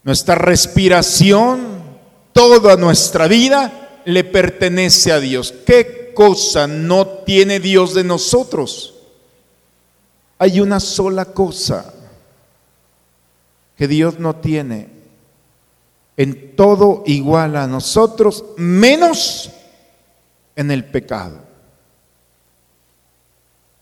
Nuestra 0.01 0.33
respiración, 0.33 1.83
toda 2.31 2.77
nuestra 2.77 3.27
vida 3.27 4.01
le 4.05 4.23
pertenece 4.23 5.11
a 5.11 5.19
Dios. 5.19 5.53
¿Qué 5.67 6.13
cosa 6.15 6.65
no 6.65 7.05
tiene 7.07 7.59
Dios 7.59 7.93
de 7.93 8.03
nosotros? 8.03 8.92
Hay 10.37 10.59
una 10.59 10.79
sola 10.79 11.25
cosa 11.25 11.93
que 13.77 13.87
Dios 13.87 14.19
no 14.19 14.35
tiene. 14.35 14.89
En 16.15 16.55
todo 16.55 17.03
igual 17.05 17.55
a 17.55 17.67
nosotros, 17.67 18.43
menos 18.57 19.49
en 20.55 20.71
el 20.71 20.85
pecado. 20.85 21.39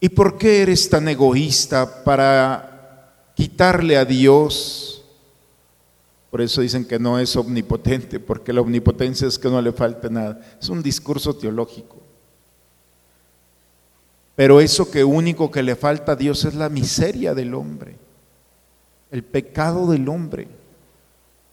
¿Y 0.00 0.08
por 0.08 0.36
qué 0.36 0.62
eres 0.62 0.88
tan 0.88 1.06
egoísta 1.08 2.02
para 2.02 3.30
quitarle 3.36 3.96
a 3.96 4.04
Dios? 4.04 5.04
Por 6.30 6.40
eso 6.40 6.60
dicen 6.62 6.84
que 6.86 6.98
no 6.98 7.18
es 7.18 7.36
omnipotente, 7.36 8.18
porque 8.18 8.52
la 8.52 8.62
omnipotencia 8.62 9.28
es 9.28 9.38
que 9.38 9.48
no 9.48 9.60
le 9.60 9.70
falte 9.70 10.10
nada. 10.10 10.40
Es 10.60 10.68
un 10.70 10.82
discurso 10.82 11.36
teológico. 11.36 12.01
Pero 14.34 14.60
eso 14.60 14.90
que 14.90 15.04
único 15.04 15.50
que 15.50 15.62
le 15.62 15.76
falta 15.76 16.12
a 16.12 16.16
Dios 16.16 16.44
es 16.44 16.54
la 16.54 16.68
miseria 16.68 17.34
del 17.34 17.54
hombre, 17.54 17.96
el 19.10 19.22
pecado 19.22 19.86
del 19.90 20.08
hombre. 20.08 20.48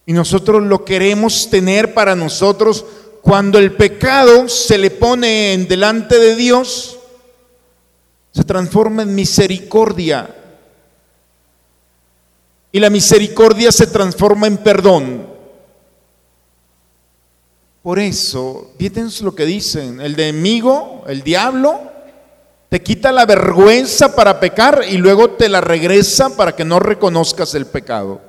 Y 0.06 0.14
nosotros 0.14 0.64
lo 0.64 0.86
queremos 0.86 1.50
tener 1.50 1.94
para 1.94 2.16
nosotros 2.16 2.86
cuando 3.22 3.60
el 3.60 3.74
pecado 3.74 4.48
se 4.48 4.78
le 4.78 4.92
pone 4.92 5.54
en 5.54 5.68
delante 5.68 6.18
de 6.18 6.36
Dios, 6.36 6.98
se 8.32 8.44
transforma 8.44 9.04
en 9.04 9.14
misericordia. 9.14 10.36
Y 12.72 12.80
la 12.80 12.90
misericordia 12.90 13.72
se 13.72 13.88
transforma 13.88 14.48
en 14.48 14.58
perdón. 14.58 15.28
Por 17.84 18.00
eso, 18.00 18.72
fíjense 18.78 19.24
lo 19.24 19.36
que 19.36 19.46
dicen, 19.46 20.00
el 20.00 20.20
enemigo, 20.20 21.04
el 21.08 21.24
diablo, 21.24 21.89
te 22.70 22.82
quita 22.84 23.12
la 23.12 23.26
vergüenza 23.26 24.16
para 24.16 24.40
pecar 24.40 24.84
y 24.88 24.98
luego 24.98 25.32
te 25.32 25.50
la 25.50 25.60
regresa 25.60 26.30
para 26.36 26.56
que 26.56 26.64
no 26.64 26.80
reconozcas 26.80 27.56
el 27.56 27.66
pecado. 27.66 28.22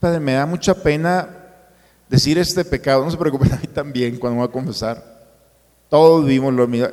Padre, 0.00 0.20
me 0.20 0.32
da 0.32 0.46
mucha 0.46 0.74
pena 0.74 1.28
decir 2.08 2.38
este 2.38 2.64
pecado. 2.64 3.04
No 3.04 3.10
se 3.10 3.16
preocupen, 3.16 3.52
a 3.54 3.56
mí 3.56 3.66
también 3.66 4.18
cuando 4.18 4.38
voy 4.38 4.48
a 4.48 4.52
confesar. 4.52 5.16
Todos 5.90 6.24
vivimos 6.24 6.54
lo 6.54 6.66
mismo. 6.66 6.88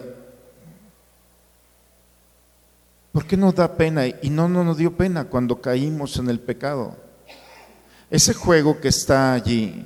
¿Por 3.14 3.26
qué 3.26 3.38
nos 3.38 3.56
da 3.56 3.76
pena? 3.76 4.08
Y 4.08 4.30
no, 4.30 4.50
no 4.50 4.64
nos 4.64 4.78
dio 4.78 4.96
pena 4.96 5.26
cuando 5.26 5.62
caímos 5.62 6.18
en 6.18 6.30
el 6.30 6.40
pecado. 6.40 6.96
Ese 8.10 8.34
juego 8.34 8.80
que 8.80 8.90
está 8.90 9.34
allí 9.34 9.86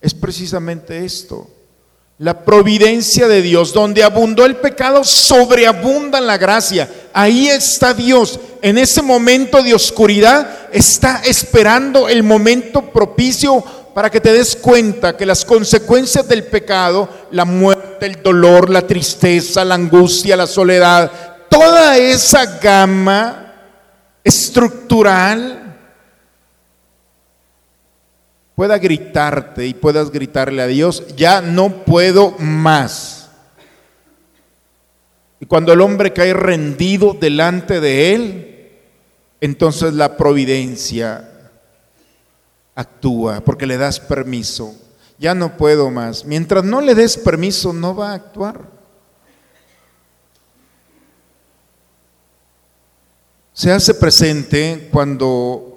es 0.00 0.14
precisamente 0.14 1.04
esto. 1.04 1.48
La 2.22 2.44
providencia 2.44 3.26
de 3.26 3.42
Dios, 3.42 3.72
donde 3.72 4.04
abundó 4.04 4.46
el 4.46 4.54
pecado, 4.54 5.02
sobreabunda 5.02 6.20
la 6.20 6.38
gracia. 6.38 6.88
Ahí 7.12 7.48
está 7.48 7.94
Dios. 7.94 8.38
En 8.62 8.78
ese 8.78 9.02
momento 9.02 9.60
de 9.60 9.74
oscuridad 9.74 10.68
está 10.70 11.20
esperando 11.24 12.08
el 12.08 12.22
momento 12.22 12.92
propicio 12.92 13.64
para 13.92 14.08
que 14.08 14.20
te 14.20 14.32
des 14.32 14.54
cuenta 14.54 15.16
que 15.16 15.26
las 15.26 15.44
consecuencias 15.44 16.28
del 16.28 16.44
pecado, 16.44 17.08
la 17.32 17.44
muerte, 17.44 18.06
el 18.06 18.22
dolor, 18.22 18.70
la 18.70 18.86
tristeza, 18.86 19.64
la 19.64 19.74
angustia, 19.74 20.36
la 20.36 20.46
soledad, 20.46 21.10
toda 21.50 21.98
esa 21.98 22.60
gama 22.60 23.52
estructural 24.22 25.71
pueda 28.54 28.78
gritarte 28.78 29.66
y 29.66 29.74
puedas 29.74 30.10
gritarle 30.10 30.62
a 30.62 30.66
Dios, 30.66 31.14
ya 31.16 31.40
no 31.40 31.84
puedo 31.84 32.32
más. 32.38 33.30
Y 35.40 35.46
cuando 35.46 35.72
el 35.72 35.80
hombre 35.80 36.12
cae 36.12 36.34
rendido 36.34 37.16
delante 37.18 37.80
de 37.80 38.14
él, 38.14 38.70
entonces 39.40 39.94
la 39.94 40.16
providencia 40.16 41.28
actúa 42.74 43.40
porque 43.40 43.66
le 43.66 43.76
das 43.76 43.98
permiso. 43.98 44.74
Ya 45.18 45.34
no 45.34 45.56
puedo 45.56 45.90
más. 45.90 46.24
Mientras 46.24 46.64
no 46.64 46.80
le 46.80 46.94
des 46.94 47.16
permiso, 47.16 47.72
no 47.72 47.94
va 47.94 48.10
a 48.10 48.14
actuar. 48.14 48.60
Se 53.52 53.70
hace 53.70 53.94
presente 53.94 54.88
cuando 54.90 55.71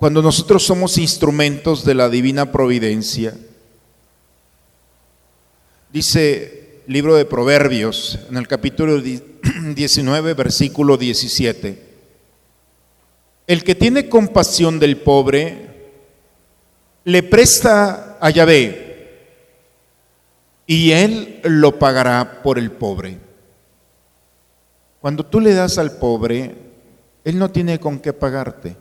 cuando 0.00 0.22
nosotros 0.22 0.64
somos 0.64 0.96
instrumentos 0.96 1.84
de 1.84 1.92
la 1.92 2.08
divina 2.08 2.50
providencia. 2.50 3.36
Dice 5.92 6.80
libro 6.86 7.16
de 7.16 7.26
Proverbios 7.26 8.18
en 8.30 8.38
el 8.38 8.48
capítulo 8.48 8.98
19, 8.98 10.32
versículo 10.34 10.96
17. 10.96 11.82
El 13.46 13.62
que 13.62 13.74
tiene 13.74 14.08
compasión 14.08 14.78
del 14.78 14.96
pobre 14.96 15.68
le 17.04 17.22
presta 17.22 18.16
a 18.22 18.30
Yahvé 18.30 19.26
y 20.66 20.92
él 20.92 21.42
lo 21.44 21.78
pagará 21.78 22.40
por 22.42 22.58
el 22.58 22.70
pobre. 22.70 23.18
Cuando 25.02 25.26
tú 25.26 25.40
le 25.40 25.52
das 25.52 25.76
al 25.76 25.98
pobre, 25.98 26.54
él 27.22 27.38
no 27.38 27.50
tiene 27.50 27.78
con 27.78 27.98
qué 27.98 28.14
pagarte 28.14 28.76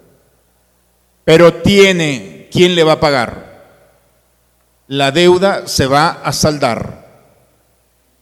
pero 1.29 1.61
tiene, 1.61 2.47
¿quién 2.51 2.73
le 2.73 2.83
va 2.83 2.93
a 2.93 2.99
pagar? 2.99 3.61
La 4.87 5.11
deuda 5.11 5.67
se 5.67 5.85
va 5.85 6.23
a 6.23 6.33
saldar. 6.33 7.07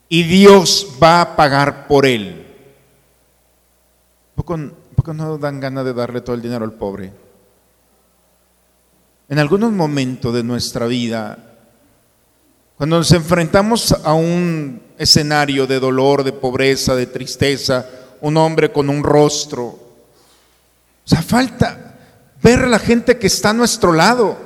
y 0.10 0.24
Dios 0.24 0.98
va 1.02 1.22
a 1.22 1.36
pagar 1.38 1.88
por 1.88 2.06
él. 2.06 2.46
¿Poco, 4.36 4.60
poco 4.94 5.14
no 5.14 5.38
dan 5.38 5.62
ganas 5.62 5.86
de 5.86 5.94
darle 5.94 6.20
todo 6.20 6.36
el 6.36 6.42
dinero 6.42 6.66
al 6.66 6.74
pobre? 6.74 7.14
En 9.30 9.40
algunos 9.40 9.72
momentos 9.72 10.34
de 10.34 10.44
nuestra 10.44 10.86
vida, 10.86 11.38
cuando 12.76 12.98
nos 12.98 13.14
enfrentamos 13.14 13.94
a 14.04 14.16
un 14.16 14.82
escenario 14.98 15.66
de 15.66 15.80
dolor, 15.80 16.26
de 16.26 16.34
pobreza, 16.34 16.94
de 16.94 17.06
tristeza, 17.06 17.88
un 18.20 18.36
hombre 18.36 18.70
con 18.70 18.90
un 18.90 19.02
rostro, 19.02 19.64
o 19.66 19.80
sea, 21.06 21.22
falta 21.22 21.88
ver 22.42 22.60
a 22.60 22.68
la 22.68 22.80
gente 22.80 23.18
que 23.18 23.28
está 23.28 23.50
a 23.50 23.54
nuestro 23.54 23.94
lado. 23.94 24.38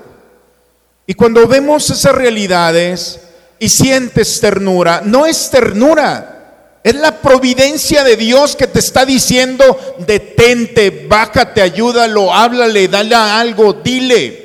Y 1.08 1.14
cuando 1.14 1.48
vemos 1.48 1.90
esas 1.90 2.16
realidades 2.16 3.20
y 3.60 3.70
sientes 3.70 4.40
ternura, 4.40 5.02
no 5.04 5.26
es 5.26 5.50
ternura, 5.50 6.80
es 6.84 6.96
la 6.96 7.22
providencia 7.22 8.04
de 8.04 8.16
Dios 8.16 8.56
que 8.56 8.68
te 8.68 8.80
está 8.80 9.06
diciendo, 9.06 9.78
detente, 10.00 11.06
bájate, 11.08 11.62
ayúdalo, 11.62 12.34
háblale, 12.34 12.88
dale 12.88 13.16
algo, 13.16 13.74
dile. 13.74 14.42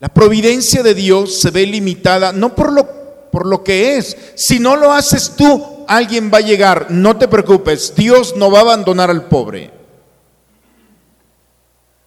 La 0.00 0.08
providencia 0.08 0.82
de 0.82 0.94
Dios 0.94 1.40
se 1.40 1.50
ve 1.50 1.66
limitada 1.66 2.32
no 2.32 2.54
por 2.54 2.72
lo, 2.72 2.86
por 3.30 3.46
lo 3.46 3.64
que 3.64 3.96
es. 3.96 4.16
Si 4.36 4.60
no 4.60 4.76
lo 4.76 4.92
haces 4.92 5.32
tú, 5.36 5.84
alguien 5.88 6.30
va 6.32 6.38
a 6.38 6.42
llegar. 6.42 6.86
No 6.90 7.16
te 7.16 7.28
preocupes, 7.28 7.94
Dios 7.96 8.36
no 8.36 8.50
va 8.50 8.60
a 8.60 8.62
abandonar 8.62 9.10
al 9.10 9.26
pobre. 9.26 9.77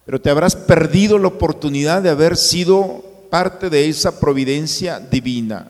Pero 0.04 0.20
te 0.20 0.30
habrás 0.30 0.56
perdido 0.56 1.18
la 1.18 1.28
oportunidad 1.28 2.02
de 2.02 2.10
haber 2.10 2.36
sido 2.36 3.04
parte 3.30 3.70
de 3.70 3.88
esa 3.88 4.18
providencia 4.18 4.98
divina. 4.98 5.68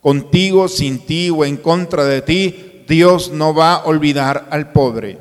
Contigo, 0.00 0.68
sin 0.68 1.04
ti 1.04 1.30
o 1.30 1.44
en 1.44 1.56
contra 1.56 2.04
de 2.04 2.22
ti, 2.22 2.84
Dios 2.88 3.30
no 3.30 3.52
va 3.52 3.74
a 3.74 3.84
olvidar 3.84 4.46
al 4.50 4.70
pobre. 4.70 5.18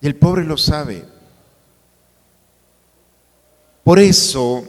Y 0.00 0.06
el 0.06 0.16
pobre 0.16 0.44
lo 0.44 0.56
sabe. 0.56 1.04
Por 3.84 3.98
eso, 3.98 4.64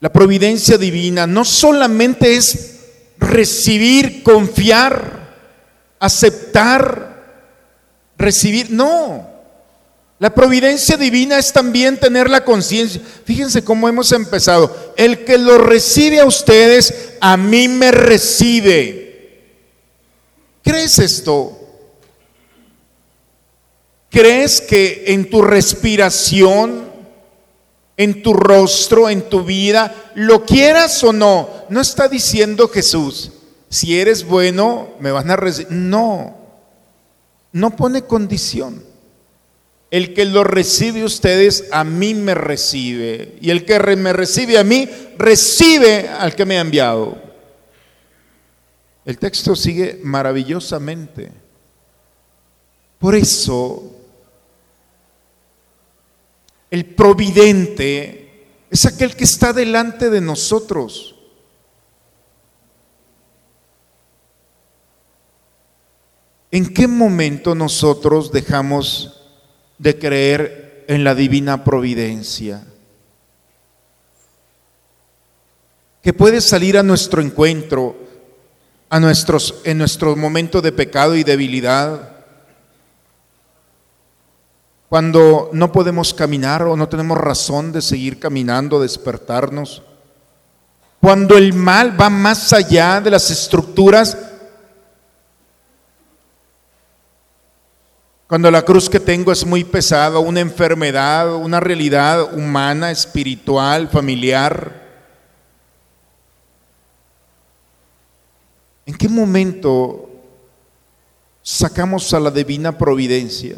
la 0.00 0.12
providencia 0.12 0.76
divina 0.76 1.26
no 1.26 1.44
solamente 1.44 2.36
es 2.36 2.80
recibir, 3.18 4.22
confiar, 4.22 5.17
aceptar, 5.98 7.42
recibir, 8.16 8.70
no. 8.70 9.28
La 10.18 10.34
providencia 10.34 10.96
divina 10.96 11.38
es 11.38 11.52
también 11.52 11.98
tener 11.98 12.28
la 12.28 12.44
conciencia. 12.44 13.00
Fíjense 13.24 13.62
cómo 13.62 13.88
hemos 13.88 14.10
empezado. 14.12 14.94
El 14.96 15.24
que 15.24 15.38
lo 15.38 15.58
recibe 15.58 16.20
a 16.20 16.26
ustedes, 16.26 17.12
a 17.20 17.36
mí 17.36 17.68
me 17.68 17.92
recibe. 17.92 19.44
¿Crees 20.62 20.98
esto? 20.98 21.56
¿Crees 24.10 24.60
que 24.60 25.04
en 25.08 25.30
tu 25.30 25.42
respiración 25.42 26.88
en 27.98 28.22
tu 28.22 28.32
rostro, 28.32 29.10
en 29.10 29.28
tu 29.28 29.44
vida, 29.44 30.12
lo 30.14 30.46
quieras 30.46 31.02
o 31.02 31.12
no. 31.12 31.50
No 31.68 31.80
está 31.80 32.08
diciendo 32.08 32.68
Jesús, 32.68 33.32
si 33.68 33.98
eres 33.98 34.24
bueno, 34.24 34.90
me 35.00 35.10
van 35.10 35.30
a 35.30 35.36
recibir. 35.36 35.72
No, 35.72 36.36
no 37.52 37.76
pone 37.76 38.02
condición. 38.02 38.82
El 39.90 40.12
que 40.12 40.26
lo 40.26 40.44
recibe 40.44 41.04
ustedes, 41.04 41.64
a 41.72 41.84
mí 41.84 42.14
me 42.14 42.34
recibe. 42.34 43.36
Y 43.40 43.50
el 43.50 43.64
que 43.64 43.78
me 43.96 44.12
recibe 44.12 44.58
a 44.58 44.64
mí, 44.64 44.88
recibe 45.16 46.08
al 46.08 46.34
que 46.34 46.44
me 46.44 46.58
ha 46.58 46.60
enviado. 46.60 47.16
El 49.04 49.18
texto 49.18 49.56
sigue 49.56 50.00
maravillosamente. 50.02 51.30
Por 52.98 53.14
eso 53.14 53.94
el 56.70 56.84
providente 56.84 58.44
es 58.70 58.84
aquel 58.84 59.16
que 59.16 59.24
está 59.24 59.52
delante 59.52 60.10
de 60.10 60.20
nosotros. 60.20 61.07
¿En 66.50 66.72
qué 66.72 66.86
momento 66.86 67.54
nosotros 67.54 68.32
dejamos 68.32 69.20
de 69.78 69.98
creer 69.98 70.84
en 70.88 71.04
la 71.04 71.14
divina 71.14 71.64
providencia? 71.64 72.64
Que 76.02 76.12
puede 76.12 76.40
salir 76.40 76.78
a 76.78 76.82
nuestro 76.82 77.20
encuentro, 77.20 77.96
a 78.88 78.98
nuestros, 78.98 79.56
en 79.64 79.78
nuestro 79.78 80.16
momento 80.16 80.62
de 80.62 80.72
pecado 80.72 81.14
y 81.16 81.24
debilidad 81.24 82.18
cuando 84.88 85.50
no 85.52 85.70
podemos 85.70 86.14
caminar 86.14 86.62
o 86.62 86.74
no 86.74 86.88
tenemos 86.88 87.18
razón 87.18 87.72
de 87.72 87.82
seguir 87.82 88.18
caminando, 88.18 88.80
despertarnos. 88.80 89.82
Cuando 91.00 91.36
el 91.36 91.52
mal 91.52 92.00
va 92.00 92.08
más 92.08 92.52
allá 92.54 93.00
de 93.00 93.10
las 93.10 93.30
estructuras. 93.30 94.16
Cuando 98.28 98.50
la 98.50 98.60
cruz 98.60 98.90
que 98.90 99.00
tengo 99.00 99.32
es 99.32 99.46
muy 99.46 99.64
pesada, 99.64 100.18
una 100.18 100.40
enfermedad, 100.40 101.34
una 101.34 101.60
realidad 101.60 102.34
humana, 102.34 102.90
espiritual, 102.90 103.88
familiar. 103.88 104.86
¿En 108.84 108.94
qué 108.94 109.08
momento 109.08 110.10
sacamos 111.42 112.12
a 112.12 112.20
la 112.20 112.30
divina 112.30 112.76
providencia? 112.76 113.56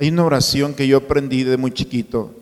Hay 0.00 0.08
una 0.08 0.24
oración 0.24 0.72
que 0.72 0.86
yo 0.86 0.96
aprendí 0.96 1.44
de 1.44 1.58
muy 1.58 1.70
chiquito. 1.70 2.34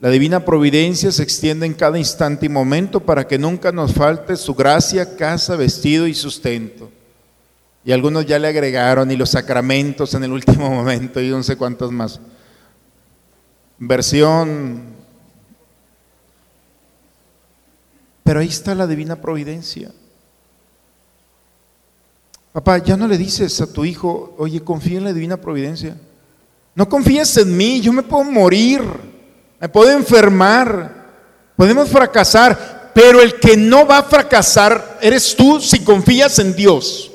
La 0.00 0.10
divina 0.10 0.44
providencia 0.44 1.10
se 1.12 1.22
extiende 1.22 1.64
en 1.64 1.72
cada 1.72 1.98
instante 1.98 2.44
y 2.44 2.50
momento 2.50 3.00
para 3.00 3.26
que 3.26 3.38
nunca 3.38 3.72
nos 3.72 3.94
falte 3.94 4.36
su 4.36 4.54
gracia, 4.54 5.16
casa, 5.16 5.56
vestido 5.56 6.06
y 6.06 6.12
sustento. 6.12 6.90
Y 7.86 7.92
algunos 7.92 8.26
ya 8.26 8.40
le 8.40 8.48
agregaron 8.48 9.12
y 9.12 9.16
los 9.16 9.30
sacramentos 9.30 10.12
en 10.14 10.24
el 10.24 10.32
último 10.32 10.68
momento 10.74 11.20
y 11.20 11.30
no 11.30 11.40
sé 11.44 11.56
cuántos 11.56 11.92
más. 11.92 12.20
Versión. 13.78 14.82
Pero 18.24 18.40
ahí 18.40 18.48
está 18.48 18.74
la 18.74 18.88
divina 18.88 19.14
providencia. 19.14 19.92
Papá, 22.52 22.78
ya 22.78 22.96
no 22.96 23.06
le 23.06 23.16
dices 23.16 23.60
a 23.60 23.72
tu 23.72 23.84
hijo, 23.84 24.34
oye, 24.36 24.64
confía 24.64 24.98
en 24.98 25.04
la 25.04 25.12
divina 25.12 25.36
providencia. 25.36 25.96
No 26.74 26.88
confíes 26.88 27.36
en 27.36 27.56
mí, 27.56 27.80
yo 27.80 27.92
me 27.92 28.02
puedo 28.02 28.24
morir, 28.24 28.82
me 29.60 29.68
puedo 29.68 29.92
enfermar, 29.92 31.06
podemos 31.54 31.88
fracasar, 31.88 32.90
pero 32.92 33.22
el 33.22 33.38
que 33.38 33.56
no 33.56 33.86
va 33.86 33.98
a 33.98 34.02
fracasar 34.02 34.98
eres 35.00 35.36
tú 35.36 35.60
si 35.60 35.84
confías 35.84 36.40
en 36.40 36.56
Dios. 36.56 37.12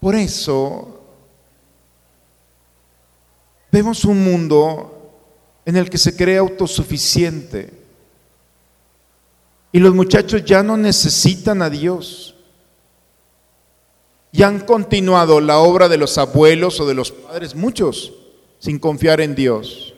Por 0.00 0.14
eso 0.14 1.00
vemos 3.70 4.04
un 4.04 4.24
mundo 4.24 5.12
en 5.64 5.76
el 5.76 5.90
que 5.90 5.98
se 5.98 6.16
cree 6.16 6.38
autosuficiente 6.38 7.80
y 9.72 9.78
los 9.78 9.94
muchachos 9.94 10.44
ya 10.44 10.62
no 10.62 10.76
necesitan 10.76 11.62
a 11.62 11.70
Dios 11.70 12.34
y 14.32 14.42
han 14.42 14.60
continuado 14.60 15.40
la 15.40 15.58
obra 15.58 15.88
de 15.88 15.96
los 15.96 16.16
abuelos 16.18 16.80
o 16.80 16.86
de 16.86 16.94
los 16.94 17.12
padres, 17.12 17.54
muchos, 17.54 18.12
sin 18.58 18.78
confiar 18.78 19.20
en 19.20 19.34
Dios. 19.34 19.94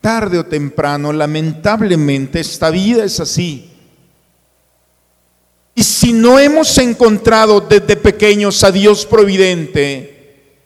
Tarde 0.00 0.38
o 0.38 0.46
temprano, 0.46 1.12
lamentablemente, 1.12 2.40
esta 2.40 2.70
vida 2.70 3.04
es 3.04 3.18
así. 3.18 3.77
Y 5.78 5.84
si 5.84 6.12
no 6.12 6.40
hemos 6.40 6.76
encontrado 6.78 7.60
desde 7.60 7.94
pequeños 7.94 8.64
a 8.64 8.72
Dios 8.72 9.06
providente, 9.06 10.56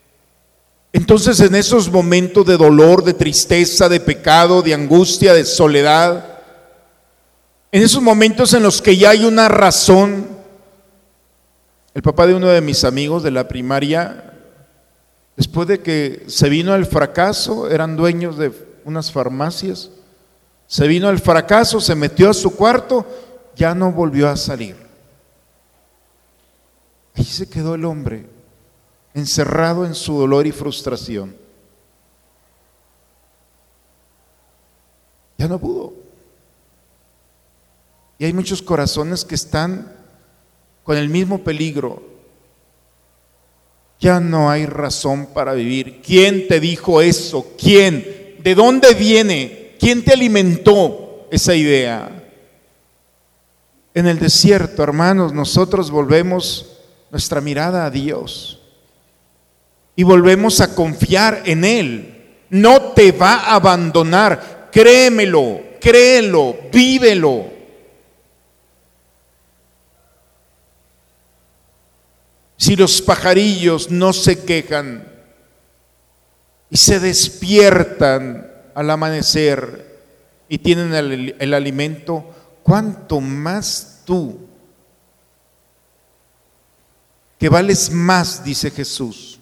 entonces 0.91 1.39
en 1.41 1.55
esos 1.55 1.93
momentos 1.93 2.47
de 2.47 2.57
dolor, 2.57 3.05
de 3.05 3.13
tristeza, 3.13 3.91
de 3.91 4.01
pecado, 4.01 4.63
de 4.63 4.73
angustia, 4.73 5.35
de 5.35 5.45
soledad, 5.45 6.39
en 7.71 7.83
esos 7.83 8.01
momentos 8.01 8.55
en 8.55 8.63
los 8.63 8.81
que 8.81 8.97
ya 8.97 9.11
hay 9.11 9.27
una 9.27 9.49
razón 9.49 10.29
el 11.93 12.01
papá 12.01 12.27
de 12.27 12.33
uno 12.33 12.49
de 12.49 12.63
mis 12.63 12.83
amigos 12.83 13.23
de 13.23 13.33
la 13.33 13.47
primaria, 13.49 14.33
después 15.37 15.69
de 15.69 15.81
que 15.81 16.25
se 16.27 16.49
vino 16.49 16.73
al 16.73 16.87
fracaso, 16.87 17.69
eran 17.69 17.99
dueños 17.99 18.39
de 18.39 18.51
unas 18.87 19.13
farmacias, 19.13 19.91
se 20.67 20.89
vino 20.89 21.07
al 21.07 21.19
fracaso, 21.19 21.83
se 21.83 21.95
metió 21.95 22.31
a 22.31 22.35
su 22.35 22.57
cuarto, 22.57 23.07
ya 23.55 23.75
no 23.75 23.93
volvió 23.93 24.31
a 24.31 24.39
salir. 24.39 24.82
Ahí 27.15 27.25
se 27.25 27.49
quedó 27.49 27.75
el 27.75 27.85
hombre, 27.85 28.27
encerrado 29.15 29.85
en 29.85 29.95
su 29.95 30.19
dolor 30.19 30.47
y 30.47 30.53
frustración. 30.53 31.37
Ya 35.39 35.49
no 35.49 35.59
pudo. 35.59 35.93
Y 38.19 38.25
hay 38.25 38.33
muchos 38.33 38.63
corazones 38.63 39.25
que 39.25 39.35
están 39.35 39.93
con 40.85 40.97
el 40.97 41.09
mismo 41.09 41.43
peligro. 41.43 42.03
Ya 43.99 44.21
no 44.21 44.51
hay 44.51 44.67
razón 44.67 45.27
para 45.27 45.53
vivir. 45.53 46.01
¿Quién 46.03 46.47
te 46.49 46.61
dijo 46.61 47.03
eso? 47.03 47.53
¿Quién? 47.59 48.39
¿De 48.43 48.55
dónde 48.55 48.95
viene? 48.95 49.77
¿Quién 49.79 50.05
te 50.05 50.13
alimentó 50.13 51.27
esa 51.31 51.55
idea? 51.55 52.23
En 53.95 54.07
el 54.07 54.19
desierto, 54.19 54.83
hermanos, 54.83 55.33
nosotros 55.33 55.91
volvemos 55.91 56.72
nuestra 57.13 57.43
mirada 57.43 57.85
a 57.85 57.91
Dios 57.91 58.59
y 59.95 60.03
volvemos 60.03 60.61
a 60.63 60.75
confiar 60.75 61.43
en 61.45 61.65
Él. 61.65 62.09
No 62.49 62.93
te 62.93 63.13
va 63.13 63.35
a 63.35 63.55
abandonar, 63.57 64.71
créemelo, 64.73 65.61
créelo, 65.79 66.57
vívelo. 66.73 67.53
Si 72.57 72.77
los 72.77 73.03
pajarillos 73.03 73.91
no 73.91 74.15
se 74.15 74.45
quejan 74.45 75.07
y 76.71 76.77
se 76.79 76.99
despiertan 76.99 78.51
al 78.75 78.89
amanecer 78.89 80.01
y 80.49 80.59
tienen 80.59 80.95
el, 81.39 81.55
alimento, 81.55 82.25
¿cuánto 82.63 83.21
más 83.21 84.01
tú? 84.07 84.52
Que 87.43 87.49
vales 87.49 87.91
más, 87.91 88.45
dice 88.45 88.71
Jesús. 88.71 89.41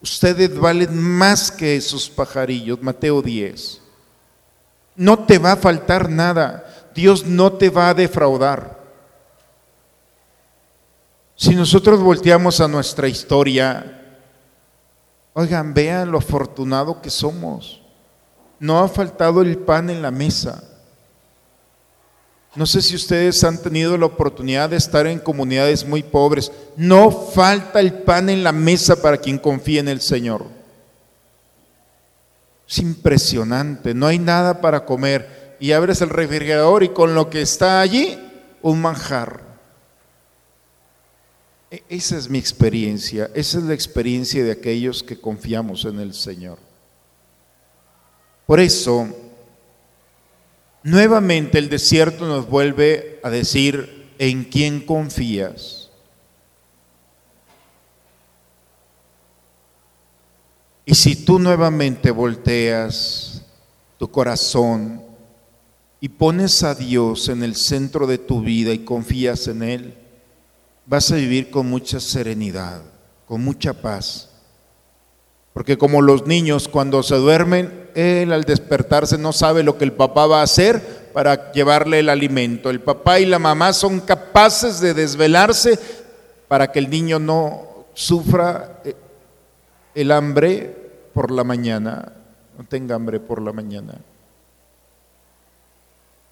Ustedes 0.00 0.56
valen 0.56 0.96
más 0.96 1.50
que 1.50 1.74
esos 1.74 2.08
pajarillos, 2.08 2.80
Mateo 2.80 3.20
10. 3.20 3.82
No 4.94 5.18
te 5.18 5.38
va 5.38 5.50
a 5.50 5.56
faltar 5.56 6.08
nada. 6.08 6.92
Dios 6.94 7.26
no 7.26 7.52
te 7.52 7.70
va 7.70 7.88
a 7.88 7.94
defraudar. 7.94 8.78
Si 11.34 11.56
nosotros 11.56 11.98
volteamos 11.98 12.60
a 12.60 12.68
nuestra 12.68 13.08
historia, 13.08 14.16
oigan, 15.32 15.74
vean 15.74 16.12
lo 16.12 16.18
afortunado 16.18 17.02
que 17.02 17.10
somos. 17.10 17.82
No 18.60 18.78
ha 18.78 18.86
faltado 18.86 19.42
el 19.42 19.58
pan 19.58 19.90
en 19.90 20.02
la 20.02 20.12
mesa. 20.12 20.62
No 22.56 22.66
sé 22.66 22.82
si 22.82 22.94
ustedes 22.94 23.42
han 23.42 23.60
tenido 23.60 23.98
la 23.98 24.06
oportunidad 24.06 24.70
de 24.70 24.76
estar 24.76 25.06
en 25.06 25.18
comunidades 25.18 25.84
muy 25.84 26.02
pobres. 26.02 26.52
No 26.76 27.10
falta 27.10 27.80
el 27.80 27.92
pan 27.92 28.30
en 28.30 28.44
la 28.44 28.52
mesa 28.52 29.00
para 29.00 29.16
quien 29.16 29.38
confía 29.38 29.80
en 29.80 29.88
el 29.88 30.00
Señor. 30.00 30.46
Es 32.68 32.78
impresionante, 32.78 33.92
no 33.92 34.06
hay 34.06 34.18
nada 34.18 34.60
para 34.60 34.84
comer. 34.84 35.56
Y 35.58 35.72
abres 35.72 36.00
el 36.00 36.10
refrigerador 36.10 36.84
y 36.84 36.90
con 36.90 37.14
lo 37.14 37.28
que 37.28 37.42
está 37.42 37.80
allí, 37.80 38.18
un 38.62 38.80
manjar. 38.80 39.42
E-, 41.70 41.82
esa 41.88 42.16
es 42.16 42.28
mi 42.28 42.38
experiencia, 42.38 43.30
esa 43.34 43.58
es 43.58 43.64
la 43.64 43.74
experiencia 43.74 44.44
de 44.44 44.52
aquellos 44.52 45.02
que 45.02 45.20
confiamos 45.20 45.84
en 45.84 45.98
el 45.98 46.14
Señor. 46.14 46.58
Por 48.46 48.60
eso, 48.60 49.08
nuevamente 50.84 51.58
el 51.58 51.68
desierto 51.68 52.28
nos 52.28 52.48
vuelve 52.48 53.18
a 53.24 53.30
decir, 53.30 54.12
¿en 54.18 54.44
quién 54.44 54.80
confías? 54.80 55.90
Y 60.86 60.94
si 60.94 61.16
tú 61.16 61.38
nuevamente 61.38 62.10
volteas 62.10 63.42
tu 63.98 64.10
corazón 64.10 65.02
y 65.98 66.10
pones 66.10 66.62
a 66.62 66.74
Dios 66.74 67.30
en 67.30 67.42
el 67.42 67.56
centro 67.56 68.06
de 68.06 68.18
tu 68.18 68.42
vida 68.42 68.72
y 68.74 68.84
confías 68.84 69.48
en 69.48 69.62
Él, 69.62 69.94
vas 70.84 71.10
a 71.10 71.16
vivir 71.16 71.50
con 71.50 71.66
mucha 71.66 71.98
serenidad, 71.98 72.82
con 73.26 73.42
mucha 73.42 73.72
paz. 73.72 74.33
Porque 75.54 75.78
como 75.78 76.02
los 76.02 76.26
niños 76.26 76.68
cuando 76.68 77.02
se 77.04 77.14
duermen, 77.14 77.88
él 77.94 78.32
al 78.32 78.42
despertarse 78.42 79.16
no 79.16 79.32
sabe 79.32 79.62
lo 79.62 79.78
que 79.78 79.84
el 79.84 79.92
papá 79.92 80.26
va 80.26 80.40
a 80.40 80.44
hacer 80.44 81.10
para 81.12 81.52
llevarle 81.52 82.00
el 82.00 82.08
alimento. 82.08 82.70
El 82.70 82.80
papá 82.80 83.20
y 83.20 83.24
la 83.24 83.38
mamá 83.38 83.72
son 83.72 84.00
capaces 84.00 84.80
de 84.80 84.94
desvelarse 84.94 85.78
para 86.48 86.72
que 86.72 86.80
el 86.80 86.90
niño 86.90 87.20
no 87.20 87.86
sufra 87.94 88.80
eh, 88.84 88.96
el 89.94 90.10
hambre 90.10 90.76
por 91.14 91.30
la 91.30 91.44
mañana, 91.44 92.12
no 92.58 92.64
tenga 92.64 92.96
hambre 92.96 93.20
por 93.20 93.40
la 93.40 93.52
mañana. 93.52 93.94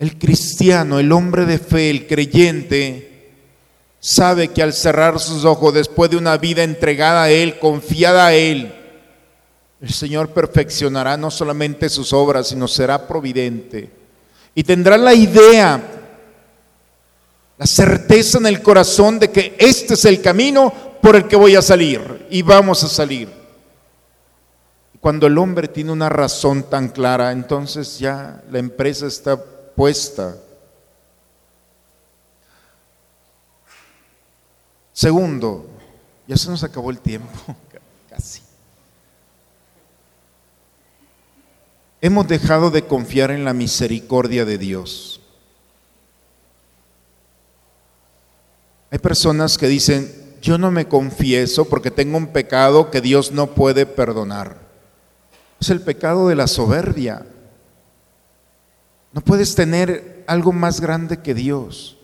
El 0.00 0.18
cristiano, 0.18 0.98
el 0.98 1.12
hombre 1.12 1.46
de 1.46 1.58
fe, 1.58 1.90
el 1.90 2.08
creyente, 2.08 3.30
sabe 4.00 4.48
que 4.48 4.64
al 4.64 4.72
cerrar 4.72 5.20
sus 5.20 5.44
ojos 5.44 5.74
después 5.74 6.10
de 6.10 6.16
una 6.16 6.36
vida 6.38 6.64
entregada 6.64 7.22
a 7.22 7.30
Él, 7.30 7.60
confiada 7.60 8.26
a 8.26 8.34
Él, 8.34 8.81
el 9.82 9.92
Señor 9.92 10.30
perfeccionará 10.30 11.16
no 11.16 11.30
solamente 11.30 11.88
sus 11.88 12.12
obras, 12.12 12.48
sino 12.48 12.66
será 12.68 13.06
providente. 13.06 13.90
Y 14.54 14.62
tendrá 14.62 14.96
la 14.96 15.12
idea, 15.12 15.82
la 17.58 17.66
certeza 17.66 18.38
en 18.38 18.46
el 18.46 18.62
corazón 18.62 19.18
de 19.18 19.30
que 19.30 19.56
este 19.58 19.94
es 19.94 20.04
el 20.04 20.22
camino 20.22 20.72
por 21.02 21.16
el 21.16 21.26
que 21.26 21.36
voy 21.36 21.56
a 21.56 21.62
salir 21.62 22.26
y 22.30 22.42
vamos 22.42 22.84
a 22.84 22.88
salir. 22.88 23.28
Cuando 25.00 25.26
el 25.26 25.36
hombre 25.36 25.66
tiene 25.66 25.90
una 25.90 26.08
razón 26.08 26.62
tan 26.70 26.88
clara, 26.88 27.32
entonces 27.32 27.98
ya 27.98 28.40
la 28.50 28.60
empresa 28.60 29.06
está 29.06 29.36
puesta 29.36 30.36
Segundo, 34.92 35.66
ya 36.28 36.36
se 36.36 36.50
nos 36.50 36.62
acabó 36.62 36.90
el 36.90 37.00
tiempo, 37.00 37.56
casi. 38.10 38.41
Hemos 42.04 42.26
dejado 42.26 42.72
de 42.72 42.82
confiar 42.82 43.30
en 43.30 43.44
la 43.44 43.54
misericordia 43.54 44.44
de 44.44 44.58
Dios. 44.58 45.20
Hay 48.90 48.98
personas 48.98 49.56
que 49.56 49.68
dicen, 49.68 50.12
yo 50.42 50.58
no 50.58 50.72
me 50.72 50.88
confieso 50.88 51.64
porque 51.64 51.92
tengo 51.92 52.16
un 52.16 52.26
pecado 52.26 52.90
que 52.90 53.00
Dios 53.00 53.30
no 53.30 53.54
puede 53.54 53.86
perdonar. 53.86 54.58
Es 55.60 55.70
el 55.70 55.80
pecado 55.80 56.26
de 56.26 56.34
la 56.34 56.48
soberbia. 56.48 57.24
No 59.12 59.20
puedes 59.20 59.54
tener 59.54 60.24
algo 60.26 60.52
más 60.52 60.80
grande 60.80 61.18
que 61.20 61.34
Dios. 61.34 61.98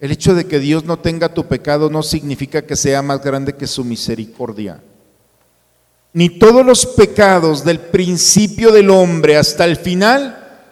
El 0.00 0.10
hecho 0.10 0.34
de 0.34 0.46
que 0.46 0.58
Dios 0.58 0.84
no 0.84 0.98
tenga 0.98 1.32
tu 1.32 1.46
pecado 1.46 1.88
no 1.88 2.02
significa 2.02 2.62
que 2.62 2.74
sea 2.74 3.00
más 3.00 3.22
grande 3.22 3.54
que 3.54 3.68
su 3.68 3.84
misericordia. 3.84 4.82
Ni 6.12 6.30
todos 6.30 6.64
los 6.64 6.86
pecados 6.86 7.64
del 7.64 7.80
principio 7.80 8.72
del 8.72 8.90
hombre 8.90 9.36
hasta 9.36 9.64
el 9.64 9.76
final, 9.76 10.62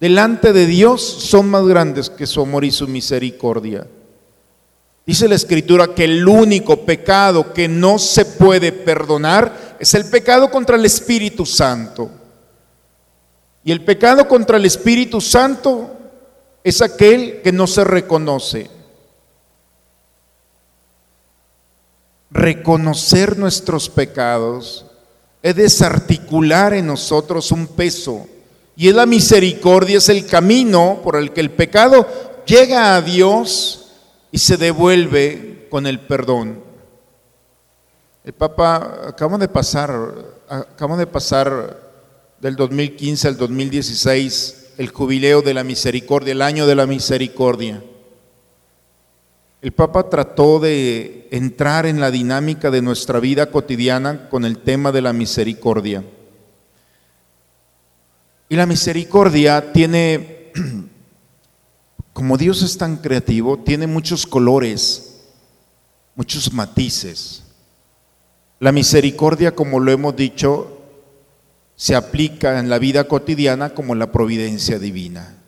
delante 0.00 0.52
de 0.52 0.66
Dios, 0.66 1.02
son 1.02 1.50
más 1.50 1.64
grandes 1.66 2.10
que 2.10 2.26
su 2.26 2.40
amor 2.40 2.64
y 2.64 2.70
su 2.70 2.88
misericordia. 2.88 3.86
Dice 5.06 5.28
la 5.28 5.34
escritura 5.34 5.94
que 5.94 6.04
el 6.04 6.26
único 6.26 6.80
pecado 6.86 7.52
que 7.52 7.68
no 7.68 7.98
se 7.98 8.24
puede 8.24 8.72
perdonar 8.72 9.76
es 9.78 9.92
el 9.92 10.06
pecado 10.06 10.50
contra 10.50 10.76
el 10.76 10.86
Espíritu 10.86 11.44
Santo. 11.44 12.10
Y 13.64 13.72
el 13.72 13.84
pecado 13.84 14.26
contra 14.26 14.56
el 14.56 14.64
Espíritu 14.64 15.20
Santo 15.20 15.90
es 16.62 16.80
aquel 16.80 17.42
que 17.42 17.52
no 17.52 17.66
se 17.66 17.84
reconoce. 17.84 18.70
Reconocer 22.34 23.38
nuestros 23.38 23.88
pecados 23.88 24.84
es 25.40 25.54
desarticular 25.54 26.74
en 26.74 26.88
nosotros 26.88 27.52
un 27.52 27.68
peso. 27.68 28.26
Y 28.76 28.88
es 28.88 28.94
la 28.94 29.06
misericordia, 29.06 29.98
es 29.98 30.08
el 30.08 30.26
camino 30.26 31.00
por 31.04 31.14
el 31.14 31.32
que 31.32 31.40
el 31.40 31.52
pecado 31.52 32.08
llega 32.44 32.96
a 32.96 33.02
Dios 33.02 33.92
y 34.32 34.38
se 34.38 34.56
devuelve 34.56 35.68
con 35.70 35.86
el 35.86 36.00
perdón. 36.00 36.60
El 38.24 38.32
Papa, 38.32 39.02
acabamos 39.06 39.38
de 39.38 39.48
pasar, 39.48 40.12
acabamos 40.48 40.98
de 40.98 41.06
pasar 41.06 41.80
del 42.40 42.56
2015 42.56 43.28
al 43.28 43.36
2016 43.36 44.72
el 44.76 44.88
jubileo 44.88 45.40
de 45.40 45.54
la 45.54 45.62
misericordia, 45.62 46.32
el 46.32 46.42
año 46.42 46.66
de 46.66 46.74
la 46.74 46.86
misericordia. 46.86 47.80
El 49.64 49.72
Papa 49.72 50.10
trató 50.10 50.60
de 50.60 51.26
entrar 51.30 51.86
en 51.86 51.98
la 51.98 52.10
dinámica 52.10 52.70
de 52.70 52.82
nuestra 52.82 53.18
vida 53.18 53.50
cotidiana 53.50 54.28
con 54.28 54.44
el 54.44 54.58
tema 54.58 54.92
de 54.92 55.00
la 55.00 55.14
misericordia. 55.14 56.04
Y 58.50 58.56
la 58.56 58.66
misericordia 58.66 59.72
tiene, 59.72 60.52
como 62.12 62.36
Dios 62.36 62.60
es 62.60 62.76
tan 62.76 62.98
creativo, 62.98 63.58
tiene 63.58 63.86
muchos 63.86 64.26
colores, 64.26 65.22
muchos 66.14 66.52
matices. 66.52 67.44
La 68.60 68.70
misericordia, 68.70 69.54
como 69.54 69.80
lo 69.80 69.92
hemos 69.92 70.14
dicho, 70.14 70.78
se 71.74 71.96
aplica 71.96 72.58
en 72.58 72.68
la 72.68 72.78
vida 72.78 73.04
cotidiana 73.04 73.72
como 73.72 73.94
la 73.94 74.12
providencia 74.12 74.78
divina. 74.78 75.38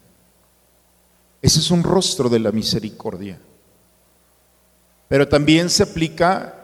Ese 1.43 1.59
es 1.59 1.71
un 1.71 1.83
rostro 1.83 2.31
de 2.31 2.39
la 2.39 2.51
misericordia. 2.51 3.39
Pero 5.09 5.29
también 5.29 5.71
se 5.71 5.85
aplica 5.85 6.55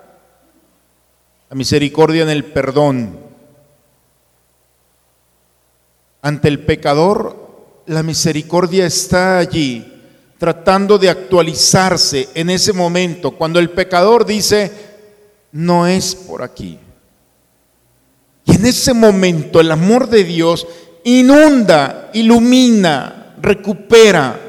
la 1.49 1.57
misericordia 1.57 2.23
en 2.23 2.31
el 2.31 2.45
perdón. 2.45 3.19
Ante 6.23 6.49
el 6.49 6.61
pecador, 6.61 7.83
la 7.87 8.03
misericordia 8.03 8.87
está 8.87 9.39
allí 9.39 9.89
tratando 10.39 10.99
de 10.99 11.09
actualizarse 11.09 12.29
en 12.35 12.51
ese 12.51 12.73
momento, 12.73 13.31
cuando 13.33 13.61
el 13.61 13.71
pecador 13.71 14.27
dice, 14.27 14.73
no 15.53 15.87
es 15.87 16.17
por 16.17 16.43
aquí. 16.43 16.79
Y 18.45 18.57
en 18.57 18.67
ese 18.67 18.93
momento 18.93 19.61
el 19.61 19.71
amor 19.71 20.09
de 20.09 20.25
Dios 20.25 20.67
inunda, 21.05 22.11
ilumina, 22.13 23.37
recupera 23.41 24.41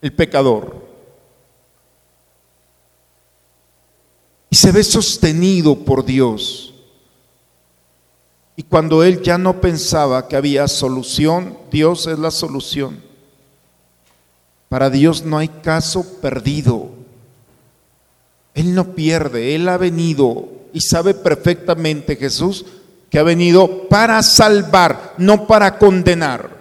el 0.00 0.12
pecador. 0.12 0.81
Y 4.52 4.56
se 4.56 4.70
ve 4.70 4.84
sostenido 4.84 5.74
por 5.74 6.04
Dios. 6.04 6.74
Y 8.54 8.64
cuando 8.64 9.02
él 9.02 9.22
ya 9.22 9.38
no 9.38 9.62
pensaba 9.62 10.28
que 10.28 10.36
había 10.36 10.68
solución, 10.68 11.56
Dios 11.70 12.06
es 12.06 12.18
la 12.18 12.30
solución. 12.30 13.02
Para 14.68 14.90
Dios 14.90 15.24
no 15.24 15.38
hay 15.38 15.48
caso 15.48 16.04
perdido. 16.20 16.90
Él 18.52 18.74
no 18.74 18.94
pierde, 18.94 19.54
Él 19.54 19.66
ha 19.70 19.78
venido 19.78 20.50
y 20.74 20.82
sabe 20.82 21.14
perfectamente 21.14 22.16
Jesús 22.16 22.66
que 23.08 23.18
ha 23.18 23.22
venido 23.22 23.88
para 23.88 24.22
salvar, 24.22 25.14
no 25.16 25.46
para 25.46 25.78
condenar. 25.78 26.51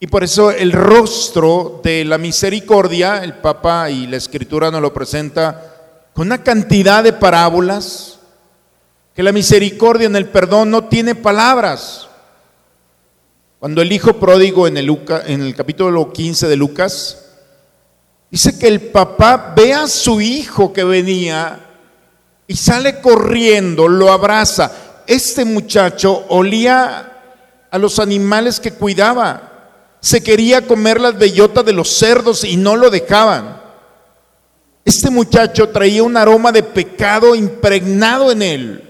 Y 0.00 0.06
por 0.06 0.22
eso 0.22 0.50
el 0.50 0.72
rostro 0.72 1.80
de 1.82 2.04
la 2.04 2.18
misericordia, 2.18 3.24
el 3.24 3.34
Papa 3.34 3.90
y 3.90 4.06
la 4.06 4.16
Escritura 4.16 4.70
nos 4.70 4.80
lo 4.80 4.94
presenta 4.94 5.74
con 6.14 6.28
una 6.28 6.42
cantidad 6.42 7.02
de 7.02 7.12
parábolas, 7.12 8.18
que 9.14 9.22
la 9.22 9.32
misericordia 9.32 10.06
en 10.06 10.14
el 10.14 10.28
perdón 10.28 10.70
no 10.70 10.84
tiene 10.84 11.16
palabras. 11.16 12.08
Cuando 13.58 13.82
el 13.82 13.90
hijo 13.90 14.12
pródigo 14.14 14.68
en 14.68 14.76
el, 14.76 14.88
en 15.26 15.42
el 15.42 15.54
capítulo 15.56 16.12
15 16.12 16.46
de 16.46 16.56
Lucas, 16.56 17.24
dice 18.30 18.56
que 18.56 18.68
el 18.68 18.80
papá 18.80 19.52
ve 19.56 19.74
a 19.74 19.88
su 19.88 20.20
hijo 20.20 20.72
que 20.72 20.84
venía 20.84 21.58
y 22.46 22.54
sale 22.54 23.00
corriendo, 23.00 23.88
lo 23.88 24.12
abraza. 24.12 24.70
Este 25.08 25.44
muchacho 25.44 26.26
olía 26.28 27.12
a 27.68 27.78
los 27.78 27.98
animales 27.98 28.60
que 28.60 28.72
cuidaba. 28.72 29.47
Se 30.00 30.22
quería 30.22 30.66
comer 30.66 31.00
las 31.00 31.18
bellotas 31.18 31.64
de 31.64 31.72
los 31.72 31.88
cerdos 31.88 32.44
y 32.44 32.56
no 32.56 32.76
lo 32.76 32.90
dejaban. 32.90 33.60
Este 34.84 35.10
muchacho 35.10 35.68
traía 35.68 36.02
un 36.02 36.16
aroma 36.16 36.52
de 36.52 36.62
pecado 36.62 37.34
impregnado 37.34 38.32
en 38.32 38.42
él. 38.42 38.84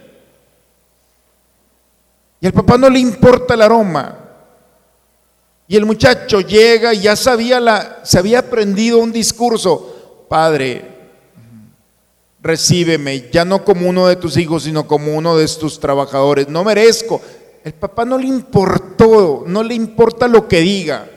Y 2.41 2.47
al 2.47 2.53
papá 2.53 2.79
no 2.79 2.89
le 2.89 3.01
importa 3.01 3.55
el 3.55 3.63
aroma. 3.63 4.19
Y 5.67 5.77
el 5.77 5.85
muchacho 5.85 6.41
llega 6.41 6.95
y 6.95 7.01
ya 7.03 7.17
sabía 7.17 7.61
la, 7.61 8.01
se 8.03 8.19
había 8.19 8.39
aprendido 8.39 8.99
un 8.99 9.13
discurso, 9.13 10.27
Padre, 10.29 10.99
recíbeme, 12.41 13.29
ya 13.31 13.45
no 13.45 13.65
como 13.65 13.89
uno 13.89 14.07
de 14.07 14.17
tus 14.17 14.37
hijos, 14.37 14.63
sino 14.63 14.87
como 14.87 15.15
uno 15.15 15.37
de 15.37 15.47
tus 15.49 15.81
trabajadores. 15.81 16.49
No 16.49 16.65
merezco. 16.65 17.21
El 17.65 17.75
papá 17.75 18.05
no 18.05 18.19
le 18.19 18.27
importó, 18.27 19.45
no 19.47 19.63
le 19.63 19.75
importa 19.75 20.29
lo 20.29 20.49
que 20.49 20.61
diga. 20.61 21.09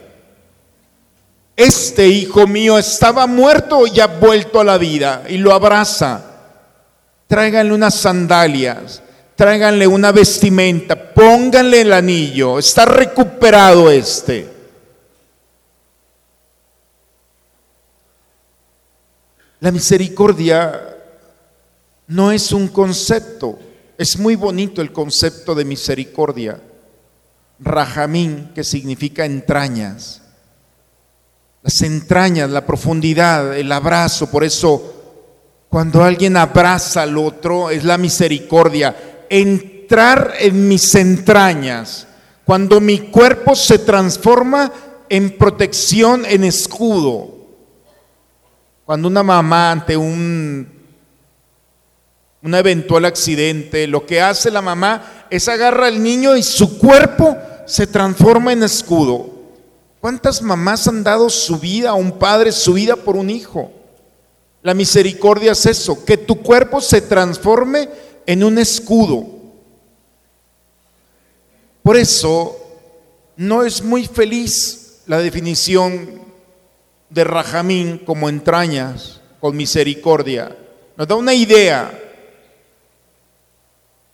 Este 1.55 2.07
hijo 2.07 2.47
mío 2.47 2.77
estaba 2.77 3.27
muerto 3.27 3.85
y 3.85 3.99
ha 3.99 4.07
vuelto 4.07 4.59
a 4.59 4.63
la 4.63 4.77
vida 4.77 5.23
y 5.29 5.37
lo 5.37 5.53
abraza. 5.53 6.25
Tráiganle 7.27 7.73
unas 7.73 7.95
sandalias, 7.95 9.01
tráiganle 9.35 9.87
una 9.87 10.11
vestimenta, 10.11 11.13
pónganle 11.13 11.81
el 11.81 11.93
anillo, 11.93 12.59
está 12.59 12.85
recuperado 12.85 13.89
este. 13.89 14.49
La 19.59 19.71
misericordia 19.71 20.97
no 22.07 22.31
es 22.31 22.51
un 22.51 22.67
concepto, 22.67 23.59
es 24.01 24.17
muy 24.17 24.35
bonito 24.35 24.81
el 24.81 24.91
concepto 24.91 25.53
de 25.53 25.63
misericordia. 25.63 26.59
Rajamín, 27.59 28.49
que 28.55 28.63
significa 28.63 29.25
entrañas. 29.25 30.23
Las 31.61 31.79
entrañas, 31.83 32.49
la 32.49 32.65
profundidad, 32.65 33.55
el 33.55 33.71
abrazo, 33.71 34.31
por 34.31 34.43
eso 34.43 35.67
cuando 35.69 36.03
alguien 36.03 36.35
abraza 36.35 37.03
al 37.03 37.15
otro 37.15 37.69
es 37.69 37.83
la 37.83 37.99
misericordia 37.99 39.25
entrar 39.29 40.33
en 40.39 40.67
mis 40.67 40.95
entrañas, 40.95 42.07
cuando 42.43 42.81
mi 42.81 42.97
cuerpo 43.11 43.53
se 43.55 43.77
transforma 43.77 44.73
en 45.09 45.37
protección, 45.37 46.25
en 46.25 46.43
escudo. 46.43 47.35
Cuando 48.83 49.07
una 49.07 49.21
mamá 49.21 49.71
ante 49.71 49.95
un, 49.95 50.80
un 52.43 52.55
eventual 52.55 53.05
accidente, 53.05 53.87
lo 53.87 54.05
que 54.05 54.21
hace 54.21 54.49
la 54.49 54.61
mamá 54.61 55.25
es 55.29 55.47
agarra 55.47 55.87
al 55.87 56.01
niño 56.01 56.35
y 56.35 56.43
su 56.43 56.77
cuerpo 56.77 57.37
se 57.65 57.87
transforma 57.87 58.53
en 58.53 58.63
escudo. 58.63 59.29
¿Cuántas 59.99 60.41
mamás 60.41 60.87
han 60.87 61.03
dado 61.03 61.29
su 61.29 61.59
vida 61.59 61.91
a 61.91 61.93
un 61.93 62.13
padre, 62.17 62.51
su 62.51 62.73
vida 62.73 62.95
por 62.95 63.15
un 63.15 63.29
hijo? 63.29 63.71
La 64.63 64.73
misericordia 64.73 65.51
es 65.51 65.65
eso, 65.65 66.03
que 66.03 66.17
tu 66.17 66.41
cuerpo 66.41 66.81
se 66.81 67.01
transforme 67.01 67.87
en 68.25 68.43
un 68.43 68.57
escudo. 68.57 69.25
Por 71.83 71.97
eso 71.97 72.57
no 73.35 73.63
es 73.63 73.83
muy 73.83 74.05
feliz 74.05 75.01
la 75.07 75.19
definición 75.19 76.21
de 77.09 77.23
Rajamín 77.23 77.99
como 77.99 78.29
entrañas 78.29 79.21
con 79.39 79.55
misericordia. 79.55 80.55
Nos 80.95 81.07
da 81.07 81.15
una 81.15 81.33
idea, 81.33 81.91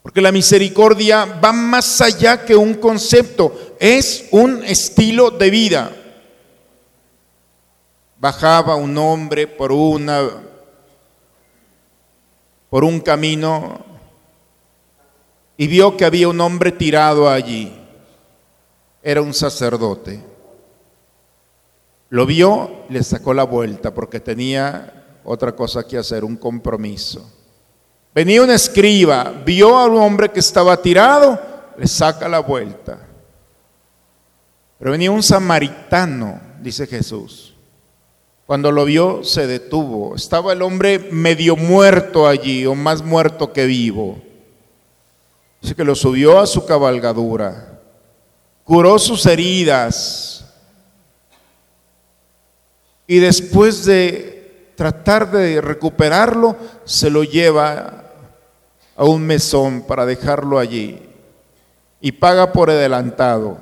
porque 0.08 0.22
la 0.22 0.32
misericordia 0.32 1.26
va 1.26 1.52
más 1.52 2.00
allá 2.00 2.42
que 2.42 2.56
un 2.56 2.72
concepto, 2.72 3.76
es 3.78 4.26
un 4.30 4.64
estilo 4.64 5.30
de 5.30 5.50
vida. 5.50 5.92
Bajaba 8.18 8.74
un 8.76 8.96
hombre 8.96 9.46
por 9.46 9.70
una 9.70 10.26
por 12.70 12.84
un 12.84 13.00
camino 13.00 13.84
y 15.58 15.66
vio 15.66 15.94
que 15.94 16.06
había 16.06 16.28
un 16.28 16.40
hombre 16.40 16.72
tirado 16.72 17.28
allí. 17.28 17.78
Era 19.02 19.20
un 19.20 19.34
sacerdote. 19.34 20.24
Lo 22.08 22.24
vio, 22.24 22.86
le 22.88 23.02
sacó 23.02 23.34
la 23.34 23.44
vuelta 23.44 23.92
porque 23.92 24.20
tenía 24.20 25.20
otra 25.22 25.54
cosa 25.54 25.86
que 25.86 25.98
hacer, 25.98 26.24
un 26.24 26.38
compromiso. 26.38 27.37
Venía 28.14 28.42
un 28.42 28.50
escriba, 28.50 29.32
vio 29.44 29.76
a 29.76 29.86
un 29.86 29.96
hombre 29.96 30.30
que 30.30 30.40
estaba 30.40 30.80
tirado, 30.80 31.40
le 31.76 31.86
saca 31.86 32.28
la 32.28 32.40
vuelta. 32.40 32.98
Pero 34.78 34.90
venía 34.92 35.10
un 35.10 35.22
samaritano, 35.22 36.40
dice 36.60 36.86
Jesús. 36.86 37.54
Cuando 38.46 38.72
lo 38.72 38.84
vio, 38.84 39.24
se 39.24 39.46
detuvo. 39.46 40.16
Estaba 40.16 40.52
el 40.52 40.62
hombre 40.62 40.98
medio 41.10 41.54
muerto 41.54 42.26
allí, 42.26 42.64
o 42.64 42.74
más 42.74 43.02
muerto 43.02 43.52
que 43.52 43.66
vivo. 43.66 44.18
Dice 45.60 45.74
que 45.74 45.84
lo 45.84 45.94
subió 45.94 46.38
a 46.38 46.46
su 46.46 46.64
cabalgadura, 46.64 47.80
curó 48.64 48.98
sus 48.98 49.26
heridas 49.26 50.38
y 53.08 53.18
después 53.18 53.84
de 53.86 54.37
tratar 54.78 55.32
de 55.32 55.60
recuperarlo, 55.60 56.56
se 56.84 57.10
lo 57.10 57.24
lleva 57.24 58.04
a 58.94 59.04
un 59.04 59.26
mesón 59.26 59.82
para 59.82 60.06
dejarlo 60.06 60.56
allí 60.56 61.02
y 62.00 62.12
paga 62.12 62.52
por 62.52 62.70
adelantado. 62.70 63.58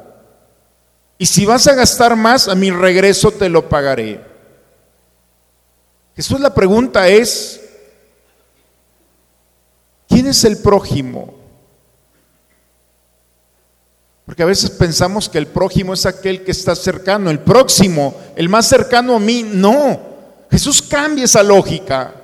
Y 1.17 1.25
si 1.25 1.47
vas 1.47 1.67
a 1.69 1.75
gastar 1.75 2.17
más, 2.17 2.49
a 2.49 2.55
mi 2.55 2.71
regreso 2.71 3.31
te 3.31 3.49
lo 3.49 3.67
pagaré. 3.67 4.21
Jesús 6.15 6.39
la 6.39 6.53
pregunta 6.53 7.09
es, 7.09 7.63
¿quién 10.07 10.27
es 10.27 10.45
el 10.45 10.59
prójimo? 10.59 11.35
Porque 14.27 14.43
a 14.43 14.47
veces 14.47 14.69
pensamos 14.69 15.31
que 15.31 15.39
el 15.39 15.47
prójimo 15.47 15.95
es 15.95 16.05
aquel 16.05 16.45
que 16.45 16.51
está 16.51 16.75
cercano, 16.77 17.31
el 17.31 17.39
próximo, 17.39 18.15
el 18.37 18.51
más 18.51 18.67
cercano 18.67 19.17
a 19.17 19.19
mí. 19.19 19.43
No, 19.43 20.16
Jesús 20.51 20.83
cambia 20.83 21.25
esa 21.25 21.43
lógica. 21.43 22.15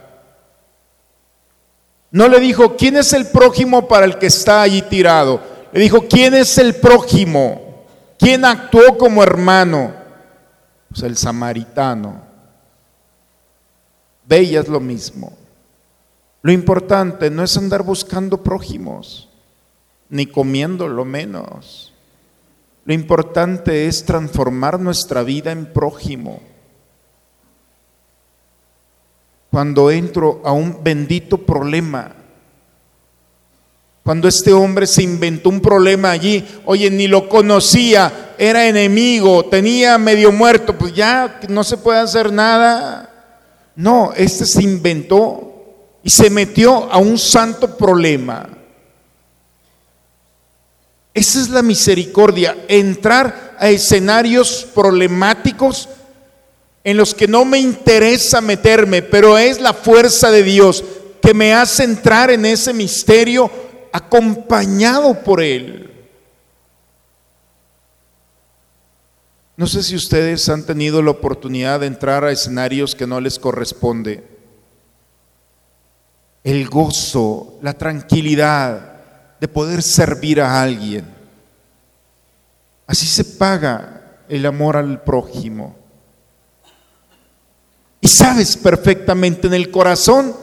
No 2.11 2.29
le 2.29 2.41
dijo, 2.41 2.77
¿quién 2.77 2.97
es 2.97 3.12
el 3.12 3.27
prójimo 3.27 3.89
para 3.89 4.05
el 4.05 4.18
que 4.18 4.27
está 4.27 4.62
allí 4.62 4.83
tirado? 4.83 5.41
Le 5.73 5.81
dijo, 5.81 6.07
¿quién 6.09 6.35
es 6.35 6.59
el 6.59 6.75
prójimo? 6.75 7.87
¿Quién 8.18 8.45
actuó 8.45 8.99
como 8.99 9.23
hermano? 9.23 9.95
Pues 10.91 11.03
el 11.03 11.16
samaritano. 11.16 12.20
De 14.27 14.41
es 14.41 14.68
lo 14.68 14.79
mismo. 14.79 15.33
Lo 16.43 16.53
importante 16.53 17.31
no 17.31 17.43
es 17.43 17.57
andar 17.57 17.83
buscando 17.83 18.43
prójimos, 18.43 19.29
ni 20.09 20.27
comiendo 20.27 20.89
lo 20.89 21.05
menos. 21.05 21.93
Lo 22.85 22.93
importante 22.93 23.87
es 23.87 24.05
transformar 24.05 24.79
nuestra 24.81 25.23
vida 25.23 25.53
en 25.53 25.73
prójimo 25.73 26.41
cuando 29.53 29.91
entro 29.91 30.41
a 30.47 30.53
un 30.53 30.83
bendito 30.83 31.37
problema. 31.37 32.11
Cuando 34.03 34.27
este 34.27 34.51
hombre 34.51 34.87
se 34.87 35.03
inventó 35.03 35.51
un 35.51 35.61
problema 35.61 36.11
allí, 36.11 36.43
oye, 36.65 36.91
ni 36.91 37.07
lo 37.07 37.29
conocía, 37.29 38.35
era 38.39 38.67
enemigo, 38.67 39.45
tenía 39.45 39.99
medio 39.99 40.33
muerto, 40.33 40.77
pues 40.79 40.95
ya 40.95 41.39
no 41.51 41.63
se 41.65 41.77
puede 41.77 42.01
hacer 42.01 42.33
nada. 42.33 43.11
No, 43.77 44.15
este 44.17 44.47
se 44.47 44.63
inventó 44.63 45.53
y 46.03 46.09
se 46.09 46.31
metió 46.31 46.91
a 46.91 46.97
un 46.97 47.19
santo 47.19 47.77
problema. 47.77 48.49
Esa 51.13 51.41
es 51.43 51.51
la 51.51 51.61
misericordia, 51.61 52.57
entrar 52.69 53.55
a 53.59 53.69
escenarios 53.69 54.67
problemáticos 54.75 55.91
en 56.85 56.97
los 56.97 57.14
que 57.14 57.28
no 57.28 57.45
me 57.45 57.59
interesa 57.59 58.41
meterme, 58.41 59.03
pero 59.03 59.39
es 59.39 59.61
la 59.61 59.72
fuerza 59.72 60.30
de 60.30 60.43
Dios 60.43 60.85
que 61.22 61.35
me 61.35 61.55
hace 61.55 61.85
entrar 61.85 62.30
en 62.30 62.45
ese 62.45 62.72
misterio 62.72 63.51
acompañado 63.93 65.22
por 65.22 65.41
Él. 65.41 65.91
No 69.57 69.66
sé 69.66 69.83
si 69.83 69.95
ustedes 69.95 70.49
han 70.49 70.64
tenido 70.64 71.03
la 71.03 71.12
oportunidad 71.12 71.80
de 71.80 71.87
entrar 71.87 72.24
a 72.24 72.33
escenarios 72.33 72.97
que 72.97 73.07
no 73.07 73.20
les 73.20 73.39
corresponde. 73.39 74.24
El 76.43 76.68
gozo, 76.68 77.59
la 77.62 77.74
tranquilidad 77.74 79.39
de 79.39 79.47
poder 79.47 79.83
servir 79.83 80.41
a 80.41 80.61
alguien. 80.61 81.07
Así 82.87 83.07
se 83.07 83.24
paga 83.24 84.24
el 84.28 84.47
amor 84.47 84.76
al 84.76 85.03
prójimo. 85.03 85.82
Y 88.05 88.09
sabes 88.09 88.57
perfectamente 88.57 89.47
en 89.47 89.55
el 89.55 89.71
corazón, 89.71 90.35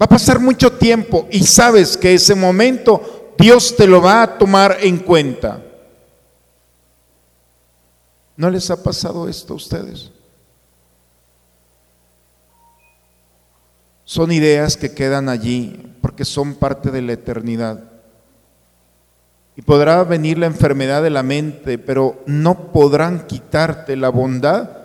va 0.00 0.06
a 0.06 0.08
pasar 0.08 0.40
mucho 0.40 0.72
tiempo 0.72 1.28
y 1.30 1.44
sabes 1.44 1.98
que 1.98 2.14
ese 2.14 2.34
momento 2.34 3.34
Dios 3.38 3.76
te 3.76 3.86
lo 3.86 4.00
va 4.00 4.22
a 4.22 4.38
tomar 4.38 4.78
en 4.80 5.00
cuenta. 5.00 5.62
¿No 8.38 8.48
les 8.48 8.70
ha 8.70 8.82
pasado 8.82 9.28
esto 9.28 9.52
a 9.52 9.56
ustedes? 9.56 10.10
Son 14.06 14.32
ideas 14.32 14.78
que 14.78 14.94
quedan 14.94 15.28
allí 15.28 15.94
porque 16.00 16.24
son 16.24 16.54
parte 16.54 16.90
de 16.90 17.02
la 17.02 17.12
eternidad. 17.12 17.84
Y 19.56 19.60
podrá 19.60 20.02
venir 20.04 20.38
la 20.38 20.46
enfermedad 20.46 21.02
de 21.02 21.10
la 21.10 21.22
mente, 21.22 21.76
pero 21.76 22.22
no 22.24 22.72
podrán 22.72 23.26
quitarte 23.26 23.94
la 23.94 24.08
bondad 24.08 24.79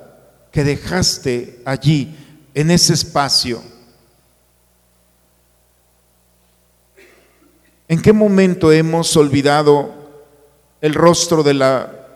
que 0.55 0.63
dejaste 0.63 1.59
allí, 1.65 2.15
en 2.53 2.71
ese 2.71 2.93
espacio? 2.93 3.61
¿En 7.89 8.01
qué 8.01 8.13
momento 8.13 8.71
hemos 8.71 9.17
olvidado 9.17 9.93
el 10.79 10.93
rostro 10.93 11.43
de 11.43 11.55
la, 11.55 12.07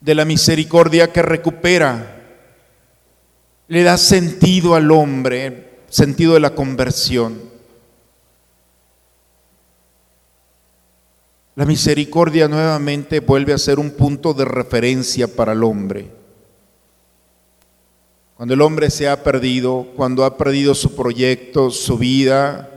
de 0.00 0.14
la 0.14 0.24
misericordia 0.24 1.12
que 1.12 1.20
recupera? 1.20 2.22
Le 3.66 3.82
da 3.82 3.98
sentido 3.98 4.76
al 4.76 4.92
hombre, 4.92 5.80
sentido 5.88 6.34
de 6.34 6.40
la 6.40 6.54
conversión. 6.54 7.40
La 11.56 11.66
misericordia 11.66 12.46
nuevamente 12.46 13.18
vuelve 13.18 13.52
a 13.52 13.58
ser 13.58 13.80
un 13.80 13.90
punto 13.90 14.32
de 14.32 14.44
referencia 14.44 15.26
para 15.26 15.54
el 15.54 15.64
hombre. 15.64 16.19
Cuando 18.40 18.54
el 18.54 18.62
hombre 18.62 18.88
se 18.88 19.06
ha 19.06 19.22
perdido, 19.22 19.88
cuando 19.96 20.24
ha 20.24 20.38
perdido 20.38 20.74
su 20.74 20.96
proyecto, 20.96 21.70
su 21.70 21.98
vida, 21.98 22.70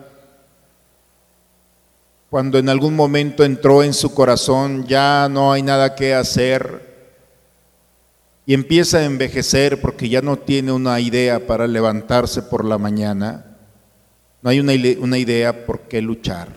cuando 2.30 2.60
en 2.60 2.68
algún 2.68 2.98
momento 2.98 3.46
entró 3.46 3.82
en 3.82 3.94
su 3.94 4.14
corazón, 4.14 4.86
ya 4.88 5.30
no 5.32 5.54
hay 5.54 5.62
nada 5.62 5.96
que 5.96 6.16
hacer 6.16 7.08
y 8.46 8.54
empieza 8.54 8.98
a 8.98 9.06
envejecer 9.06 9.80
porque 9.80 10.10
ya 10.10 10.22
no 10.22 10.36
tiene 10.36 10.74
una 10.74 11.00
idea 11.00 11.48
para 11.48 11.66
levantarse 11.66 12.42
por 12.42 12.66
la 12.66 12.78
mañana, 12.78 13.56
no 14.42 14.50
hay 14.50 14.60
una, 14.60 14.74
idea 15.18 15.66
por 15.66 15.84
qué 15.84 16.02
luchar. 16.02 16.50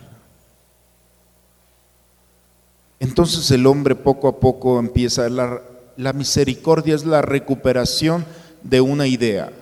Entonces 2.99 3.49
el 3.53 3.69
hombre 3.69 3.95
poco 3.95 4.27
a 4.27 4.41
poco 4.41 4.81
empieza, 4.81 5.29
la, 5.29 5.63
la 5.97 6.13
misericordia 6.13 6.97
es 6.97 7.05
la 7.05 7.23
recuperación 7.23 8.27
de 8.69 8.81
una 8.81 9.07
idea 9.07 9.53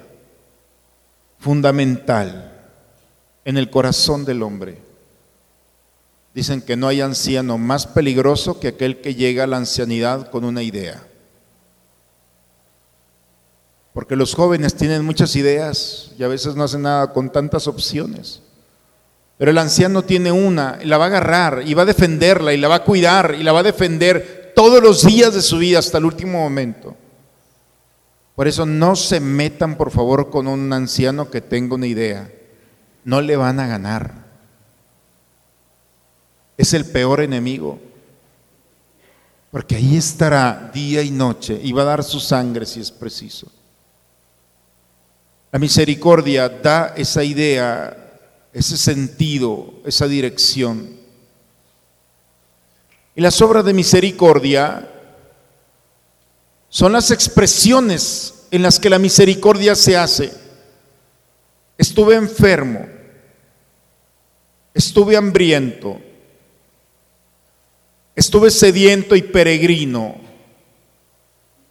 fundamental 1.38 2.52
en 3.44 3.58
el 3.58 3.68
corazón 3.70 4.24
del 4.24 4.42
hombre. 4.42 4.78
Dicen 6.34 6.62
que 6.62 6.76
no 6.76 6.88
hay 6.88 7.00
anciano 7.00 7.58
más 7.58 7.86
peligroso 7.86 8.58
que 8.58 8.68
aquel 8.68 9.00
que 9.00 9.14
llega 9.14 9.44
a 9.44 9.46
la 9.46 9.58
ancianidad 9.58 10.30
con 10.30 10.44
una 10.44 10.62
idea. 10.62 11.02
Porque 13.92 14.16
los 14.16 14.34
jóvenes 14.34 14.74
tienen 14.74 15.04
muchas 15.04 15.36
ideas 15.36 16.10
y 16.18 16.24
a 16.24 16.28
veces 16.28 16.56
no 16.56 16.64
hacen 16.64 16.82
nada 16.82 17.12
con 17.12 17.30
tantas 17.30 17.68
opciones. 17.68 18.40
Pero 19.38 19.50
el 19.50 19.58
anciano 19.58 20.02
tiene 20.02 20.32
una 20.32 20.78
y 20.82 20.86
la 20.86 20.98
va 20.98 21.04
a 21.04 21.08
agarrar 21.08 21.62
y 21.64 21.74
va 21.74 21.82
a 21.82 21.86
defenderla 21.86 22.52
y 22.52 22.56
la 22.56 22.68
va 22.68 22.76
a 22.76 22.84
cuidar 22.84 23.36
y 23.38 23.42
la 23.42 23.52
va 23.52 23.60
a 23.60 23.64
defender 23.64 24.52
todos 24.56 24.82
los 24.82 25.04
días 25.04 25.34
de 25.34 25.42
su 25.42 25.58
vida 25.58 25.78
hasta 25.78 25.98
el 25.98 26.06
último 26.06 26.38
momento. 26.38 26.96
Por 28.34 28.48
eso 28.48 28.66
no 28.66 28.96
se 28.96 29.20
metan, 29.20 29.76
por 29.76 29.90
favor, 29.90 30.30
con 30.30 30.46
un 30.46 30.72
anciano 30.72 31.30
que 31.30 31.40
tenga 31.40 31.76
una 31.76 31.86
idea. 31.86 32.30
No 33.04 33.20
le 33.20 33.36
van 33.36 33.60
a 33.60 33.66
ganar. 33.66 34.24
Es 36.56 36.74
el 36.74 36.84
peor 36.84 37.20
enemigo. 37.20 37.78
Porque 39.52 39.76
ahí 39.76 39.96
estará 39.96 40.70
día 40.74 41.02
y 41.02 41.12
noche 41.12 41.60
y 41.62 41.70
va 41.72 41.82
a 41.82 41.86
dar 41.86 42.02
su 42.02 42.18
sangre 42.18 42.66
si 42.66 42.80
es 42.80 42.90
preciso. 42.90 43.46
La 45.52 45.60
misericordia 45.60 46.48
da 46.48 46.94
esa 46.96 47.22
idea, 47.22 48.18
ese 48.52 48.76
sentido, 48.76 49.74
esa 49.84 50.08
dirección. 50.08 50.90
Y 53.14 53.20
las 53.20 53.40
obras 53.40 53.64
de 53.64 53.72
misericordia 53.72 54.90
son 56.74 56.90
las 56.90 57.12
expresiones 57.12 58.46
en 58.50 58.62
las 58.62 58.80
que 58.80 58.90
la 58.90 58.98
misericordia 58.98 59.76
se 59.76 59.96
hace. 59.96 60.32
Estuve 61.78 62.16
enfermo, 62.16 62.84
estuve 64.74 65.16
hambriento, 65.16 66.00
estuve 68.16 68.50
sediento 68.50 69.14
y 69.14 69.22
peregrino, 69.22 70.16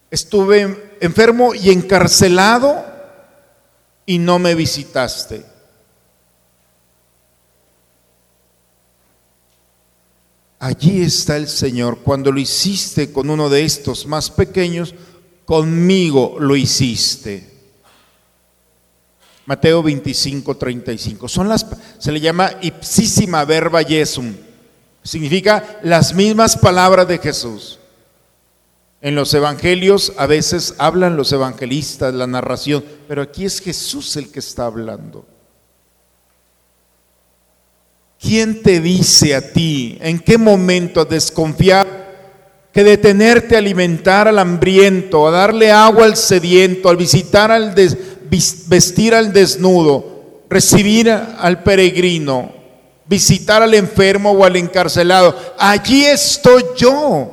estuve 0.10 0.96
enfermo 1.02 1.54
y 1.54 1.72
encarcelado 1.72 2.86
y 4.06 4.20
no 4.20 4.40
me 4.40 4.56
visitaste. 4.56 5.44
Allí 10.64 11.02
está 11.02 11.36
el 11.36 11.50
Señor. 11.50 12.00
Cuando 12.00 12.32
lo 12.32 12.40
hiciste 12.40 13.12
con 13.12 13.30
uno 13.30 13.50
de 13.50 13.66
estos 13.66 14.06
más 14.06 14.32
pequeños, 14.32 14.96
conmigo 15.44 16.38
lo 16.40 16.56
hiciste. 16.56 17.52
Mateo 19.46 19.84
25, 19.84 20.56
35. 20.56 21.28
Son 21.28 21.50
las, 21.50 21.66
se 22.00 22.14
le 22.14 22.22
llama 22.22 22.50
ipsísima 22.62 23.44
verba 23.44 23.84
Jesum. 23.84 24.34
Significa 25.04 25.82
las 25.84 26.14
mismas 26.14 26.56
palabras 26.56 27.10
de 27.10 27.18
Jesús. 27.18 27.78
En 29.02 29.16
los 29.16 29.34
evangelios 29.34 30.14
a 30.16 30.28
veces 30.28 30.76
hablan 30.78 31.18
los 31.18 31.34
evangelistas, 31.34 32.14
la 32.14 32.26
narración, 32.26 32.86
pero 33.10 33.22
aquí 33.22 33.44
es 33.44 33.60
Jesús 33.60 34.16
el 34.16 34.32
que 34.32 34.40
está 34.40 34.68
hablando. 34.68 35.26
¿Quién 38.24 38.64
te 38.64 38.80
dice 38.80 39.36
a 39.36 39.52
ti 39.52 39.98
en 40.00 40.18
qué 40.18 40.38
momento 40.38 41.04
desconfiar 41.04 42.70
que 42.72 42.82
detenerte 42.82 43.56
a 43.56 43.58
alimentar 43.58 44.30
al 44.30 44.40
hambriento, 44.40 45.28
a 45.28 45.32
darle 45.32 45.72
agua 45.72 46.06
al 46.06 46.16
sediento, 46.16 46.88
al 46.88 46.96
visitar 46.96 47.52
al 47.52 47.76
vestir 48.68 49.14
al 49.14 49.34
desnudo, 49.34 50.46
recibir 50.50 51.12
al 51.12 51.64
peregrino, 51.64 52.54
visitar 53.06 53.62
al 53.62 53.74
enfermo 53.74 54.32
o 54.32 54.46
al 54.46 54.56
encarcelado. 54.56 55.36
Allí 55.58 56.06
estoy 56.06 56.64
yo. 56.78 57.30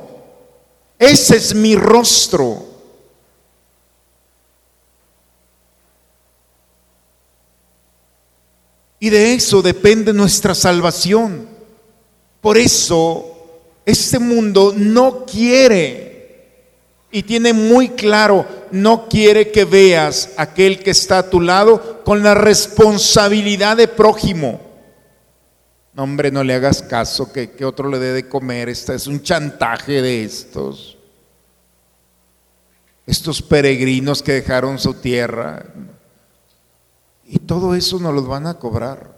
Ese 0.99 1.37
es 1.37 1.55
mi 1.55 1.73
rostro. 1.73 2.65
Y 9.03 9.09
de 9.09 9.33
eso 9.33 9.63
depende 9.63 10.13
nuestra 10.13 10.53
salvación. 10.53 11.49
Por 12.39 12.55
eso 12.55 13.31
este 13.83 14.19
mundo 14.19 14.75
no 14.77 15.25
quiere 15.25 16.11
y 17.11 17.23
tiene 17.23 17.51
muy 17.51 17.89
claro, 17.89 18.45
no 18.69 19.09
quiere 19.09 19.49
que 19.49 19.65
veas 19.65 20.29
aquel 20.37 20.83
que 20.83 20.91
está 20.91 21.17
a 21.17 21.29
tu 21.31 21.41
lado 21.41 22.03
con 22.03 22.21
la 22.21 22.35
responsabilidad 22.35 23.75
de 23.75 23.87
prójimo. 23.87 24.61
No, 25.95 26.03
hombre, 26.03 26.29
no 26.29 26.43
le 26.43 26.53
hagas 26.53 26.83
caso 26.83 27.33
que, 27.33 27.49
que 27.49 27.65
otro 27.65 27.89
le 27.89 27.97
dé 27.97 28.13
de 28.13 28.29
comer. 28.29 28.69
Esta 28.69 28.93
es 28.93 29.07
un 29.07 29.23
chantaje 29.23 30.03
de 30.03 30.23
estos. 30.23 30.99
Estos 33.07 33.41
peregrinos 33.41 34.21
que 34.21 34.33
dejaron 34.33 34.77
su 34.77 34.93
tierra. 34.93 35.65
Y 37.33 37.39
todo 37.39 37.75
eso 37.75 37.97
nos 37.97 38.13
los 38.13 38.27
van 38.27 38.45
a 38.45 38.55
cobrar. 38.55 39.15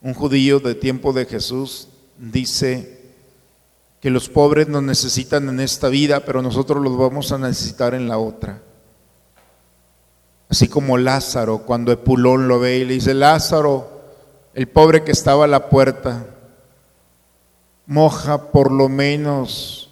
Un 0.00 0.14
judío 0.14 0.60
de 0.60 0.74
tiempo 0.74 1.12
de 1.12 1.26
Jesús 1.26 1.88
dice 2.16 3.12
que 4.00 4.08
los 4.08 4.30
pobres 4.30 4.66
nos 4.66 4.82
necesitan 4.82 5.46
en 5.50 5.60
esta 5.60 5.90
vida, 5.90 6.20
pero 6.20 6.40
nosotros 6.40 6.82
los 6.82 6.96
vamos 6.96 7.32
a 7.32 7.38
necesitar 7.38 7.92
en 7.92 8.08
la 8.08 8.16
otra. 8.16 8.62
Así 10.48 10.68
como 10.68 10.96
Lázaro, 10.96 11.66
cuando 11.66 11.92
Epulón 11.92 12.48
lo 12.48 12.58
ve 12.58 12.78
y 12.78 12.84
le 12.86 12.94
dice, 12.94 13.12
Lázaro, 13.12 14.00
el 14.54 14.68
pobre 14.68 15.04
que 15.04 15.12
estaba 15.12 15.44
a 15.44 15.48
la 15.48 15.68
puerta, 15.68 16.28
moja 17.84 18.50
por 18.52 18.72
lo 18.72 18.88
menos 18.88 19.90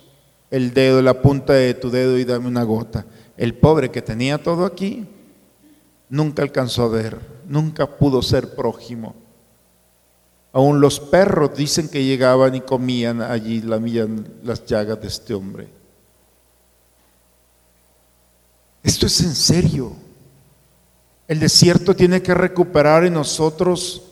el 0.51 0.73
dedo, 0.73 1.03
la 1.03 1.21
punta 1.21 1.53
de 1.53 1.75
tu 1.75 1.91
dedo 1.91 2.17
y 2.17 2.25
dame 2.25 2.49
una 2.49 2.63
gota. 2.63 3.05
El 3.37 3.53
pobre 3.53 3.91
que 3.91 4.01
tenía 4.01 4.43
todo 4.43 4.65
aquí, 4.65 5.07
nunca 6.09 6.43
alcanzó 6.43 6.85
a 6.85 6.89
ver, 6.89 7.19
nunca 7.47 7.87
pudo 7.87 8.23
ser 8.23 8.55
prójimo. 8.55 9.15
Aún 10.53 10.81
los 10.81 11.01
perros 11.01 11.57
dicen 11.57 11.89
que 11.89 12.05
llegaban 12.05 12.55
y 12.55 12.63
comían 12.63 13.21
allí, 13.21 13.61
lamían 13.61 14.27
las 14.43 14.65
llagas 14.65 15.01
de 15.01 15.09
este 15.09 15.35
hombre. 15.35 15.69
Esto 18.83 19.07
es 19.07 19.21
en 19.21 19.35
serio. 19.35 19.93
El 21.29 21.41
desierto 21.41 21.95
tiene 21.95 22.23
que 22.23 22.33
recuperar 22.35 23.05
en 23.05 23.15
nosotros 23.15 24.03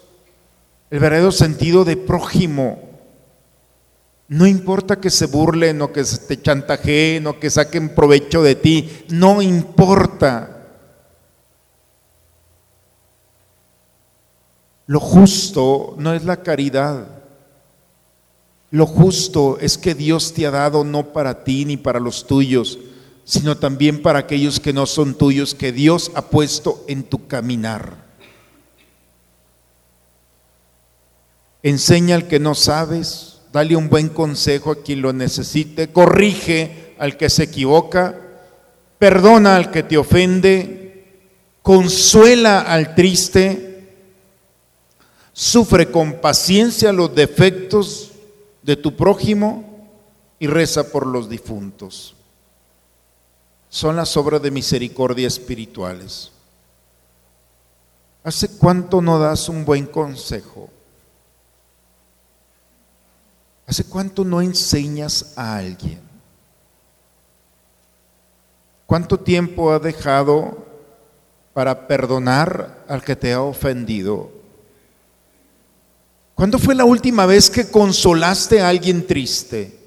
el 0.91 0.99
verdadero 0.99 1.33
sentido 1.33 1.85
de 1.85 1.97
prójimo. 1.97 2.91
No 4.29 4.47
importa 4.47 5.01
que 5.01 5.11
se 5.11 5.27
burlen 5.27 5.81
o 5.81 5.93
que 5.93 6.03
te 6.03 6.43
chantajeen 6.43 7.27
o 7.27 7.39
que 7.39 7.51
saquen 7.51 7.95
provecho 7.95 8.43
de 8.43 8.55
ti, 8.55 9.05
no 9.09 9.41
importa. 9.41 10.54
Lo 14.87 15.01
justo 15.01 15.95
no 15.99 16.13
es 16.13 16.25
la 16.25 16.43
caridad. 16.43 17.09
Lo 18.71 18.87
justo 18.87 19.59
es 19.61 19.79
que 19.79 19.95
Dios 19.95 20.35
te 20.35 20.47
ha 20.47 20.51
dado 20.51 20.85
no 20.85 21.13
para 21.13 21.45
ti 21.45 21.65
ni 21.65 21.77
para 21.77 22.01
los 22.01 22.27
tuyos, 22.27 22.79
sino 23.25 23.57
también 23.57 24.03
para 24.03 24.19
aquellos 24.19 24.61
que 24.61 24.73
no 24.73 24.85
son 24.87 25.15
tuyos, 25.15 25.55
que 25.55 25.73
Dios 25.73 26.11
ha 26.15 26.23
puesto 26.23 26.85
en 26.89 27.05
tu 27.05 27.27
caminar. 27.27 28.05
Enseña 31.63 32.17
al 32.17 32.29
que 32.29 32.39
no 32.39 32.55
sabes, 32.55 33.41
dale 33.53 33.77
un 33.77 33.89
buen 33.89 34.11
consejo 34.11 34.73
a 34.73 34.83
quien 34.83 35.01
lo 35.01 35.13
necesite, 35.13 35.89
corrige 35.89 36.95
al 36.99 37.17
que 37.17 37.31
se 37.31 37.45
equivoca, 37.45 38.21
perdona 38.99 39.57
al 39.57 39.71
que 39.71 39.83
te 39.83 39.97
ofende, 39.97 41.07
consuela 41.63 42.61
al 42.61 42.95
triste, 42.95 43.74
Sufre 45.35 45.91
con 45.91 46.21
paciencia 46.21 46.93
los 46.93 47.13
defectos 47.13 48.13
de 48.63 48.77
tu 48.77 48.95
prójimo 48.95 49.89
y 50.39 50.47
reza 50.47 50.91
por 50.93 51.07
los 51.07 51.29
difuntos. 51.29 52.15
Son 53.69 53.97
las 53.97 54.17
obras 54.17 54.41
de 54.41 54.53
misericordia 54.53 55.27
espirituales. 55.27 56.31
¿Hace 58.23 58.57
cuánto 58.57 59.03
no 59.03 59.19
das 59.19 59.49
un 59.49 59.65
buen 59.65 59.87
consejo? 59.87 60.71
¿Hace 63.67 63.85
cuánto 63.85 64.25
no 64.25 64.41
enseñas 64.41 65.33
a 65.37 65.57
alguien? 65.57 66.01
¿Cuánto 68.87 69.19
tiempo 69.19 69.73
ha 69.73 69.81
dejado 69.81 70.65
para 71.53 71.89
perdonar 71.89 72.85
al 72.87 73.03
que 73.03 73.17
te 73.17 73.33
ha 73.33 73.43
ofendido? 73.43 74.34
¿Cuándo 76.35 76.59
fue 76.59 76.75
la 76.75 76.85
última 76.85 77.27
vez 77.27 77.49
que 77.49 77.71
consolaste 77.71 78.61
a 78.61 78.69
alguien 78.69 79.07
triste? 79.07 79.79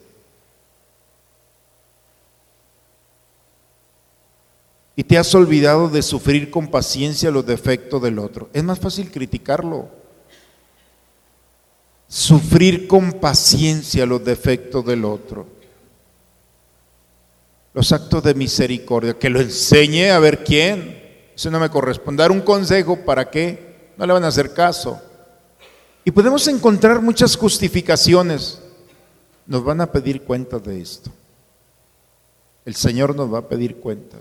Y 4.96 5.04
te 5.04 5.18
has 5.18 5.36
olvidado 5.36 5.90
de 5.90 6.02
sufrir 6.02 6.50
con 6.50 6.70
paciencia 6.70 7.30
los 7.30 7.46
defectos 7.46 8.02
del 8.02 8.18
otro. 8.18 8.50
Es 8.52 8.64
más 8.64 8.80
fácil 8.80 9.12
criticarlo. 9.12 9.90
Sufrir 12.08 12.88
con 12.88 13.14
paciencia 13.14 14.08
los 14.08 14.26
defectos 14.26 14.84
del 14.86 15.06
otro. 15.06 15.46
Los 17.74 17.92
actos 17.92 18.24
de 18.24 18.34
misericordia. 18.34 19.20
Que 19.20 19.30
lo 19.30 19.40
enseñe 19.40 20.10
a 20.10 20.18
ver 20.18 20.44
quién. 20.44 21.30
Eso 21.36 21.52
no 21.52 21.60
me 21.60 21.70
corresponde. 21.70 22.24
Dar 22.24 22.32
un 22.32 22.42
consejo 22.42 22.96
para 23.06 23.30
qué. 23.30 23.92
No 23.98 24.06
le 24.08 24.14
van 24.14 24.24
a 24.24 24.30
hacer 24.30 24.52
caso. 24.52 25.00
Y 26.08 26.12
podemos 26.12 26.48
encontrar 26.48 27.02
muchas 27.02 27.36
justificaciones. 27.36 28.60
Nos 29.46 29.62
van 29.62 29.82
a 29.82 29.92
pedir 29.92 30.22
cuenta 30.22 30.58
de 30.58 30.80
esto. 30.80 31.12
El 32.64 32.76
Señor 32.76 33.14
nos 33.14 33.34
va 33.34 33.40
a 33.40 33.50
pedir 33.50 33.76
cuenta. 33.76 34.16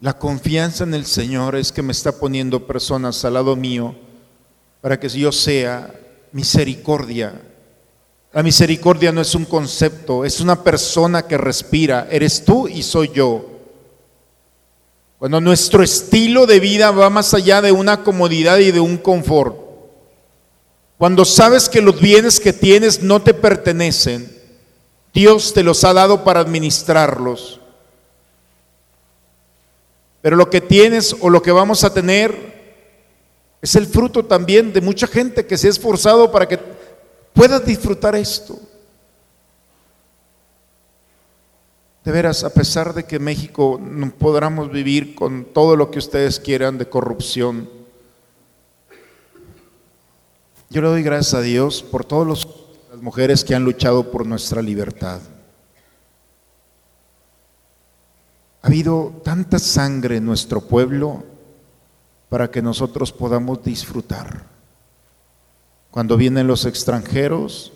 La 0.00 0.16
confianza 0.16 0.84
en 0.84 0.94
el 0.94 1.04
Señor 1.04 1.56
es 1.56 1.72
que 1.72 1.82
me 1.82 1.90
está 1.90 2.12
poniendo 2.12 2.64
personas 2.64 3.24
al 3.24 3.34
lado 3.34 3.56
mío 3.56 3.96
para 4.80 5.00
que 5.00 5.08
yo 5.08 5.32
sea 5.32 5.92
misericordia. 6.30 7.42
La 8.32 8.44
misericordia 8.44 9.10
no 9.10 9.20
es 9.20 9.34
un 9.34 9.46
concepto, 9.46 10.24
es 10.24 10.40
una 10.40 10.62
persona 10.62 11.26
que 11.26 11.38
respira. 11.38 12.06
Eres 12.08 12.44
tú 12.44 12.68
y 12.68 12.84
soy 12.84 13.10
yo. 13.12 13.53
Cuando 15.18 15.40
nuestro 15.40 15.82
estilo 15.82 16.46
de 16.46 16.60
vida 16.60 16.90
va 16.90 17.08
más 17.10 17.34
allá 17.34 17.62
de 17.62 17.72
una 17.72 18.02
comodidad 18.02 18.58
y 18.58 18.72
de 18.72 18.80
un 18.80 18.98
confort. 18.98 19.56
Cuando 20.98 21.24
sabes 21.24 21.68
que 21.68 21.80
los 21.80 22.00
bienes 22.00 22.40
que 22.40 22.52
tienes 22.52 23.02
no 23.02 23.22
te 23.22 23.34
pertenecen, 23.34 24.30
Dios 25.12 25.54
te 25.54 25.62
los 25.62 25.84
ha 25.84 25.92
dado 25.92 26.24
para 26.24 26.40
administrarlos. 26.40 27.60
Pero 30.20 30.36
lo 30.36 30.48
que 30.50 30.60
tienes 30.60 31.14
o 31.20 31.30
lo 31.30 31.42
que 31.42 31.52
vamos 31.52 31.84
a 31.84 31.92
tener 31.92 32.54
es 33.60 33.76
el 33.76 33.86
fruto 33.86 34.24
también 34.24 34.72
de 34.72 34.80
mucha 34.80 35.06
gente 35.06 35.46
que 35.46 35.56
se 35.56 35.66
ha 35.66 35.70
esforzado 35.70 36.30
para 36.30 36.48
que 36.48 36.58
puedas 37.32 37.64
disfrutar 37.64 38.16
esto. 38.16 38.58
De 42.04 42.12
veras, 42.12 42.44
a 42.44 42.50
pesar 42.50 42.92
de 42.92 43.04
que 43.04 43.18
México 43.18 43.80
no 43.82 44.10
podamos 44.10 44.70
vivir 44.70 45.14
con 45.14 45.46
todo 45.46 45.74
lo 45.74 45.90
que 45.90 45.98
ustedes 45.98 46.38
quieran 46.38 46.76
de 46.76 46.88
corrupción, 46.88 47.68
yo 50.68 50.82
le 50.82 50.88
doy 50.88 51.02
gracias 51.02 51.34
a 51.34 51.40
Dios 51.40 51.82
por 51.82 52.04
todas 52.04 52.46
las 52.90 53.00
mujeres 53.00 53.42
que 53.42 53.54
han 53.54 53.64
luchado 53.64 54.10
por 54.10 54.26
nuestra 54.26 54.60
libertad. 54.60 55.20
Ha 58.60 58.66
habido 58.66 59.20
tanta 59.24 59.58
sangre 59.58 60.16
en 60.16 60.26
nuestro 60.26 60.60
pueblo 60.60 61.22
para 62.28 62.50
que 62.50 62.60
nosotros 62.60 63.12
podamos 63.12 63.62
disfrutar. 63.62 64.46
Cuando 65.90 66.16
vienen 66.16 66.48
los 66.48 66.66
extranjeros, 66.66 67.72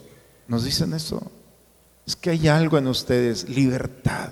nos 0.49 0.65
dicen 0.65 0.93
eso. 0.93 1.31
Es 2.09 2.17
que 2.17 2.31
hay 2.31 2.49
algo 2.49 2.79
en 2.79 2.87
ustedes, 2.87 3.47
libertad. 3.51 4.31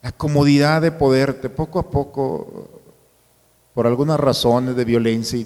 La 0.00 0.12
comodidad 0.12 0.80
de 0.80 0.92
poderte 0.92 1.50
poco 1.50 1.80
a 1.80 1.90
poco, 1.90 2.70
por 3.74 3.88
algunas 3.88 4.20
razones 4.20 4.76
de 4.76 4.84
violencia, 4.84 5.44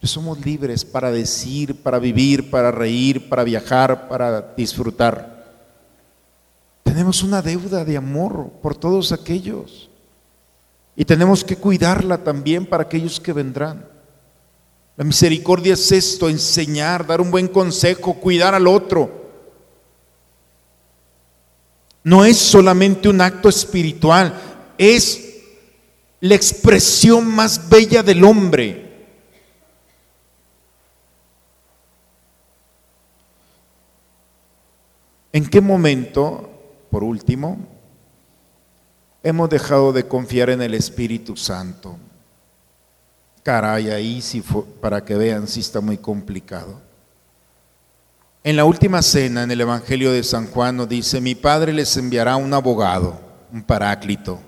pues 0.00 0.10
somos 0.10 0.42
libres 0.42 0.86
para 0.86 1.10
decir, 1.10 1.82
para 1.82 1.98
vivir, 1.98 2.48
para 2.48 2.70
reír, 2.70 3.28
para 3.28 3.44
viajar, 3.44 4.08
para 4.08 4.54
disfrutar. 4.56 5.52
Tenemos 6.82 7.22
una 7.22 7.42
deuda 7.42 7.84
de 7.84 7.98
amor 7.98 8.52
por 8.62 8.74
todos 8.74 9.12
aquellos. 9.12 9.90
Y 10.96 11.04
tenemos 11.04 11.44
que 11.44 11.56
cuidarla 11.56 12.24
también 12.24 12.64
para 12.64 12.84
aquellos 12.84 13.20
que 13.20 13.34
vendrán. 13.34 13.84
La 14.96 15.04
misericordia 15.04 15.74
es 15.74 15.92
esto, 15.92 16.30
enseñar, 16.30 17.06
dar 17.06 17.20
un 17.20 17.30
buen 17.30 17.48
consejo, 17.48 18.14
cuidar 18.14 18.54
al 18.54 18.66
otro. 18.66 19.23
No 22.04 22.24
es 22.24 22.36
solamente 22.36 23.08
un 23.08 23.22
acto 23.22 23.48
espiritual, 23.48 24.38
es 24.76 25.40
la 26.20 26.34
expresión 26.34 27.26
más 27.26 27.68
bella 27.68 28.02
del 28.02 28.22
hombre. 28.24 28.84
¿En 35.32 35.46
qué 35.46 35.60
momento, 35.60 36.48
por 36.90 37.02
último, 37.02 37.58
hemos 39.22 39.48
dejado 39.48 39.92
de 39.92 40.06
confiar 40.06 40.50
en 40.50 40.62
el 40.62 40.74
Espíritu 40.74 41.36
Santo? 41.36 41.98
Caray, 43.42 43.90
ahí 43.90 44.22
sí 44.22 44.44
para 44.80 45.04
que 45.04 45.14
vean 45.16 45.48
si 45.48 45.60
está 45.60 45.80
muy 45.80 45.98
complicado. 45.98 46.83
En 48.46 48.56
la 48.56 48.66
última 48.66 49.00
cena, 49.00 49.44
en 49.44 49.50
el 49.50 49.62
Evangelio 49.62 50.12
de 50.12 50.22
San 50.22 50.48
Juan, 50.48 50.86
dice, 50.86 51.18
mi 51.18 51.34
Padre 51.34 51.72
les 51.72 51.96
enviará 51.96 52.36
un 52.36 52.52
abogado, 52.52 53.18
un 53.50 53.62
paráclito, 53.62 54.38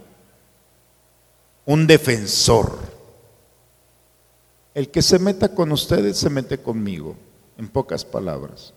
un 1.64 1.86
defensor. 1.86 2.78
El 4.74 4.90
que 4.90 5.00
se 5.00 5.18
meta 5.18 5.48
con 5.48 5.72
ustedes 5.72 6.18
se 6.18 6.28
mete 6.28 6.58
conmigo, 6.58 7.16
en 7.56 7.68
pocas 7.68 8.04
palabras. 8.04 8.74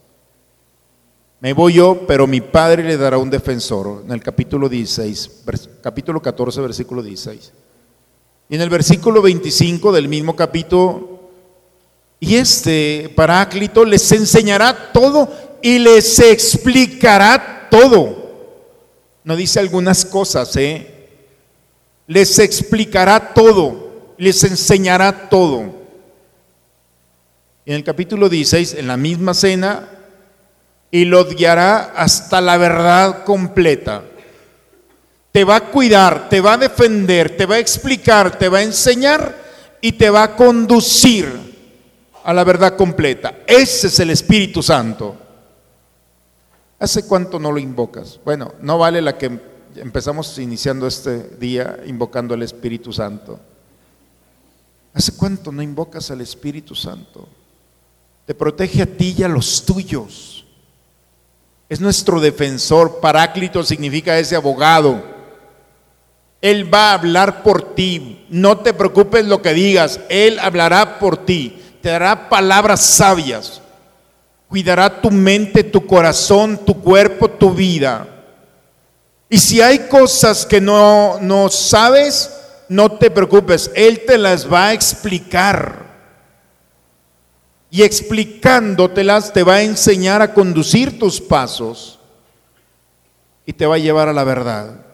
Me 1.41 1.51
voy 1.51 1.73
yo, 1.73 2.07
pero 2.07 2.25
mi 2.25 2.39
Padre 2.39 2.85
le 2.85 2.95
dará 2.95 3.17
un 3.17 3.29
defensor, 3.29 4.03
en 4.05 4.13
el 4.13 4.23
capítulo 4.23 4.69
16, 4.69 5.43
capítulo 5.83 6.21
14, 6.21 6.61
versículo 6.61 7.03
16. 7.03 7.51
Y 8.47 8.55
en 8.55 8.61
el 8.61 8.69
versículo 8.69 9.21
25 9.21 9.91
del 9.91 10.07
mismo 10.07 10.37
capítulo, 10.37 11.08
y 12.19 12.35
este 12.35 13.11
paráclito 13.15 13.85
les 13.85 14.11
enseñará 14.11 14.91
todo 14.91 15.31
y 15.61 15.79
les 15.79 16.19
explicará 16.19 17.67
todo. 17.69 18.29
No 19.23 19.35
dice 19.35 19.59
algunas 19.59 20.05
cosas, 20.05 20.55
¿eh? 20.57 21.07
Les 22.07 22.39
explicará 22.39 23.33
todo, 23.33 24.13
les 24.17 24.43
enseñará 24.43 25.29
todo. 25.29 25.77
En 27.65 27.75
el 27.75 27.83
capítulo 27.83 28.29
16, 28.29 28.73
en 28.75 28.87
la 28.87 28.97
misma 28.97 29.33
cena, 29.33 29.87
y 30.91 31.05
los 31.05 31.35
guiará 31.35 31.93
hasta 31.95 32.41
la 32.41 32.57
verdad 32.57 33.23
completa 33.23 34.03
te 35.31 35.43
va 35.43 35.57
a 35.57 35.61
cuidar, 35.61 36.27
te 36.29 36.41
va 36.41 36.53
a 36.53 36.57
defender, 36.57 37.37
te 37.37 37.45
va 37.45 37.55
a 37.55 37.59
explicar, 37.59 38.37
te 38.37 38.49
va 38.49 38.59
a 38.59 38.63
enseñar 38.63 39.35
y 39.81 39.91
te 39.93 40.09
va 40.09 40.23
a 40.23 40.35
conducir 40.35 41.48
a 42.29 42.33
la 42.33 42.43
verdad 42.43 42.75
completa. 42.75 43.39
Ese 43.47 43.87
es 43.87 43.99
el 43.99 44.11
Espíritu 44.11 44.61
Santo. 44.61 45.15
¿Hace 46.77 47.07
cuánto 47.07 47.39
no 47.39 47.51
lo 47.51 47.57
invocas? 47.57 48.19
Bueno, 48.23 48.53
no 48.61 48.77
vale 48.77 49.01
la 49.01 49.17
que 49.17 49.39
empezamos 49.75 50.37
iniciando 50.37 50.85
este 50.85 51.23
día 51.39 51.79
invocando 51.87 52.35
al 52.35 52.43
Espíritu 52.43 52.93
Santo. 52.93 53.39
¿Hace 54.93 55.13
cuánto 55.13 55.51
no 55.51 55.63
invocas 55.63 56.11
al 56.11 56.21
Espíritu 56.21 56.75
Santo? 56.75 57.27
Te 58.27 58.35
protege 58.35 58.83
a 58.83 58.85
ti 58.85 59.15
y 59.17 59.23
a 59.23 59.27
los 59.27 59.65
tuyos. 59.65 60.45
Es 61.67 61.81
nuestro 61.81 62.19
defensor. 62.19 62.99
Paráclito 62.99 63.63
significa 63.63 64.19
ese 64.19 64.35
abogado 64.35 65.03
él 66.41 66.73
va 66.73 66.91
a 66.91 66.93
hablar 66.93 67.43
por 67.43 67.75
ti. 67.75 68.25
No 68.29 68.59
te 68.59 68.73
preocupes 68.73 69.25
lo 69.25 69.41
que 69.41 69.53
digas. 69.53 69.99
Él 70.09 70.39
hablará 70.39 70.99
por 70.99 71.17
ti. 71.25 71.58
Te 71.81 71.89
dará 71.89 72.29
palabras 72.29 72.81
sabias. 72.81 73.61
Cuidará 74.47 75.01
tu 75.01 75.11
mente, 75.11 75.63
tu 75.63 75.85
corazón, 75.85 76.59
tu 76.65 76.81
cuerpo, 76.81 77.29
tu 77.29 77.53
vida. 77.53 78.07
Y 79.29 79.37
si 79.37 79.61
hay 79.61 79.87
cosas 79.87 80.45
que 80.45 80.59
no, 80.59 81.19
no 81.21 81.49
sabes, 81.49 82.35
no 82.67 82.91
te 82.93 83.11
preocupes. 83.11 83.71
Él 83.75 84.03
te 84.05 84.17
las 84.17 84.51
va 84.51 84.69
a 84.69 84.73
explicar. 84.73 85.87
Y 87.69 87.83
explicándotelas 87.83 89.31
te 89.31 89.43
va 89.43 89.55
a 89.55 89.61
enseñar 89.61 90.23
a 90.23 90.33
conducir 90.33 90.97
tus 90.97 91.21
pasos 91.21 91.99
y 93.45 93.53
te 93.53 93.67
va 93.67 93.75
a 93.75 93.79
llevar 93.79 94.07
a 94.07 94.13
la 94.13 94.23
verdad. 94.23 94.85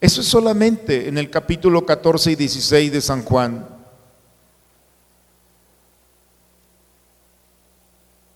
Eso 0.00 0.22
es 0.22 0.26
solamente 0.26 1.08
en 1.08 1.18
el 1.18 1.30
capítulo 1.30 1.86
14 1.86 2.32
y 2.32 2.36
16 2.36 2.92
de 2.92 3.00
San 3.00 3.22
Juan. 3.22 3.71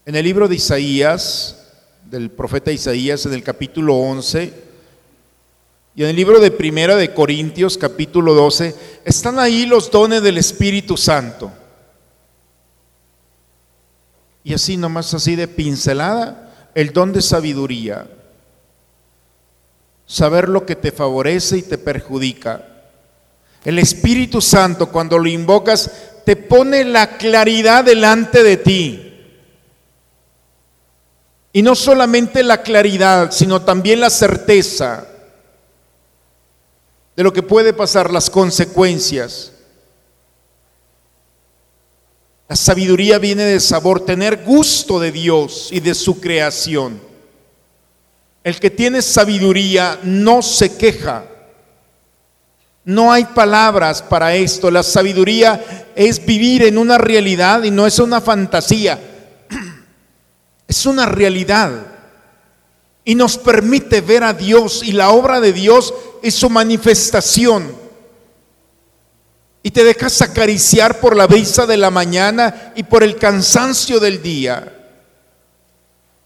En 0.06 0.14
el 0.14 0.24
libro 0.24 0.46
de 0.46 0.54
Isaías, 0.54 1.56
del 2.04 2.30
profeta 2.30 2.70
Isaías, 2.70 3.26
en 3.26 3.32
el 3.32 3.42
capítulo 3.42 3.96
11, 3.96 4.54
y 5.96 6.04
en 6.04 6.10
el 6.10 6.14
libro 6.14 6.38
de 6.38 6.52
Primera 6.52 6.94
de 6.94 7.12
Corintios, 7.12 7.76
capítulo 7.76 8.32
12, 8.32 8.72
están 9.04 9.40
ahí 9.40 9.66
los 9.66 9.90
dones 9.90 10.22
del 10.22 10.38
Espíritu 10.38 10.96
Santo. 10.96 11.50
Y 14.44 14.54
así 14.54 14.76
nomás 14.76 15.12
así 15.12 15.34
de 15.34 15.48
pincelada, 15.48 16.70
el 16.76 16.92
don 16.92 17.12
de 17.12 17.20
sabiduría, 17.20 18.06
saber 20.06 20.48
lo 20.48 20.64
que 20.64 20.76
te 20.76 20.92
favorece 20.92 21.58
y 21.58 21.62
te 21.62 21.78
perjudica. 21.78 22.64
El 23.64 23.80
Espíritu 23.80 24.40
Santo, 24.40 24.88
cuando 24.88 25.18
lo 25.18 25.26
invocas, 25.26 25.90
te 26.24 26.36
pone 26.36 26.84
la 26.84 27.16
claridad 27.18 27.82
delante 27.82 28.44
de 28.44 28.56
ti. 28.56 29.05
Y 31.56 31.62
no 31.62 31.74
solamente 31.74 32.42
la 32.42 32.60
claridad, 32.60 33.30
sino 33.32 33.62
también 33.62 33.98
la 34.00 34.10
certeza 34.10 35.06
de 37.16 37.22
lo 37.22 37.32
que 37.32 37.42
puede 37.42 37.72
pasar, 37.72 38.12
las 38.12 38.28
consecuencias. 38.28 39.52
La 42.46 42.56
sabiduría 42.56 43.18
viene 43.18 43.44
de 43.44 43.58
sabor, 43.58 44.04
tener 44.04 44.44
gusto 44.44 45.00
de 45.00 45.10
Dios 45.10 45.70
y 45.72 45.80
de 45.80 45.94
su 45.94 46.20
creación. 46.20 47.00
El 48.44 48.60
que 48.60 48.68
tiene 48.68 49.00
sabiduría 49.00 49.98
no 50.02 50.42
se 50.42 50.76
queja. 50.76 51.24
No 52.84 53.10
hay 53.10 53.24
palabras 53.24 54.02
para 54.02 54.34
esto. 54.34 54.70
La 54.70 54.82
sabiduría 54.82 55.90
es 55.96 56.22
vivir 56.22 56.64
en 56.64 56.76
una 56.76 56.98
realidad 56.98 57.62
y 57.62 57.70
no 57.70 57.86
es 57.86 57.98
una 57.98 58.20
fantasía. 58.20 59.15
Es 60.68 60.86
una 60.86 61.06
realidad. 61.06 61.70
Y 63.04 63.14
nos 63.14 63.38
permite 63.38 64.00
ver 64.00 64.24
a 64.24 64.32
Dios 64.32 64.82
y 64.82 64.92
la 64.92 65.10
obra 65.10 65.40
de 65.40 65.52
Dios 65.52 65.94
es 66.22 66.34
su 66.34 66.50
manifestación. 66.50 67.72
Y 69.62 69.70
te 69.70 69.84
dejas 69.84 70.22
acariciar 70.22 71.00
por 71.00 71.16
la 71.16 71.26
brisa 71.26 71.66
de 71.66 71.76
la 71.76 71.90
mañana 71.90 72.72
y 72.76 72.82
por 72.82 73.02
el 73.02 73.16
cansancio 73.16 74.00
del 74.00 74.22
día. 74.22 74.72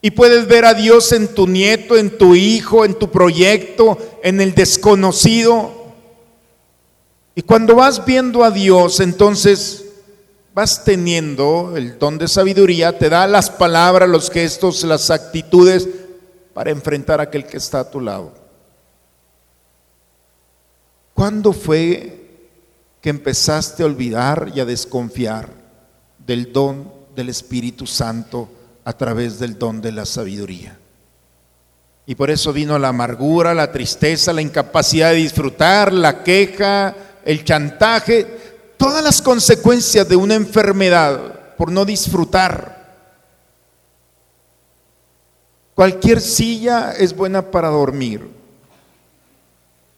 Y 0.03 0.13
puedes 0.13 0.47
ver 0.47 0.65
a 0.65 0.75
Dios 0.75 1.13
en 1.13 1.29
tu 1.29 1.47
nieto, 1.47 1.97
en 1.97 2.17
tu 2.17 2.35
hijo, 2.35 2.85
en 2.85 2.95
tu 2.95 3.11
proyecto, 3.11 3.99
en 4.23 4.41
el 4.41 4.55
desconocido. 4.55 5.71
Y 7.35 7.43
cuando 7.43 7.75
vas 7.75 8.05
viendo 8.05 8.43
a 8.43 8.51
Dios, 8.51 9.01
entonces 9.01 9.85
vas 10.55 10.85
teniendo 10.85 11.77
el 11.77 11.99
don 11.99 12.19
de 12.19 12.29
sabiduría, 12.29 12.99
te 12.99 13.09
da 13.09 13.27
las 13.27 13.51
palabras, 13.51 14.09
los 14.09 14.31
gestos, 14.31 14.85
las 14.85 15.11
actitudes 15.11 15.89
para 16.55 16.71
enfrentar 16.71 17.21
a 17.21 17.25
aquel 17.25 17.47
que 17.47 17.57
está 17.57 17.81
a 17.81 17.91
tu 17.91 18.01
lado. 18.01 18.35
¿Cuándo 21.15 21.53
fue 21.53 22.17
que 23.01 23.11
empezaste 23.11 23.83
a 23.83 23.87
olvidar 23.87 24.53
y 24.55 24.61
a 24.61 24.65
desconfiar 24.65 25.49
del 26.19 26.53
don 26.53 26.93
del 27.15 27.29
Espíritu 27.29 27.87
Santo? 27.87 28.49
a 28.85 28.93
través 28.93 29.39
del 29.39 29.59
don 29.59 29.81
de 29.81 29.93
la 29.93 30.07
sabiduría. 30.07 30.77
Y 32.07 32.15
por 32.15 32.31
eso 32.31 32.53
vino 32.53 32.79
la 32.79 32.89
amargura, 32.89 33.55
la 33.55 33.71
tristeza, 33.71 34.33
la 34.33 34.43
incapacidad 34.43 35.11
de 35.11 35.17
disfrutar, 35.17 35.93
la 35.93 36.25
queja, 36.25 36.95
el 37.25 37.45
chantaje, 37.45 38.27
todas 38.81 39.05
las 39.05 39.21
consecuencias 39.21 40.09
de 40.09 40.17
una 40.17 40.35
enfermedad 40.35 41.55
por 41.57 41.71
no 41.71 41.85
disfrutar. 41.85 42.81
Cualquier 45.75 46.19
silla 46.19 46.93
es 46.93 47.15
buena 47.15 47.51
para 47.51 47.69
dormir. 47.69 48.27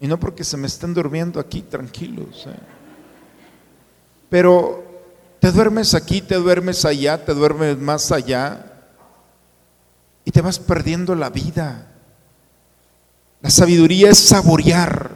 Y 0.01 0.09
no 0.09 0.19
porque 0.19 0.43
se 0.43 0.57
me 0.57 0.67
estén 0.67 0.95
durmiendo 0.95 1.39
aquí 1.39 1.63
tranquilos. 1.63 2.45
¿eh? 2.49 2.59
Pero 4.29 4.83
te 5.39 5.53
duermes 5.53 5.95
aquí, 5.95 6.21
te 6.21 6.35
duermes 6.35 6.85
allá, 6.85 7.25
te 7.25 7.35
duermes 7.35 7.79
más 7.79 8.11
allá 8.11 8.67
y 10.25 10.33
te 10.33 10.41
vas 10.41 10.59
perdiendo 10.59 11.15
la 11.15 11.31
vida. 11.31 11.87
La 13.43 13.51
sabiduría 13.51 14.11
es 14.11 14.19
saborear 14.19 15.12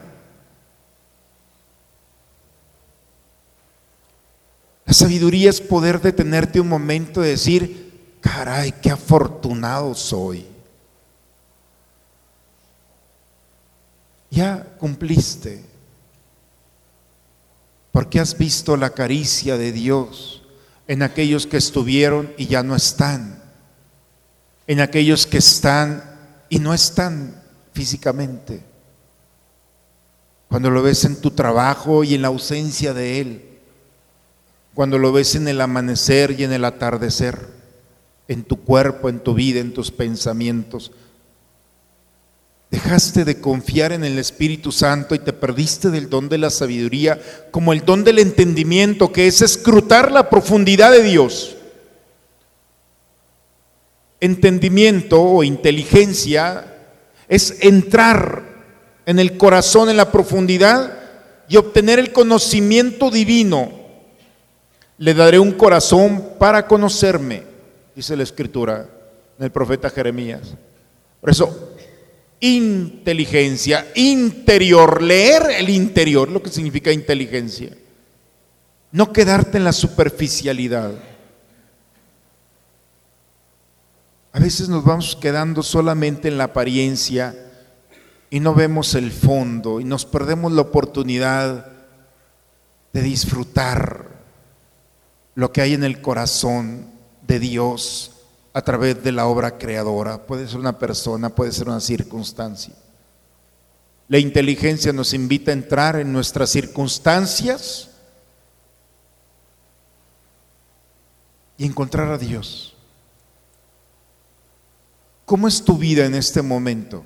La 4.87 4.93
sabiduría 4.93 5.49
es 5.49 5.59
poder 5.59 5.99
detenerte 5.99 6.61
un 6.61 6.69
momento 6.69 7.23
y 7.23 7.27
decir, 7.27 8.17
caray, 8.21 8.71
qué 8.81 8.89
afortunado 8.89 9.93
soy. 9.93 10.47
Ya 14.31 14.63
cumpliste, 14.79 15.65
porque 17.91 18.21
has 18.21 18.37
visto 18.37 18.77
la 18.77 18.91
caricia 18.91 19.57
de 19.57 19.73
Dios 19.73 20.43
en 20.87 21.03
aquellos 21.03 21.47
que 21.47 21.57
estuvieron 21.57 22.31
y 22.37 22.47
ya 22.47 22.63
no 22.63 22.73
están, 22.73 23.43
en 24.67 24.79
aquellos 24.79 25.27
que 25.27 25.39
están 25.39 26.01
y 26.47 26.59
no 26.59 26.73
están 26.73 27.43
físicamente. 27.73 28.63
Cuando 30.47 30.69
lo 30.69 30.81
ves 30.81 31.03
en 31.03 31.19
tu 31.19 31.31
trabajo 31.31 32.05
y 32.05 32.13
en 32.13 32.21
la 32.21 32.29
ausencia 32.29 32.93
de 32.93 33.19
Él 33.19 33.46
cuando 34.77 34.99
lo 34.99 35.11
ves 35.11 35.33
en 35.33 35.47
el 35.47 35.59
amanecer 35.59 36.35
y 36.37 36.43
en 36.43 36.53
el 36.53 36.63
atardecer, 36.63 37.47
en 38.27 38.43
tu 38.43 38.57
cuerpo, 38.63 39.09
en 39.09 39.21
tu 39.21 39.33
vida, 39.33 39.59
en 39.59 39.73
tus 39.73 39.89
pensamientos. 39.89 40.91
Dejaste 42.69 43.25
de 43.25 43.41
confiar 43.41 43.91
en 43.91 44.03
el 44.03 44.19
Espíritu 44.19 44.71
Santo 44.71 45.15
y 45.15 45.19
te 45.19 45.33
perdiste 45.33 45.89
del 45.89 46.11
don 46.11 46.29
de 46.29 46.37
la 46.37 46.51
sabiduría 46.51 47.19
como 47.49 47.73
el 47.73 47.85
don 47.85 48.03
del 48.03 48.19
entendimiento, 48.19 49.11
que 49.11 49.25
es 49.25 49.41
escrutar 49.41 50.11
la 50.11 50.29
profundidad 50.29 50.91
de 50.91 51.01
Dios. 51.01 51.57
Entendimiento 54.19 55.19
o 55.19 55.43
inteligencia 55.43 56.71
es 57.27 57.57
entrar 57.61 58.43
en 59.07 59.17
el 59.17 59.37
corazón, 59.39 59.89
en 59.89 59.97
la 59.97 60.11
profundidad 60.11 60.99
y 61.49 61.57
obtener 61.57 61.97
el 61.97 62.13
conocimiento 62.13 63.09
divino 63.09 63.76
le 64.97 65.13
daré 65.13 65.39
un 65.39 65.51
corazón 65.51 66.33
para 66.39 66.65
conocerme, 66.65 67.43
dice 67.95 68.15
la 68.15 68.23
escritura 68.23 68.89
en 69.37 69.45
el 69.45 69.51
profeta 69.51 69.89
Jeremías. 69.89 70.55
Por 71.21 71.29
eso, 71.29 71.75
inteligencia 72.39 73.87
interior, 73.95 75.01
leer 75.01 75.43
el 75.57 75.69
interior, 75.69 76.29
lo 76.29 76.41
que 76.41 76.49
significa 76.49 76.91
inteligencia. 76.91 77.75
No 78.91 79.11
quedarte 79.11 79.57
en 79.57 79.63
la 79.63 79.73
superficialidad. 79.73 80.91
A 84.31 84.39
veces 84.39 84.69
nos 84.69 84.83
vamos 84.83 85.15
quedando 85.15 85.63
solamente 85.63 86.27
en 86.27 86.37
la 86.37 86.45
apariencia 86.45 87.35
y 88.29 88.39
no 88.39 88.53
vemos 88.53 88.93
el 88.95 89.11
fondo 89.11 89.79
y 89.79 89.83
nos 89.83 90.05
perdemos 90.05 90.51
la 90.51 90.61
oportunidad 90.61 91.71
de 92.93 93.01
disfrutar 93.01 94.16
lo 95.37 95.51
que 95.51 95.61
hay 95.61 95.75
en 95.75 95.83
el 95.83 96.01
corazón 96.01 96.87
de 97.27 97.37
Dios 97.37 98.11
a 98.53 98.63
través 98.63 99.03
de 99.03 99.11
la 99.11 99.27
obra 99.27 99.59
creadora. 99.59 100.25
Puede 100.25 100.47
ser 100.47 100.57
una 100.57 100.79
persona, 100.79 101.29
puede 101.29 101.51
ser 101.51 101.67
una 101.67 101.79
circunstancia. 101.79 102.73
La 104.07 104.17
inteligencia 104.17 104.91
nos 104.91 105.13
invita 105.13 105.51
a 105.51 105.53
entrar 105.53 105.97
en 105.97 106.11
nuestras 106.11 106.49
circunstancias 106.49 107.87
y 111.55 111.67
encontrar 111.67 112.11
a 112.11 112.17
Dios. 112.17 112.75
¿Cómo 115.23 115.47
es 115.47 115.63
tu 115.63 115.77
vida 115.77 116.07
en 116.07 116.15
este 116.15 116.41
momento? 116.41 117.05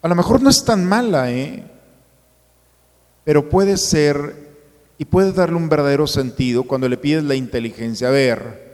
A 0.00 0.08
lo 0.08 0.14
mejor 0.14 0.40
no 0.40 0.48
es 0.48 0.64
tan 0.64 0.82
mala, 0.82 1.30
¿eh? 1.30 1.62
pero 3.22 3.50
puede 3.50 3.76
ser 3.76 4.45
y 4.98 5.04
puedes 5.04 5.34
darle 5.34 5.56
un 5.56 5.68
verdadero 5.68 6.06
sentido 6.06 6.64
cuando 6.64 6.88
le 6.88 6.96
pides 6.96 7.24
la 7.24 7.34
inteligencia. 7.34 8.08
A 8.08 8.12
ver, 8.12 8.66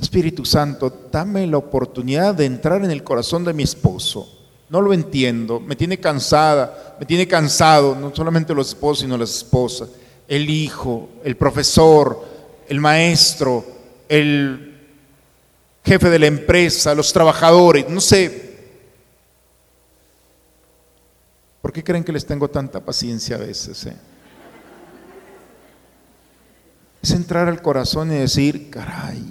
Espíritu 0.00 0.44
Santo, 0.44 1.08
dame 1.10 1.46
la 1.46 1.58
oportunidad 1.58 2.34
de 2.34 2.46
entrar 2.46 2.84
en 2.84 2.90
el 2.90 3.02
corazón 3.02 3.44
de 3.44 3.52
mi 3.52 3.64
esposo. 3.64 4.38
No 4.68 4.80
lo 4.80 4.92
entiendo, 4.92 5.58
me 5.58 5.74
tiene 5.74 5.98
cansada, 5.98 6.96
me 7.00 7.04
tiene 7.04 7.26
cansado, 7.26 7.96
no 7.96 8.14
solamente 8.14 8.54
los 8.54 8.68
esposos, 8.68 9.00
sino 9.00 9.18
las 9.18 9.34
esposas, 9.34 9.88
el 10.28 10.48
hijo, 10.48 11.08
el 11.24 11.36
profesor, 11.36 12.24
el 12.68 12.80
maestro, 12.80 13.64
el 14.08 14.78
jefe 15.84 16.08
de 16.08 16.18
la 16.20 16.26
empresa, 16.26 16.94
los 16.94 17.12
trabajadores, 17.12 17.88
no 17.88 18.00
sé. 18.00 18.50
¿Por 21.60 21.72
qué 21.72 21.82
creen 21.82 22.04
que 22.04 22.12
les 22.12 22.24
tengo 22.24 22.48
tanta 22.48 22.78
paciencia 22.78 23.34
a 23.36 23.40
veces? 23.40 23.86
Eh? 23.86 23.96
Es 27.02 27.12
entrar 27.12 27.48
al 27.48 27.62
corazón 27.62 28.12
y 28.12 28.16
decir, 28.16 28.70
caray, 28.70 29.24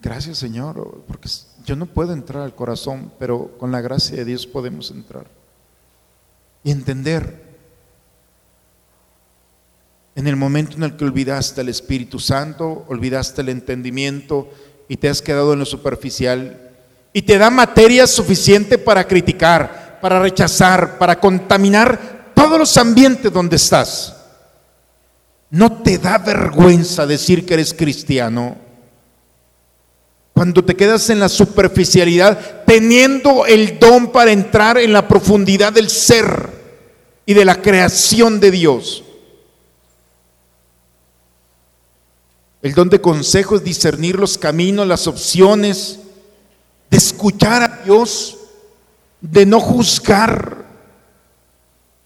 gracias 0.00 0.38
Señor, 0.38 1.04
porque 1.06 1.28
yo 1.64 1.76
no 1.76 1.86
puedo 1.86 2.12
entrar 2.12 2.42
al 2.42 2.54
corazón, 2.54 3.12
pero 3.18 3.56
con 3.58 3.70
la 3.70 3.80
gracia 3.80 4.16
de 4.16 4.24
Dios 4.24 4.46
podemos 4.46 4.90
entrar. 4.90 5.26
Y 6.64 6.70
entender, 6.70 7.42
en 10.14 10.26
el 10.26 10.36
momento 10.36 10.76
en 10.76 10.84
el 10.84 10.96
que 10.96 11.04
olvidaste 11.04 11.60
el 11.60 11.68
Espíritu 11.68 12.18
Santo, 12.18 12.84
olvidaste 12.88 13.42
el 13.42 13.48
entendimiento 13.48 14.48
y 14.88 14.96
te 14.96 15.08
has 15.08 15.20
quedado 15.20 15.52
en 15.52 15.58
lo 15.58 15.64
superficial, 15.64 16.70
y 17.12 17.22
te 17.22 17.36
da 17.36 17.50
materia 17.50 18.06
suficiente 18.06 18.78
para 18.78 19.06
criticar, 19.06 19.98
para 20.00 20.20
rechazar, 20.20 20.98
para 20.98 21.20
contaminar 21.20 22.32
todos 22.34 22.58
los 22.58 22.76
ambientes 22.78 23.32
donde 23.32 23.56
estás. 23.56 24.21
¿No 25.52 25.82
te 25.82 25.98
da 25.98 26.16
vergüenza 26.16 27.06
decir 27.06 27.44
que 27.44 27.52
eres 27.52 27.74
cristiano? 27.74 28.56
Cuando 30.32 30.64
te 30.64 30.74
quedas 30.74 31.10
en 31.10 31.20
la 31.20 31.28
superficialidad, 31.28 32.64
teniendo 32.64 33.44
el 33.44 33.78
don 33.78 34.12
para 34.12 34.32
entrar 34.32 34.78
en 34.78 34.94
la 34.94 35.06
profundidad 35.06 35.74
del 35.74 35.90
ser 35.90 36.48
y 37.26 37.34
de 37.34 37.44
la 37.44 37.60
creación 37.60 38.40
de 38.40 38.50
Dios. 38.50 39.04
El 42.62 42.72
don 42.72 42.88
de 42.88 43.02
consejo 43.02 43.56
es 43.56 43.62
discernir 43.62 44.18
los 44.18 44.38
caminos, 44.38 44.86
las 44.86 45.06
opciones, 45.06 45.98
de 46.88 46.96
escuchar 46.96 47.62
a 47.62 47.82
Dios, 47.84 48.38
de 49.20 49.44
no 49.44 49.60
juzgar 49.60 50.64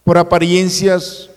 por 0.02 0.18
apariencias 0.18 1.30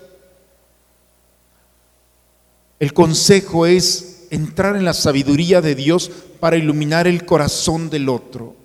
el 2.80 2.94
consejo 2.94 3.66
es 3.66 4.26
entrar 4.30 4.74
en 4.74 4.86
la 4.86 4.94
sabiduría 4.94 5.60
de 5.60 5.74
Dios 5.74 6.10
para 6.40 6.56
iluminar 6.56 7.06
el 7.06 7.26
corazón 7.26 7.90
del 7.90 8.08
otro. 8.08 8.56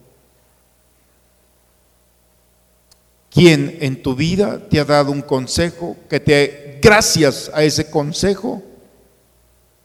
¿Quién 3.30 3.78
en 3.82 4.02
tu 4.02 4.16
vida 4.16 4.70
te 4.70 4.80
ha 4.80 4.86
dado 4.86 5.12
un 5.12 5.22
consejo 5.22 5.98
que 6.10 6.22
te, 6.22 6.80
gracias 6.82 7.52
a 7.54 7.64
ese 7.66 7.90
consejo, 7.90 8.64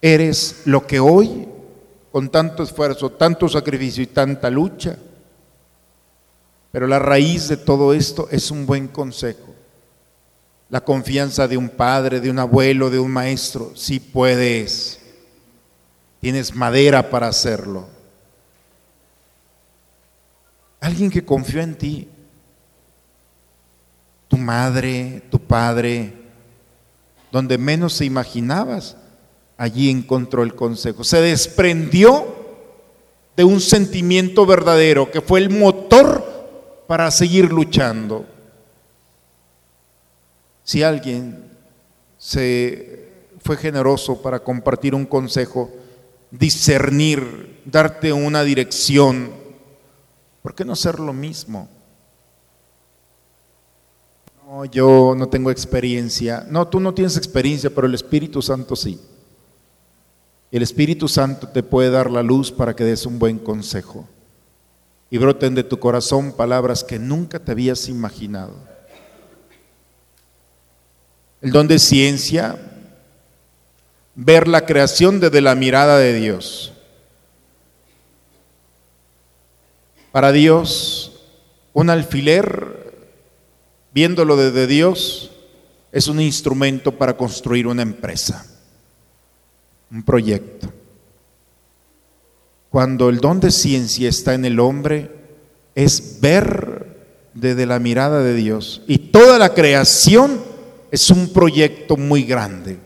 eres 0.01 0.63
lo 0.65 0.87
que 0.87 1.01
hoy, 1.01 1.49
con 2.13 2.31
tanto 2.31 2.63
esfuerzo, 2.63 3.11
tanto 3.11 3.49
sacrificio 3.49 4.05
y 4.05 4.07
tanta 4.07 4.49
lucha, 4.49 4.97
pero 6.71 6.87
la 6.87 7.01
raíz 7.01 7.49
de 7.49 7.57
todo 7.57 7.93
esto 7.93 8.29
es 8.31 8.53
un 8.53 8.65
buen 8.65 8.87
consejo 8.87 9.51
la 10.71 10.81
confianza 10.81 11.49
de 11.49 11.57
un 11.57 11.69
padre, 11.69 12.21
de 12.21 12.31
un 12.31 12.39
abuelo, 12.39 12.91
de 12.91 12.99
un 12.99 13.11
maestro. 13.11 13.73
Si 13.75 13.99
puedes. 13.99 15.01
Tienes 16.21 16.55
madera 16.55 17.11
para 17.11 17.29
hacerlo. 17.29 17.89
Alguien 20.81 21.11
que 21.11 21.25
confió 21.25 21.61
en 21.61 21.75
ti. 21.75 22.09
Tu 24.29 24.37
madre, 24.37 25.25
tu 25.29 25.41
padre, 25.41 26.15
donde 27.33 27.59
menos 27.59 27.95
se 27.95 28.05
imaginabas, 28.05 28.97
allí 29.57 29.91
encontró 29.91 30.45
el 30.45 30.55
consejo. 30.55 31.03
Se 31.03 31.21
desprendió 31.21 32.37
de 33.37 33.43
un 33.43 33.61
sentimiento 33.61 34.47
verdadero 34.47 35.11
que 35.11 35.21
fue 35.21 35.41
el 35.41 35.51
motor 35.51 36.85
para 36.87 37.11
seguir 37.11 37.53
luchando. 37.53 38.25
Si 40.71 40.85
alguien 40.85 41.43
se 42.17 43.09
fue 43.41 43.57
generoso 43.57 44.23
para 44.23 44.39
compartir 44.39 44.95
un 44.95 45.05
consejo, 45.05 45.69
discernir, 46.31 47.61
darte 47.65 48.13
una 48.13 48.45
dirección, 48.45 49.33
¿por 50.41 50.55
qué 50.55 50.65
no 50.65 50.75
hacer 50.75 51.01
lo 51.01 51.13
mismo? 51.13 51.69
No, 54.47 54.65
yo 54.65 55.17
no 55.19 55.29
tengo 55.29 55.51
experiencia. 55.51 56.47
No, 56.49 56.69
tú 56.69 56.79
no 56.79 56.95
tienes 56.95 57.17
experiencia, 57.17 57.71
pero 57.75 57.89
el 57.89 57.95
Espíritu 57.95 58.41
Santo 58.41 58.77
sí. 58.77 59.01
El 60.53 60.63
Espíritu 60.63 61.09
Santo 61.09 61.49
te 61.49 61.65
puede 61.65 61.91
dar 61.91 62.09
la 62.09 62.23
luz 62.23 62.53
para 62.53 62.77
que 62.77 62.85
des 62.85 63.07
un 63.07 63.19
buen 63.19 63.41
consejo 63.41 64.07
y 65.11 65.19
broten 65.19 65.57
de 65.57 65.65
tu 65.65 65.81
corazón 65.81 66.31
palabras 66.31 66.85
que 66.85 67.01
nunca 67.01 67.41
te 67.41 67.51
habías 67.51 67.89
imaginado. 67.89 68.70
El 71.43 71.53
don 71.53 71.69
de 71.69 71.79
ciencia 71.79 72.59
ver 74.15 74.49
la 74.49 74.67
creación 74.67 75.21
desde 75.21 75.41
la 75.41 75.55
mirada 75.55 75.99
de 75.99 76.13
Dios. 76.15 76.73
Para 80.13 80.33
Dios, 80.33 81.23
un 81.73 81.89
alfiler, 81.89 82.93
viéndolo 83.95 84.37
desde 84.37 84.67
Dios, 84.67 85.31
es 85.93 86.09
un 86.09 86.21
instrumento 86.21 86.99
para 86.99 87.17
construir 87.17 87.67
una 87.67 87.83
empresa, 87.83 88.47
un 89.91 90.03
proyecto. 90.03 90.73
Cuando 92.71 93.09
el 93.09 93.19
don 93.19 93.41
de 93.41 93.51
ciencia 93.51 94.09
está 94.09 94.35
en 94.35 94.45
el 94.45 94.61
hombre, 94.61 95.11
es 95.75 96.21
ver 96.21 96.99
desde 97.35 97.67
la 97.67 97.79
mirada 97.79 98.23
de 98.23 98.35
Dios. 98.35 98.83
Y 98.87 98.99
toda 98.99 99.39
la 99.39 99.55
creación 99.55 100.50
es 100.91 101.11
un 101.11 101.33
proyecto 101.33 101.97
muy 101.97 102.25
grande. 102.25 102.79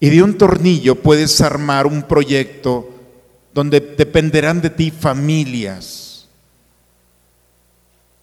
Y 0.00 0.10
de 0.10 0.22
un 0.22 0.38
tornillo 0.38 0.94
puedes 0.94 1.40
armar 1.40 1.86
un 1.86 2.02
proyecto 2.02 2.88
donde 3.52 3.80
dependerán 3.80 4.60
de 4.60 4.70
ti 4.70 4.90
familias. 4.90 6.28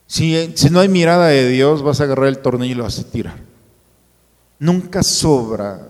Si, 0.08 0.54
no 0.72 0.80
hay 0.80 0.88
mirada 0.88 1.28
de 1.28 1.50
Dios, 1.50 1.82
vas 1.82 2.00
a 2.00 2.06
agarrar 2.06 2.28
el 2.28 2.40
tornillo 2.40 2.72
y 2.72 2.76
lo 2.76 2.84
vas 2.84 3.00
a 3.00 3.04
tirar. 3.04 3.38
Nunca 4.60 5.04
sobra 5.04 5.90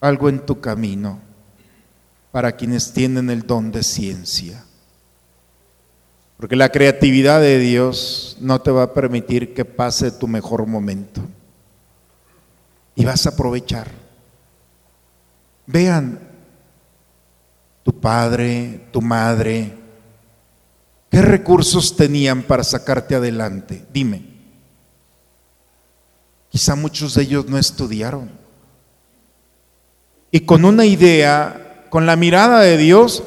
algo 0.00 0.28
en 0.28 0.46
tu 0.46 0.60
camino 0.60 1.18
para 2.30 2.52
quienes 2.52 2.92
tienen 2.92 3.28
el 3.30 3.42
don 3.44 3.72
de 3.72 3.82
ciencia. 3.82 4.64
Porque 6.40 6.56
la 6.56 6.70
creatividad 6.70 7.38
de 7.42 7.58
Dios 7.58 8.38
no 8.40 8.62
te 8.62 8.70
va 8.70 8.84
a 8.84 8.94
permitir 8.94 9.52
que 9.52 9.66
pase 9.66 10.10
tu 10.10 10.26
mejor 10.26 10.66
momento. 10.66 11.20
Y 12.94 13.04
vas 13.04 13.26
a 13.26 13.28
aprovechar. 13.28 13.88
Vean, 15.66 16.18
tu 17.82 17.92
padre, 17.92 18.86
tu 18.90 19.02
madre, 19.02 19.74
¿qué 21.10 21.20
recursos 21.20 21.94
tenían 21.94 22.42
para 22.42 22.64
sacarte 22.64 23.14
adelante? 23.14 23.84
Dime. 23.92 24.24
Quizá 26.48 26.74
muchos 26.74 27.16
de 27.16 27.22
ellos 27.24 27.50
no 27.50 27.58
estudiaron. 27.58 28.30
Y 30.30 30.40
con 30.40 30.64
una 30.64 30.86
idea, 30.86 31.84
con 31.90 32.06
la 32.06 32.16
mirada 32.16 32.60
de 32.60 32.78
Dios, 32.78 33.24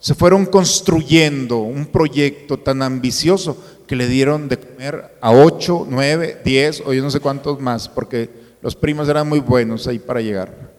se 0.00 0.14
fueron 0.14 0.46
construyendo 0.46 1.58
un 1.58 1.86
proyecto 1.86 2.58
tan 2.58 2.82
ambicioso 2.82 3.56
que 3.86 3.96
le 3.96 4.06
dieron 4.06 4.48
de 4.48 4.58
comer 4.58 5.18
a 5.20 5.32
ocho, 5.32 5.86
nueve, 5.88 6.40
diez 6.44 6.82
o 6.84 6.92
yo 6.92 7.02
no 7.02 7.10
sé 7.10 7.20
cuántos 7.20 7.60
más, 7.60 7.88
porque 7.88 8.30
los 8.62 8.76
primos 8.76 9.08
eran 9.08 9.28
muy 9.28 9.40
buenos 9.40 9.86
ahí 9.86 9.98
para 9.98 10.20
llegar. 10.20 10.72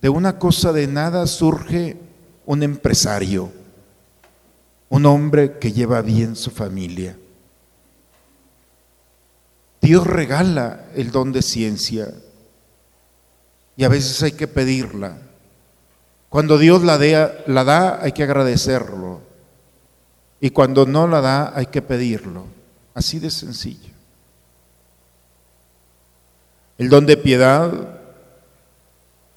De 0.00 0.08
una 0.08 0.38
cosa 0.38 0.72
de 0.72 0.86
nada 0.86 1.26
surge 1.26 1.96
un 2.44 2.62
empresario, 2.62 3.52
un 4.88 5.06
hombre 5.06 5.58
que 5.58 5.72
lleva 5.72 6.00
bien 6.02 6.36
su 6.36 6.50
familia. 6.50 7.16
Dios 9.80 10.06
regala 10.06 10.86
el 10.94 11.12
don 11.12 11.32
de 11.32 11.42
ciencia 11.42 12.12
y 13.76 13.84
a 13.84 13.88
veces 13.88 14.22
hay 14.22 14.32
que 14.32 14.48
pedirla. 14.48 15.25
Cuando 16.36 16.58
Dios 16.58 16.82
la, 16.82 16.98
la 17.46 17.64
da, 17.64 17.98
hay 18.02 18.12
que 18.12 18.22
agradecerlo. 18.22 19.22
Y 20.38 20.50
cuando 20.50 20.84
no 20.84 21.08
la 21.08 21.22
da, 21.22 21.52
hay 21.56 21.64
que 21.64 21.80
pedirlo. 21.80 22.44
Así 22.92 23.18
de 23.18 23.30
sencillo. 23.30 23.88
El 26.76 26.90
don 26.90 27.06
de 27.06 27.16
piedad, 27.16 27.72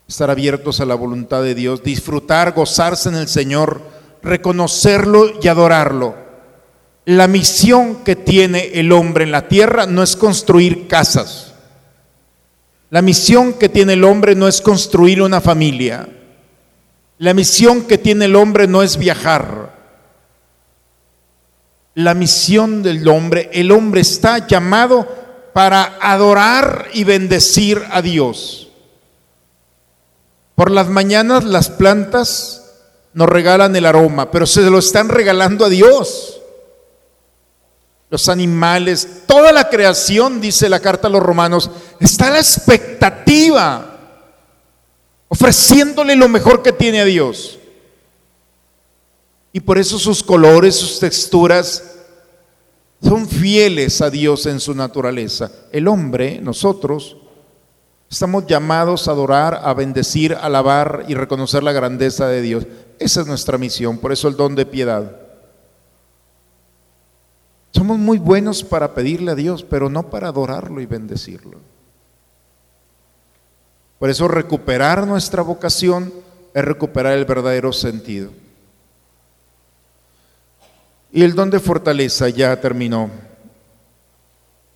estar 0.10 0.30
abiertos 0.30 0.82
a 0.82 0.86
la 0.86 0.96
voluntad 0.96 1.42
de 1.42 1.56
Dios, 1.56 1.84
disfrutar, 1.84 2.52
gozarse 2.52 3.08
en 3.08 3.16
el 3.16 3.30
Señor, 3.30 3.82
reconocerlo 4.22 5.40
y 5.42 5.48
adorarlo. 5.48 6.18
La 7.06 7.30
misión 7.30 8.04
que 8.04 8.18
tiene 8.18 8.72
el 8.74 8.92
hombre 8.92 9.24
en 9.24 9.32
la 9.32 9.48
tierra 9.48 9.86
no 9.86 10.04
es 10.04 10.18
construir 10.18 10.90
casas. 10.90 11.54
La 12.90 13.02
misión 13.02 13.54
que 13.54 13.70
tiene 13.70 13.94
el 13.94 14.04
hombre 14.04 14.36
no 14.36 14.50
es 14.50 14.60
construir 14.60 15.22
una 15.22 15.40
familia. 15.40 16.18
La 17.20 17.34
misión 17.34 17.84
que 17.84 17.98
tiene 17.98 18.26
el 18.26 18.36
hombre 18.36 18.66
no 18.66 18.82
es 18.82 18.98
viajar. 18.98 19.78
La 21.96 22.14
misión 22.14 22.82
del 22.82 23.06
hombre, 23.10 23.50
el 23.52 23.72
hombre 23.72 24.02
está 24.02 24.48
llamado 24.48 25.06
para 25.54 25.98
adorar 26.02 26.88
y 26.94 27.04
bendecir 27.04 27.84
a 27.92 28.02
Dios. 28.02 28.70
Por 30.56 30.72
las 30.72 30.88
mañanas 30.88 31.44
las 31.44 31.70
plantas 31.70 32.72
nos 33.14 33.28
regalan 33.28 33.76
el 33.76 33.86
aroma, 33.86 34.32
pero 34.32 34.46
se 34.46 34.62
lo 34.62 34.80
están 34.80 35.10
regalando 35.10 35.66
a 35.66 35.70
Dios. 35.70 36.40
Los 38.10 38.30
animales, 38.30 39.24
toda 39.28 39.52
la 39.52 39.68
creación, 39.70 40.40
dice 40.40 40.70
la 40.70 40.80
carta 40.80 41.10
a 41.10 41.12
los 41.12 41.22
romanos, 41.22 41.70
está 42.00 42.28
a 42.28 42.32
la 42.32 42.40
expectativa 42.40 43.89
ofreciéndole 45.30 46.16
lo 46.16 46.28
mejor 46.28 46.62
que 46.62 46.74
tiene 46.74 47.00
a 47.00 47.06
Dios. 47.06 47.60
Y 49.54 49.62
por 49.62 49.78
eso 49.78 49.98
sus 49.98 50.22
colores, 50.22 50.76
sus 50.76 51.00
texturas 51.00 51.84
son 53.02 53.28
fieles 53.28 54.02
a 54.02 54.10
Dios 54.10 54.46
en 54.46 54.60
su 54.60 54.76
naturaleza. 54.76 55.52
El 55.72 55.88
hombre, 55.88 56.40
nosotros, 56.42 57.16
estamos 58.10 58.46
llamados 58.46 59.08
a 59.08 59.12
adorar, 59.12 59.62
a 59.64 59.74
bendecir, 59.74 60.34
a 60.34 60.42
alabar 60.42 61.06
y 61.08 61.14
reconocer 61.14 61.64
la 61.64 61.72
grandeza 61.72 62.28
de 62.28 62.42
Dios. 62.42 62.68
Esa 63.00 63.22
es 63.22 63.28
nuestra 63.28 63.58
misión, 63.58 63.98
por 64.00 64.12
eso 64.12 64.28
el 64.28 64.36
don 64.36 64.56
de 64.56 64.66
piedad. 64.66 65.16
Somos 67.72 67.98
muy 67.98 68.18
buenos 68.18 68.64
para 68.64 68.94
pedirle 68.94 69.32
a 69.32 69.36
Dios, 69.36 69.64
pero 69.64 69.90
no 69.90 70.10
para 70.10 70.28
adorarlo 70.28 70.82
y 70.82 70.86
bendecirlo. 70.86 71.60
Por 74.00 74.10
eso 74.10 74.30
recuperar 74.30 75.06
nuestra 75.06 75.42
vocación 75.42 76.14
es 76.54 76.64
recuperar 76.64 77.18
el 77.18 77.26
verdadero 77.26 77.74
sentido. 77.74 78.32
Y 81.12 81.24
el 81.24 81.36
don 81.36 81.50
de 81.50 81.60
fortaleza 81.60 82.30
ya 82.30 82.60
terminó. 82.62 83.10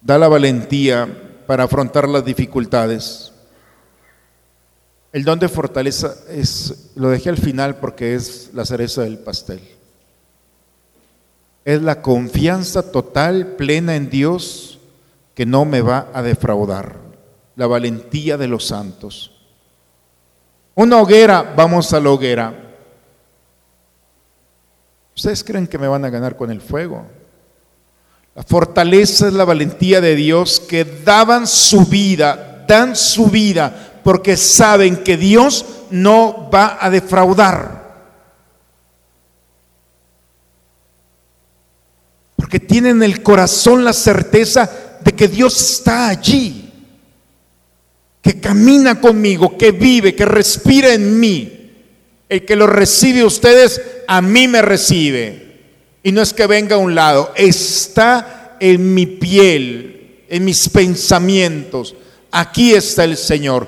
Da 0.02 0.18
la 0.18 0.28
valentía 0.28 1.08
para 1.48 1.64
afrontar 1.64 2.10
las 2.10 2.26
dificultades. 2.26 3.32
El 5.14 5.24
don 5.24 5.40
de 5.40 5.48
fortaleza 5.48 6.16
es, 6.28 6.92
lo 6.96 7.10
dejé 7.10 7.30
al 7.30 7.38
final 7.38 7.78
porque 7.78 8.16
es 8.16 8.50
la 8.54 8.66
cereza 8.66 9.04
del 9.04 9.20
pastel. 9.20 9.62
Es 11.64 11.82
la 11.82 12.02
confianza 12.02 12.92
total, 12.92 13.56
plena 13.56 13.96
en 13.96 14.10
Dios, 14.10 14.80
que 15.34 15.46
no 15.46 15.64
me 15.64 15.80
va 15.80 16.10
a 16.14 16.22
defraudar 16.22 17.03
la 17.56 17.68
valentía 17.68 18.38
de 18.38 18.48
los 18.48 18.66
santos. 18.66 19.32
Una 20.76 21.00
hoguera, 21.00 21.54
vamos 21.56 21.94
a 21.94 22.00
la 22.00 22.10
hoguera. 22.10 22.54
¿Ustedes 25.16 25.44
creen 25.44 25.68
que 25.68 25.78
me 25.78 25.88
van 25.88 26.04
a 26.06 26.10
ganar 26.10 26.36
con 26.36 26.50
el 26.50 26.62
fuego? 26.62 27.06
La 28.36 28.42
fortaleza 28.42 29.28
es 29.28 29.34
la 29.34 29.46
valentía 29.46 30.02
de 30.02 30.16
Dios 30.16 30.60
que 30.60 30.84
daban 30.84 31.46
su 31.46 31.86
vida, 31.86 32.66
dan 32.68 32.96
su 32.96 33.28
vida, 33.28 34.02
porque 34.04 34.36
saben 34.36 35.04
que 35.04 35.18
Dios 35.18 35.66
no 35.92 36.50
va 36.52 36.80
a 36.82 36.90
defraudar. 36.90 37.84
Porque 42.36 42.60
tienen 42.60 42.98
en 42.98 43.04
el 43.04 43.22
corazón 43.22 43.84
la 43.84 43.94
certeza 43.94 44.70
de 45.02 45.14
que 45.14 45.28
Dios 45.28 45.56
está 45.62 46.08
allí 46.08 46.63
que 48.24 48.40
camina 48.40 49.02
conmigo, 49.02 49.58
que 49.58 49.74
vive, 49.74 50.16
que 50.16 50.24
respira 50.26 50.94
en 50.94 51.20
mí. 51.20 51.72
El 52.30 52.46
que 52.46 52.56
lo 52.56 52.66
recibe 52.66 53.26
ustedes, 53.26 53.82
a 54.08 54.22
mí 54.22 54.48
me 54.48 54.62
recibe. 54.62 55.60
Y 56.04 56.14
no 56.14 56.22
es 56.22 56.34
que 56.34 56.48
venga 56.48 56.78
a 56.78 56.80
un 56.80 56.96
lado, 56.96 57.34
está 57.36 58.56
en 58.62 58.94
mi 58.94 59.06
piel, 59.06 60.24
en 60.30 60.46
mis 60.46 60.70
pensamientos. 60.70 61.96
Aquí 62.32 62.74
está 62.74 63.04
el 63.04 63.18
Señor. 63.18 63.68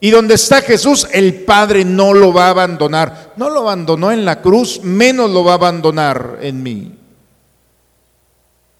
Y 0.00 0.10
donde 0.10 0.34
está 0.34 0.62
Jesús, 0.62 1.06
el 1.12 1.34
Padre 1.44 1.84
no 1.84 2.14
lo 2.14 2.32
va 2.32 2.46
a 2.46 2.50
abandonar. 2.50 3.34
No 3.36 3.50
lo 3.50 3.60
abandonó 3.60 4.10
en 4.10 4.24
la 4.24 4.40
cruz, 4.40 4.80
menos 4.82 5.30
lo 5.30 5.44
va 5.44 5.52
a 5.52 5.56
abandonar 5.56 6.38
en 6.40 6.62
mí. 6.62 6.92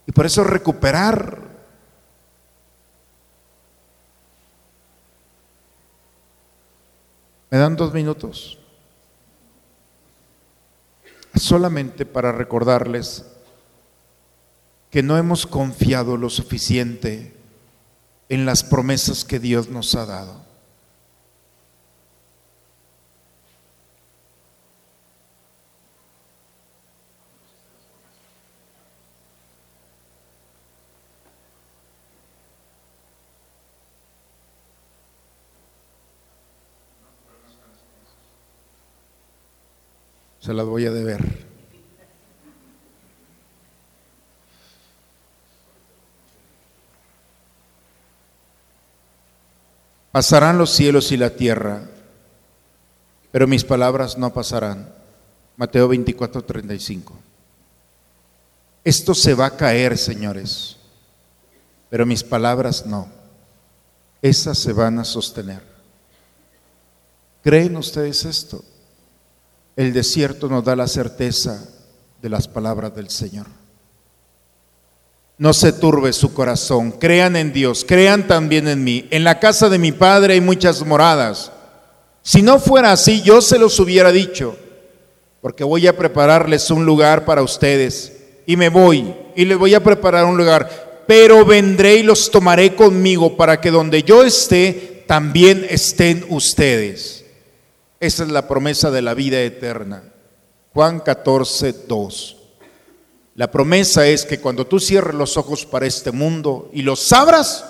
Y 0.07 0.13
por 0.13 0.25
eso 0.25 0.43
recuperar 0.43 1.52
¿Me 7.53 7.59
dan 7.59 7.77
dos 7.77 7.93
minutos? 7.93 8.59
Solamente 11.35 12.07
para 12.07 12.33
recordarles 12.33 13.27
que 14.91 15.03
no 15.03 15.19
hemos 15.19 15.47
confiado 15.47 16.17
lo 16.17 16.31
suficiente 16.31 17.37
en 18.31 18.47
las 18.47 18.65
promesas 18.65 19.27
que 19.27 19.39
Dios 19.39 19.69
nos 19.69 19.95
ha 19.97 20.07
dado. 20.07 20.52
Se 40.53 40.57
las 40.57 40.67
voy 40.67 40.85
a 40.85 40.91
deber. 40.91 41.47
Pasarán 50.11 50.59
los 50.59 50.69
cielos 50.69 51.11
y 51.11 51.17
la 51.17 51.31
tierra, 51.31 51.89
pero 53.31 53.47
mis 53.47 53.65
palabras 53.65 54.19
no 54.19 54.35
pasarán. 54.35 54.93
Mateo 55.57 55.89
24, 55.89 56.45
35. 56.45 57.19
Esto 58.85 59.15
se 59.15 59.33
va 59.33 59.47
a 59.47 59.57
caer, 59.57 59.97
señores, 59.97 60.77
pero 61.89 62.05
mis 62.05 62.23
palabras 62.23 62.85
no. 62.85 63.09
Esas 64.21 64.59
se 64.59 64.75
van 64.75 64.99
a 64.99 65.05
sostener. 65.07 65.63
¿Creen 67.43 67.75
ustedes 67.79 68.27
esto? 68.27 68.63
El 69.77 69.93
desierto 69.93 70.49
nos 70.49 70.65
da 70.65 70.77
la 70.77 70.87
certeza 70.87 71.69
de 72.21 72.29
las 72.29 72.47
palabras 72.47 72.95
del 72.95 73.09
Señor. 73.09 73.47
No 75.39 75.53
se 75.53 75.73
turbe 75.73 76.13
su 76.13 76.35
corazón, 76.35 76.93
crean 76.93 77.37
en 77.37 77.53
Dios, 77.53 77.85
crean 77.87 78.27
también 78.27 78.69
en 78.69 78.85
mí. 78.85 79.09
En 79.11 79.25
la 79.25 79.41
casa 79.41 79.69
de 79.69 79.79
mi 79.79 79.91
Padre 79.91 80.35
hay 80.35 80.41
muchas 80.41 80.85
moradas. 80.85 81.51
Si 82.23 82.43
no 82.43 82.61
fuera 82.61 82.93
así, 82.93 83.23
yo 83.23 83.41
se 83.41 83.59
los 83.59 83.81
hubiera 83.81 84.13
dicho, 84.13 84.57
porque 85.41 85.65
voy 85.65 85.87
a 85.87 85.97
prepararles 85.97 86.71
un 86.71 86.85
lugar 86.85 87.25
para 87.25 87.43
ustedes. 87.43 88.13
Y 88.47 88.57
me 88.57 88.69
voy 88.69 89.15
y 89.35 89.45
les 89.45 89.59
voy 89.59 89.75
a 89.75 89.83
preparar 89.83 90.27
un 90.27 90.37
lugar, 90.37 91.05
pero 91.07 91.45
vendré 91.45 91.97
y 91.97 92.03
los 92.03 92.31
tomaré 92.31 92.75
conmigo 92.75 93.37
para 93.37 93.61
que 93.61 93.71
donde 93.71 94.03
yo 94.03 94.23
esté, 94.23 95.05
también 95.09 95.67
estén 95.69 96.25
ustedes. 96.29 97.22
Esa 98.03 98.25
es 98.25 98.31
la 98.31 98.49
promesa 98.49 98.91
de 98.91 99.01
la 99.01 99.15
vida 99.15 99.41
eterna. 99.41 100.03
Juan 100.75 100.99
14, 100.99 101.73
2. 101.87 102.37
La 103.37 103.49
promesa 103.49 104.09
es 104.09 104.25
que 104.25 104.41
cuando 104.41 104.67
tú 104.67 104.81
cierres 104.81 105.15
los 105.15 105.37
ojos 105.37 105.65
para 105.65 105.87
este 105.87 106.11
mundo 106.11 106.69
y 106.73 106.83
los 106.83 107.13
abras, 107.13 107.65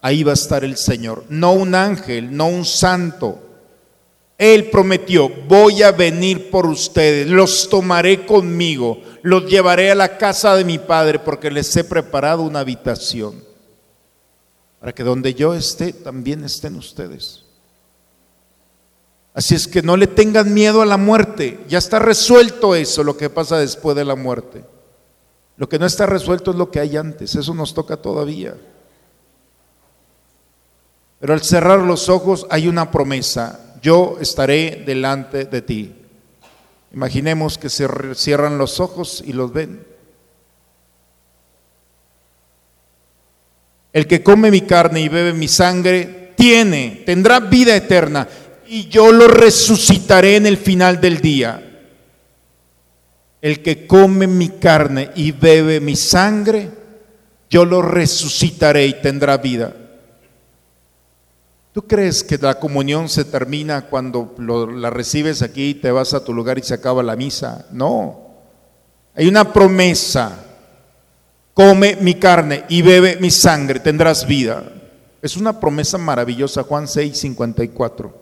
ahí 0.00 0.24
va 0.24 0.32
a 0.32 0.34
estar 0.34 0.64
el 0.64 0.76
Señor. 0.76 1.26
No 1.28 1.52
un 1.52 1.76
ángel, 1.76 2.36
no 2.36 2.48
un 2.48 2.64
santo. 2.64 3.40
Él 4.36 4.68
prometió, 4.68 5.28
voy 5.46 5.84
a 5.84 5.92
venir 5.92 6.50
por 6.50 6.66
ustedes, 6.66 7.28
los 7.28 7.68
tomaré 7.68 8.26
conmigo, 8.26 9.00
los 9.22 9.48
llevaré 9.48 9.92
a 9.92 9.94
la 9.94 10.18
casa 10.18 10.56
de 10.56 10.64
mi 10.64 10.80
Padre 10.80 11.20
porque 11.20 11.52
les 11.52 11.76
he 11.76 11.84
preparado 11.84 12.42
una 12.42 12.58
habitación. 12.58 13.44
Para 14.80 14.92
que 14.92 15.04
donde 15.04 15.34
yo 15.34 15.54
esté, 15.54 15.92
también 15.92 16.42
estén 16.42 16.74
ustedes. 16.74 17.41
Así 19.34 19.54
es 19.54 19.66
que 19.66 19.82
no 19.82 19.96
le 19.96 20.06
tengan 20.06 20.52
miedo 20.52 20.82
a 20.82 20.86
la 20.86 20.98
muerte. 20.98 21.60
Ya 21.68 21.78
está 21.78 21.98
resuelto 21.98 22.74
eso, 22.74 23.02
lo 23.02 23.16
que 23.16 23.30
pasa 23.30 23.58
después 23.58 23.96
de 23.96 24.04
la 24.04 24.14
muerte. 24.14 24.64
Lo 25.56 25.68
que 25.68 25.78
no 25.78 25.86
está 25.86 26.06
resuelto 26.06 26.50
es 26.50 26.56
lo 26.56 26.70
que 26.70 26.80
hay 26.80 26.96
antes. 26.96 27.34
Eso 27.34 27.54
nos 27.54 27.72
toca 27.72 27.96
todavía. 27.96 28.56
Pero 31.18 31.32
al 31.32 31.42
cerrar 31.42 31.78
los 31.80 32.08
ojos 32.08 32.46
hay 32.50 32.68
una 32.68 32.90
promesa. 32.90 33.76
Yo 33.80 34.16
estaré 34.20 34.82
delante 34.84 35.44
de 35.44 35.62
ti. 35.62 35.94
Imaginemos 36.92 37.56
que 37.56 37.70
se 37.70 37.88
cierran 38.14 38.58
los 38.58 38.80
ojos 38.80 39.22
y 39.24 39.32
los 39.32 39.52
ven. 39.52 39.86
El 43.94 44.06
que 44.06 44.22
come 44.22 44.50
mi 44.50 44.62
carne 44.62 45.00
y 45.00 45.08
bebe 45.08 45.32
mi 45.32 45.48
sangre 45.48 46.32
tiene, 46.36 47.02
tendrá 47.06 47.40
vida 47.40 47.76
eterna 47.76 48.26
y 48.72 48.88
yo 48.88 49.12
lo 49.12 49.28
resucitaré 49.28 50.36
en 50.36 50.46
el 50.46 50.56
final 50.56 50.98
del 50.98 51.20
día. 51.20 51.62
El 53.42 53.62
que 53.62 53.86
come 53.86 54.26
mi 54.26 54.48
carne 54.48 55.10
y 55.14 55.30
bebe 55.30 55.78
mi 55.78 55.94
sangre, 55.94 56.70
yo 57.50 57.66
lo 57.66 57.82
resucitaré 57.82 58.86
y 58.86 58.94
tendrá 59.02 59.36
vida. 59.36 59.76
¿Tú 61.74 61.86
crees 61.86 62.24
que 62.24 62.38
la 62.38 62.58
comunión 62.58 63.10
se 63.10 63.26
termina 63.26 63.90
cuando 63.90 64.34
la 64.38 64.88
recibes 64.88 65.42
aquí 65.42 65.68
y 65.68 65.74
te 65.74 65.90
vas 65.90 66.14
a 66.14 66.24
tu 66.24 66.32
lugar 66.32 66.58
y 66.58 66.62
se 66.62 66.72
acaba 66.72 67.02
la 67.02 67.14
misa? 67.14 67.66
No. 67.72 68.20
Hay 69.14 69.28
una 69.28 69.52
promesa. 69.52 70.46
Come 71.52 71.98
mi 72.00 72.14
carne 72.14 72.64
y 72.70 72.80
bebe 72.80 73.18
mi 73.20 73.30
sangre, 73.30 73.80
tendrás 73.80 74.26
vida. 74.26 74.64
Es 75.20 75.36
una 75.36 75.60
promesa 75.60 75.98
maravillosa, 75.98 76.62
Juan 76.62 76.88
6, 76.88 77.18
54. 77.18 78.21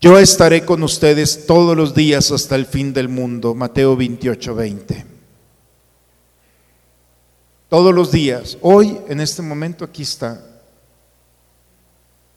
Yo 0.00 0.18
estaré 0.18 0.64
con 0.64 0.82
ustedes 0.82 1.46
todos 1.46 1.76
los 1.76 1.94
días 1.94 2.30
hasta 2.30 2.56
el 2.56 2.64
fin 2.64 2.94
del 2.94 3.10
mundo. 3.10 3.54
Mateo 3.54 3.96
28, 3.96 4.54
20. 4.54 5.06
Todos 7.68 7.94
los 7.94 8.10
días. 8.10 8.56
Hoy, 8.62 8.98
en 9.08 9.20
este 9.20 9.42
momento, 9.42 9.84
aquí 9.84 10.02
está. 10.02 10.42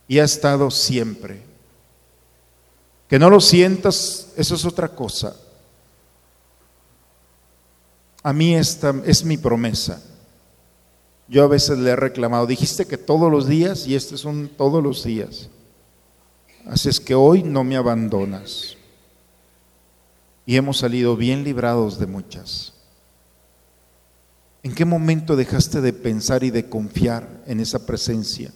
Y 0.10 0.19
ha 0.19 0.26
estado 0.26 0.69
siempre. 0.69 1.41
Que 3.07 3.18
no 3.18 3.30
lo 3.30 3.40
sientas, 3.40 4.34
eso 4.35 4.56
es 4.56 4.65
otra 4.65 4.90
cosa. 4.90 5.34
A 8.23 8.34
mí 8.34 8.56
esta 8.56 8.94
es 9.06 9.23
mi 9.23 9.38
promesa. 9.38 10.03
Yo 11.30 11.45
a 11.45 11.48
veces 11.48 11.77
le 11.77 11.91
he 11.91 11.95
reclamado, 11.95 12.45
dijiste 12.45 12.85
que 12.85 12.98
todos 12.98 13.31
los 13.31 13.48
días 13.48 13.88
y 13.88 13.95
este 13.95 14.18
son 14.18 14.49
todos 14.49 14.84
los 14.84 15.06
días. 15.06 15.49
Así 16.65 16.90
es 16.90 16.99
que 16.99 17.15
hoy 17.15 17.44
no 17.44 17.64
me 17.64 17.76
abandonas. 17.76 18.77
Y 20.45 20.56
hemos 20.56 20.77
salido 20.77 21.15
bien 21.15 21.44
librados 21.44 21.99
de 21.99 22.07
muchas. 22.07 22.73
¿En 24.61 24.73
qué 24.73 24.85
momento 24.85 25.35
dejaste 25.35 25.81
de 25.81 25.94
pensar 25.94 26.44
y 26.44 26.52
de 26.52 26.69
confiar 26.69 27.27
en 27.48 27.60
esa 27.60 27.85
presencia? 27.85 28.52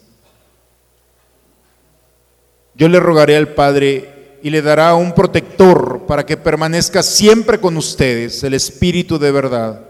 Yo 2.74 2.88
le 2.88 3.00
rogaré 3.00 3.36
al 3.36 3.54
Padre 3.54 4.38
y 4.42 4.50
le 4.50 4.62
dará 4.62 4.94
un 4.94 5.12
protector 5.12 6.06
para 6.06 6.24
que 6.24 6.36
permanezca 6.36 7.02
siempre 7.02 7.60
con 7.60 7.76
ustedes, 7.76 8.42
el 8.44 8.54
Espíritu 8.54 9.18
de 9.18 9.32
verdad, 9.32 9.88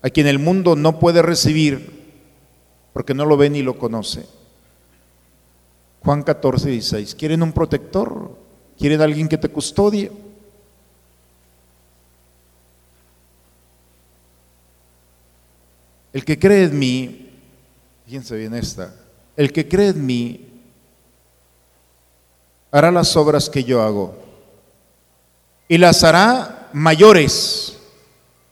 a 0.00 0.08
quien 0.08 0.26
el 0.26 0.38
mundo 0.38 0.76
no 0.76 0.98
puede 0.98 1.20
recibir 1.20 1.96
porque 2.92 3.12
no 3.12 3.26
lo 3.26 3.36
ve 3.36 3.50
ni 3.50 3.62
lo 3.62 3.76
conoce 3.76 4.24
Juan 6.06 6.22
14, 6.22 6.70
16. 6.70 7.16
¿Quieren 7.16 7.42
un 7.42 7.52
protector? 7.52 8.30
¿Quieren 8.78 9.00
alguien 9.00 9.28
que 9.28 9.36
te 9.36 9.48
custodie? 9.48 10.12
El 16.12 16.24
que 16.24 16.38
cree 16.38 16.66
en 16.66 16.78
mí, 16.78 17.30
fíjense 18.04 18.36
bien 18.36 18.54
esta, 18.54 18.94
el 19.36 19.52
que 19.52 19.66
cree 19.66 19.88
en 19.88 20.06
mí 20.06 20.46
hará 22.70 22.92
las 22.92 23.16
obras 23.16 23.50
que 23.50 23.64
yo 23.64 23.82
hago 23.82 24.14
y 25.66 25.76
las 25.76 26.04
hará 26.04 26.70
mayores 26.72 27.78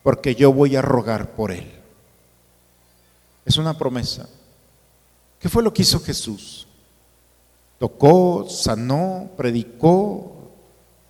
porque 0.03 0.35
yo 0.35 0.53
voy 0.53 0.75
a 0.75 0.83
rogar 0.83 1.31
por 1.37 1.53
él. 1.53 1.73
Es 3.45 3.59
una 3.59 3.79
promesa. 3.79 4.29
¿Qué 5.39 5.49
fue 5.49 5.63
lo 5.63 5.73
que 5.73 5.83
hizo 5.83 6.01
Jesús? 6.01 6.67
Tocó, 7.79 8.47
sanó, 8.49 9.31
predicó, 9.37 10.53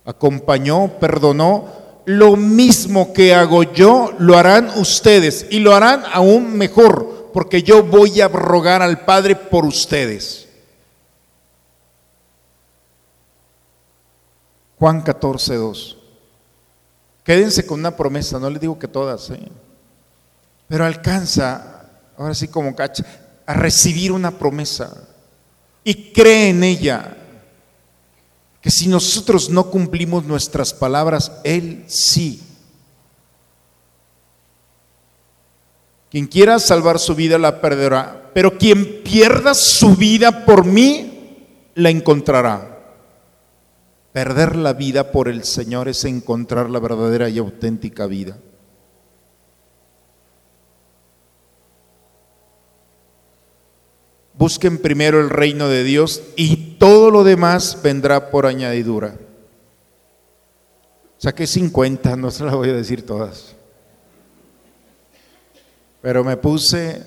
acompañó, 0.05 0.99
perdonó. 0.99 1.85
Lo 2.05 2.35
mismo 2.35 3.13
que 3.13 3.33
hago 3.33 3.63
yo, 3.63 4.13
lo 4.19 4.37
harán 4.37 4.69
ustedes 4.77 5.47
y 5.49 5.59
lo 5.59 5.73
harán 5.73 6.03
aún 6.13 6.55
mejor, 6.55 7.31
porque 7.33 7.63
yo 7.63 7.83
voy 7.83 8.21
a 8.21 8.27
rogar 8.27 8.81
al 8.81 9.05
Padre 9.05 9.35
por 9.35 9.65
ustedes. 9.65 10.47
Juan 14.77 15.01
14, 15.01 15.55
2. 15.55 15.97
Quédense 17.23 17.65
con 17.65 17.79
una 17.79 17.95
promesa, 17.95 18.37
no 18.37 18.51
les 18.51 18.61
digo 18.61 18.77
que 18.77 18.87
todas, 18.87 19.31
¿eh? 19.31 19.39
pero 20.67 20.85
alcanza, 20.85 21.87
ahora 22.17 22.35
sí 22.35 22.47
como 22.47 22.75
cacha, 22.75 23.03
a 23.47 23.53
recibir 23.53 24.11
una 24.11 24.31
promesa 24.31 24.95
y 25.85 26.11
cree 26.11 26.49
en 26.49 26.63
ella. 26.63 27.15
Que 28.59 28.71
si 28.71 28.89
nosotros 28.89 29.49
no 29.49 29.69
cumplimos 29.69 30.25
nuestras 30.25 30.73
palabras, 30.73 31.31
Él 31.45 31.85
sí. 31.87 32.41
Quien 36.09 36.25
quiera 36.27 36.59
salvar 36.59 36.97
su 36.97 37.13
vida 37.13 37.37
la 37.37 37.61
perderá, 37.61 38.31
pero 38.33 38.57
quien 38.57 39.03
pierda 39.03 39.53
su 39.53 39.95
vida 39.95 40.45
por 40.45 40.65
mí 40.65 41.37
la 41.75 41.89
encontrará. 41.91 42.71
Perder 44.11 44.55
la 44.55 44.73
vida 44.73 45.11
por 45.11 45.27
el 45.27 45.43
Señor 45.43 45.87
es 45.87 46.03
encontrar 46.05 46.69
la 46.69 46.79
verdadera 46.79 47.29
y 47.29 47.37
auténtica 47.37 48.07
vida. 48.07 48.37
Busquen 54.37 54.79
primero 54.79 55.21
el 55.21 55.29
reino 55.29 55.69
de 55.69 55.83
Dios 55.83 56.21
y 56.35 56.75
todo 56.77 57.09
lo 57.09 57.23
demás 57.23 57.79
vendrá 57.81 58.29
por 58.31 58.45
añadidura. 58.45 59.15
Saqué 61.17 61.47
50, 61.47 62.15
no 62.17 62.29
se 62.31 62.43
las 62.43 62.53
voy 62.53 62.69
a 62.69 62.73
decir 62.73 63.05
todas. 63.05 63.55
Pero 66.01 66.23
me 66.23 66.37
puse 66.37 67.01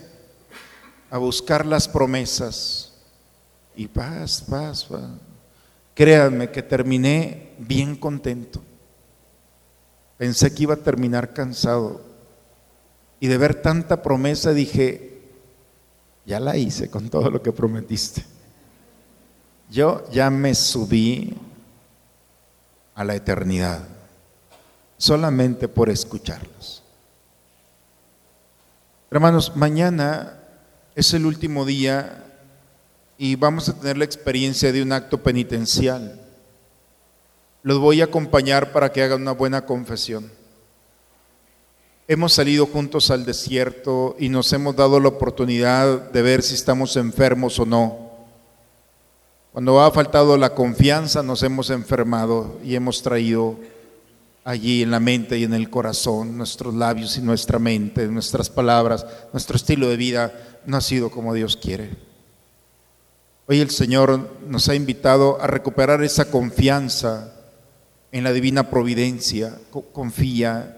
a 1.10 1.18
buscar 1.18 1.66
las 1.66 1.86
promesas 1.86 2.94
y 3.76 3.86
paz, 3.86 4.42
paz, 4.48 4.84
paz. 4.86 5.02
Créanme 5.94 6.50
que 6.50 6.62
terminé 6.62 7.52
bien 7.58 7.94
contento. 7.94 8.62
Pensé 10.16 10.52
que 10.54 10.64
iba 10.64 10.74
a 10.74 10.78
terminar 10.78 11.32
cansado. 11.32 12.00
Y 13.20 13.28
de 13.28 13.38
ver 13.38 13.62
tanta 13.62 14.02
promesa 14.02 14.52
dije, 14.52 15.17
ya 16.28 16.38
la 16.38 16.58
hice 16.58 16.90
con 16.90 17.08
todo 17.08 17.30
lo 17.30 17.42
que 17.42 17.52
prometiste. 17.52 18.22
Yo 19.70 20.04
ya 20.12 20.28
me 20.28 20.54
subí 20.54 21.34
a 22.94 23.02
la 23.02 23.14
eternidad, 23.14 23.88
solamente 24.98 25.68
por 25.68 25.88
escucharlos. 25.88 26.82
Hermanos, 29.10 29.56
mañana 29.56 30.38
es 30.94 31.14
el 31.14 31.24
último 31.24 31.64
día 31.64 32.26
y 33.16 33.36
vamos 33.36 33.70
a 33.70 33.80
tener 33.80 33.96
la 33.96 34.04
experiencia 34.04 34.70
de 34.70 34.82
un 34.82 34.92
acto 34.92 35.22
penitencial. 35.22 36.20
Los 37.62 37.78
voy 37.78 38.02
a 38.02 38.04
acompañar 38.04 38.70
para 38.72 38.92
que 38.92 39.02
hagan 39.02 39.22
una 39.22 39.32
buena 39.32 39.64
confesión. 39.64 40.30
Hemos 42.10 42.32
salido 42.32 42.64
juntos 42.64 43.10
al 43.10 43.26
desierto 43.26 44.16
y 44.18 44.30
nos 44.30 44.50
hemos 44.54 44.74
dado 44.74 44.98
la 44.98 45.08
oportunidad 45.08 46.10
de 46.10 46.22
ver 46.22 46.42
si 46.42 46.54
estamos 46.54 46.96
enfermos 46.96 47.58
o 47.58 47.66
no. 47.66 48.08
Cuando 49.52 49.78
ha 49.82 49.90
faltado 49.90 50.38
la 50.38 50.54
confianza 50.54 51.22
nos 51.22 51.42
hemos 51.42 51.68
enfermado 51.68 52.58
y 52.64 52.76
hemos 52.76 53.02
traído 53.02 53.56
allí 54.42 54.82
en 54.82 54.90
la 54.90 55.00
mente 55.00 55.36
y 55.36 55.44
en 55.44 55.52
el 55.52 55.68
corazón, 55.68 56.38
nuestros 56.38 56.72
labios 56.74 57.18
y 57.18 57.20
nuestra 57.20 57.58
mente, 57.58 58.06
nuestras 58.06 58.48
palabras, 58.48 59.04
nuestro 59.34 59.56
estilo 59.56 59.86
de 59.90 59.98
vida 59.98 60.32
no 60.64 60.78
ha 60.78 60.80
sido 60.80 61.10
como 61.10 61.34
Dios 61.34 61.58
quiere. 61.58 61.90
Hoy 63.48 63.60
el 63.60 63.68
Señor 63.68 64.30
nos 64.46 64.66
ha 64.70 64.74
invitado 64.74 65.42
a 65.42 65.46
recuperar 65.46 66.02
esa 66.02 66.30
confianza 66.30 67.34
en 68.12 68.24
la 68.24 68.32
divina 68.32 68.70
providencia. 68.70 69.58
Confía, 69.92 70.77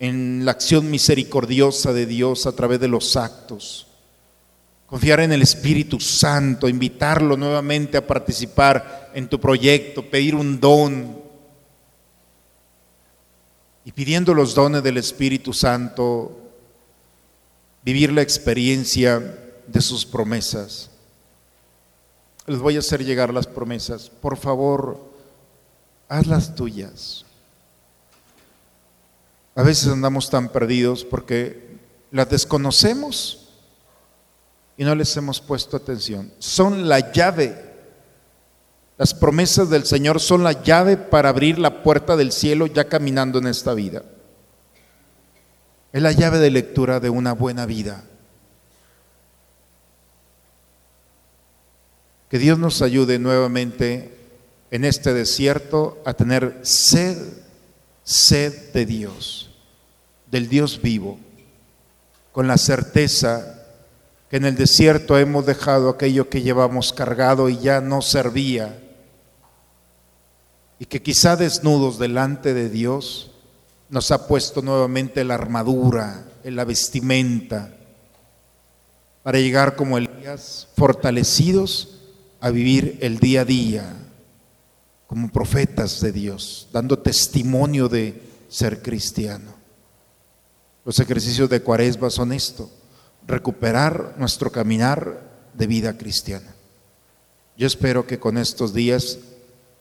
en 0.00 0.44
la 0.44 0.52
acción 0.52 0.90
misericordiosa 0.90 1.92
de 1.92 2.06
Dios 2.06 2.46
a 2.46 2.52
través 2.52 2.80
de 2.80 2.88
los 2.88 3.16
actos. 3.16 3.86
Confiar 4.86 5.20
en 5.20 5.32
el 5.32 5.42
Espíritu 5.42 6.00
Santo, 6.00 6.68
invitarlo 6.68 7.36
nuevamente 7.36 7.98
a 7.98 8.06
participar 8.06 9.10
en 9.12 9.28
tu 9.28 9.38
proyecto, 9.38 10.08
pedir 10.08 10.34
un 10.34 10.58
don. 10.58 11.20
Y 13.84 13.92
pidiendo 13.92 14.32
los 14.32 14.54
dones 14.54 14.82
del 14.82 14.96
Espíritu 14.96 15.52
Santo, 15.52 16.38
vivir 17.82 18.12
la 18.12 18.22
experiencia 18.22 19.18
de 19.66 19.80
sus 19.80 20.06
promesas. 20.06 20.90
Les 22.46 22.58
voy 22.58 22.76
a 22.76 22.78
hacer 22.78 23.04
llegar 23.04 23.32
las 23.32 23.46
promesas. 23.46 24.08
Por 24.08 24.38
favor, 24.38 24.98
hazlas 26.08 26.54
tuyas. 26.54 27.26
A 29.58 29.64
veces 29.64 29.88
andamos 29.88 30.30
tan 30.30 30.50
perdidos 30.50 31.04
porque 31.04 31.80
las 32.12 32.30
desconocemos 32.30 33.48
y 34.76 34.84
no 34.84 34.94
les 34.94 35.16
hemos 35.16 35.40
puesto 35.40 35.76
atención. 35.76 36.32
Son 36.38 36.88
la 36.88 37.10
llave. 37.10 37.60
Las 38.98 39.14
promesas 39.14 39.68
del 39.68 39.84
Señor 39.84 40.20
son 40.20 40.44
la 40.44 40.62
llave 40.62 40.96
para 40.96 41.30
abrir 41.30 41.58
la 41.58 41.82
puerta 41.82 42.14
del 42.14 42.30
cielo 42.30 42.68
ya 42.68 42.84
caminando 42.84 43.40
en 43.40 43.48
esta 43.48 43.74
vida. 43.74 44.04
Es 45.92 46.02
la 46.02 46.12
llave 46.12 46.38
de 46.38 46.52
lectura 46.52 47.00
de 47.00 47.10
una 47.10 47.32
buena 47.32 47.66
vida. 47.66 48.04
Que 52.30 52.38
Dios 52.38 52.60
nos 52.60 52.80
ayude 52.80 53.18
nuevamente 53.18 54.16
en 54.70 54.84
este 54.84 55.12
desierto 55.12 56.00
a 56.04 56.14
tener 56.14 56.60
sed, 56.62 57.18
sed 58.04 58.72
de 58.72 58.86
Dios 58.86 59.46
del 60.30 60.48
Dios 60.48 60.80
vivo, 60.82 61.18
con 62.32 62.46
la 62.46 62.58
certeza 62.58 63.66
que 64.30 64.36
en 64.36 64.44
el 64.44 64.56
desierto 64.56 65.18
hemos 65.18 65.46
dejado 65.46 65.88
aquello 65.88 66.28
que 66.28 66.42
llevamos 66.42 66.92
cargado 66.92 67.48
y 67.48 67.58
ya 67.58 67.80
no 67.80 68.02
servía, 68.02 68.78
y 70.78 70.84
que 70.84 71.02
quizá 71.02 71.36
desnudos 71.36 71.98
delante 71.98 72.54
de 72.54 72.68
Dios 72.68 73.32
nos 73.88 74.10
ha 74.10 74.28
puesto 74.28 74.62
nuevamente 74.62 75.24
la 75.24 75.34
armadura, 75.34 76.24
la 76.44 76.64
vestimenta, 76.64 77.74
para 79.22 79.40
llegar 79.40 79.76
como 79.76 79.98
Elías, 79.98 80.68
fortalecidos 80.76 81.98
a 82.40 82.50
vivir 82.50 82.98
el 83.00 83.18
día 83.18 83.42
a 83.42 83.44
día 83.44 83.96
como 85.06 85.30
profetas 85.30 86.00
de 86.00 86.12
Dios, 86.12 86.68
dando 86.72 86.98
testimonio 86.98 87.88
de 87.88 88.22
ser 88.48 88.82
cristiano. 88.82 89.57
Los 90.88 91.00
ejercicios 91.00 91.50
de 91.50 91.60
cuaresma 91.60 92.08
son 92.08 92.32
esto, 92.32 92.70
recuperar 93.26 94.14
nuestro 94.16 94.50
caminar 94.50 95.20
de 95.52 95.66
vida 95.66 95.98
cristiana. 95.98 96.54
Yo 97.58 97.66
espero 97.66 98.06
que 98.06 98.18
con 98.18 98.38
estos 98.38 98.72
días 98.72 99.18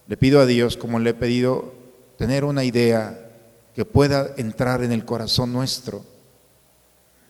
le 0.10 0.18
pido 0.18 0.42
a 0.42 0.46
Dios, 0.46 0.76
como 0.76 1.00
le 1.00 1.12
he 1.12 1.14
pedido, 1.14 1.74
tener 2.18 2.44
una 2.44 2.66
idea 2.66 3.32
que 3.74 3.86
pueda 3.86 4.34
entrar 4.36 4.84
en 4.84 4.92
el 4.92 5.06
corazón 5.06 5.54
nuestro 5.54 6.04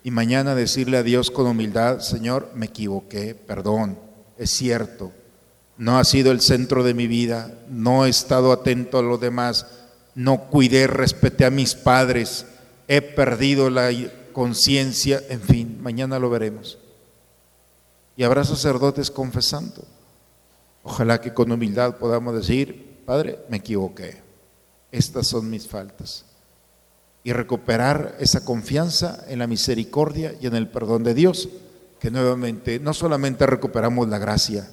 y 0.04 0.10
mañana 0.10 0.56
decirle 0.56 0.98
a 0.98 1.04
Dios 1.04 1.30
con 1.30 1.46
humildad, 1.46 2.00
Señor, 2.00 2.50
me 2.56 2.66
equivoqué, 2.66 3.36
perdón, 3.36 4.00
es 4.40 4.50
cierto, 4.50 5.12
no 5.78 6.00
ha 6.00 6.04
sido 6.04 6.32
el 6.32 6.42
centro 6.42 6.84
de 6.84 6.96
mi 6.96 7.06
vida, 7.06 7.54
no 7.70 8.08
he 8.08 8.10
estado 8.10 8.52
atento 8.52 8.98
a 8.98 9.04
los 9.04 9.22
demás, 9.22 9.68
no 10.16 10.46
cuidé, 10.50 10.88
respeté 10.88 11.46
a 11.46 11.52
mis 11.52 11.76
padres, 11.76 12.48
he 12.88 13.02
perdido 13.02 13.70
la 13.70 13.92
conciencia, 14.34 15.22
en 15.30 15.42
fin, 15.42 15.82
mañana 15.82 16.20
lo 16.20 16.30
veremos. 16.30 16.78
Y 18.16 18.24
habrá 18.24 18.44
sacerdotes 18.44 19.12
confesando. 19.12 19.84
Ojalá 20.84 21.20
que 21.20 21.34
con 21.34 21.52
humildad 21.52 21.98
podamos 21.98 22.34
decir, 22.34 23.02
Padre, 23.06 23.40
me 23.50 23.58
equivoqué, 23.58 24.22
estas 24.92 25.28
son 25.28 25.50
mis 25.50 25.68
faltas. 25.68 26.26
Y 27.24 27.34
recuperar 27.34 28.16
esa 28.20 28.46
confianza 28.46 29.26
en 29.28 29.40
la 29.40 29.48
misericordia 29.48 30.34
y 30.40 30.48
en 30.48 30.56
el 30.56 30.70
perdón 30.70 31.04
de 31.04 31.14
Dios, 31.14 31.50
que 32.00 32.12
nuevamente 32.12 32.80
no 32.80 32.94
solamente 32.94 33.46
recuperamos 33.46 34.08
la 34.08 34.18
gracia, 34.18 34.70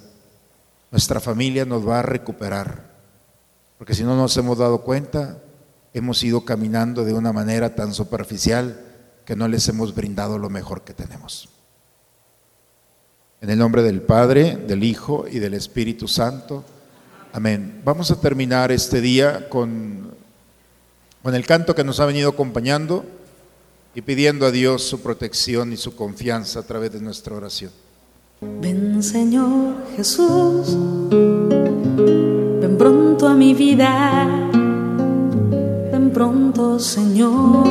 nuestra 0.91 1.19
familia 1.19 1.65
nos 1.65 1.87
va 1.87 1.99
a 1.99 2.03
recuperar, 2.03 2.93
porque 3.77 3.93
si 3.93 4.03
no 4.03 4.15
nos 4.15 4.37
hemos 4.37 4.57
dado 4.57 4.81
cuenta, 4.81 5.41
hemos 5.95 6.21
ido 6.23 6.43
caminando 6.43 7.05
de 7.05 7.13
una 7.13 7.31
manera 7.31 7.73
tan 7.73 7.93
superficial 7.93 8.81
que 9.25 9.37
no 9.37 9.47
les 9.47 9.67
hemos 9.69 9.95
brindado 9.95 10.37
lo 10.37 10.49
mejor 10.49 10.83
que 10.83 10.93
tenemos. 10.93 11.47
En 13.39 13.49
el 13.49 13.57
nombre 13.57 13.81
del 13.81 14.01
Padre, 14.01 14.57
del 14.57 14.83
Hijo 14.83 15.25
y 15.31 15.39
del 15.39 15.53
Espíritu 15.53 16.09
Santo. 16.09 16.65
Amén. 17.31 17.81
Vamos 17.85 18.11
a 18.11 18.19
terminar 18.19 18.73
este 18.73 18.99
día 18.99 19.47
con, 19.47 20.11
con 21.23 21.33
el 21.33 21.45
canto 21.45 21.73
que 21.73 21.85
nos 21.85 22.01
ha 22.01 22.05
venido 22.05 22.29
acompañando 22.29 23.05
y 23.93 24.01
pidiendo 24.01 24.45
a 24.45 24.51
Dios 24.51 24.83
su 24.83 25.01
protección 25.01 25.71
y 25.71 25.77
su 25.77 25.95
confianza 25.95 26.59
a 26.59 26.63
través 26.63 26.91
de 26.91 26.99
nuestra 26.99 27.35
oración. 27.35 27.71
Ven 28.41 29.01
Señor 29.01 29.75
Jesús, 29.95 30.75
ven 31.09 32.75
pronto 32.77 33.29
a 33.29 33.33
mi 33.33 33.53
vida 33.53 34.44
pronto, 36.15 36.79
Señor. 36.79 37.67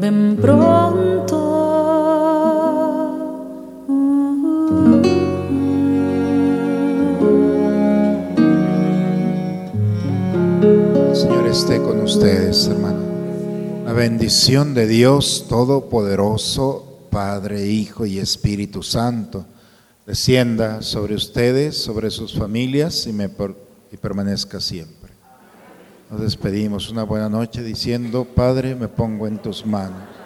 Ven 0.00 0.38
pronto. 0.40 1.36
Señor 11.12 11.46
esté 11.46 11.82
con 11.82 12.00
ustedes, 12.00 12.66
hermano. 12.68 13.00
La 13.84 13.92
bendición 13.92 14.72
de 14.72 14.86
Dios 14.86 15.44
Todopoderoso, 15.46 17.00
Padre, 17.10 17.66
Hijo 17.66 18.06
y 18.06 18.18
Espíritu 18.18 18.82
Santo, 18.82 19.44
descienda 20.06 20.80
sobre 20.80 21.14
ustedes, 21.16 21.76
sobre 21.76 22.10
sus 22.10 22.32
familias 22.32 23.06
y, 23.06 23.12
me 23.12 23.26
y 23.26 23.96
permanezca 23.98 24.58
siempre. 24.58 25.01
Nos 26.12 26.20
despedimos 26.20 26.90
una 26.90 27.04
buena 27.04 27.30
noche 27.30 27.62
diciendo, 27.62 28.26
Padre, 28.26 28.74
me 28.74 28.86
pongo 28.86 29.26
en 29.26 29.38
tus 29.38 29.64
manos. 29.64 30.21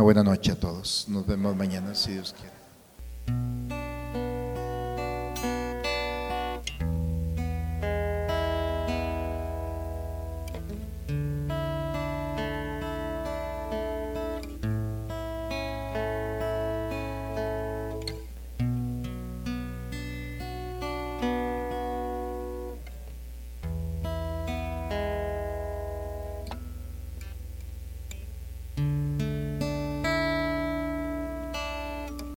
Una 0.00 0.04
buena 0.04 0.22
noche 0.22 0.52
a 0.52 0.58
todos. 0.58 1.04
Nos 1.08 1.26
vemos 1.26 1.54
mañana 1.54 1.94
si 1.94 2.12
Dios 2.12 2.34
quiere. 2.34 3.89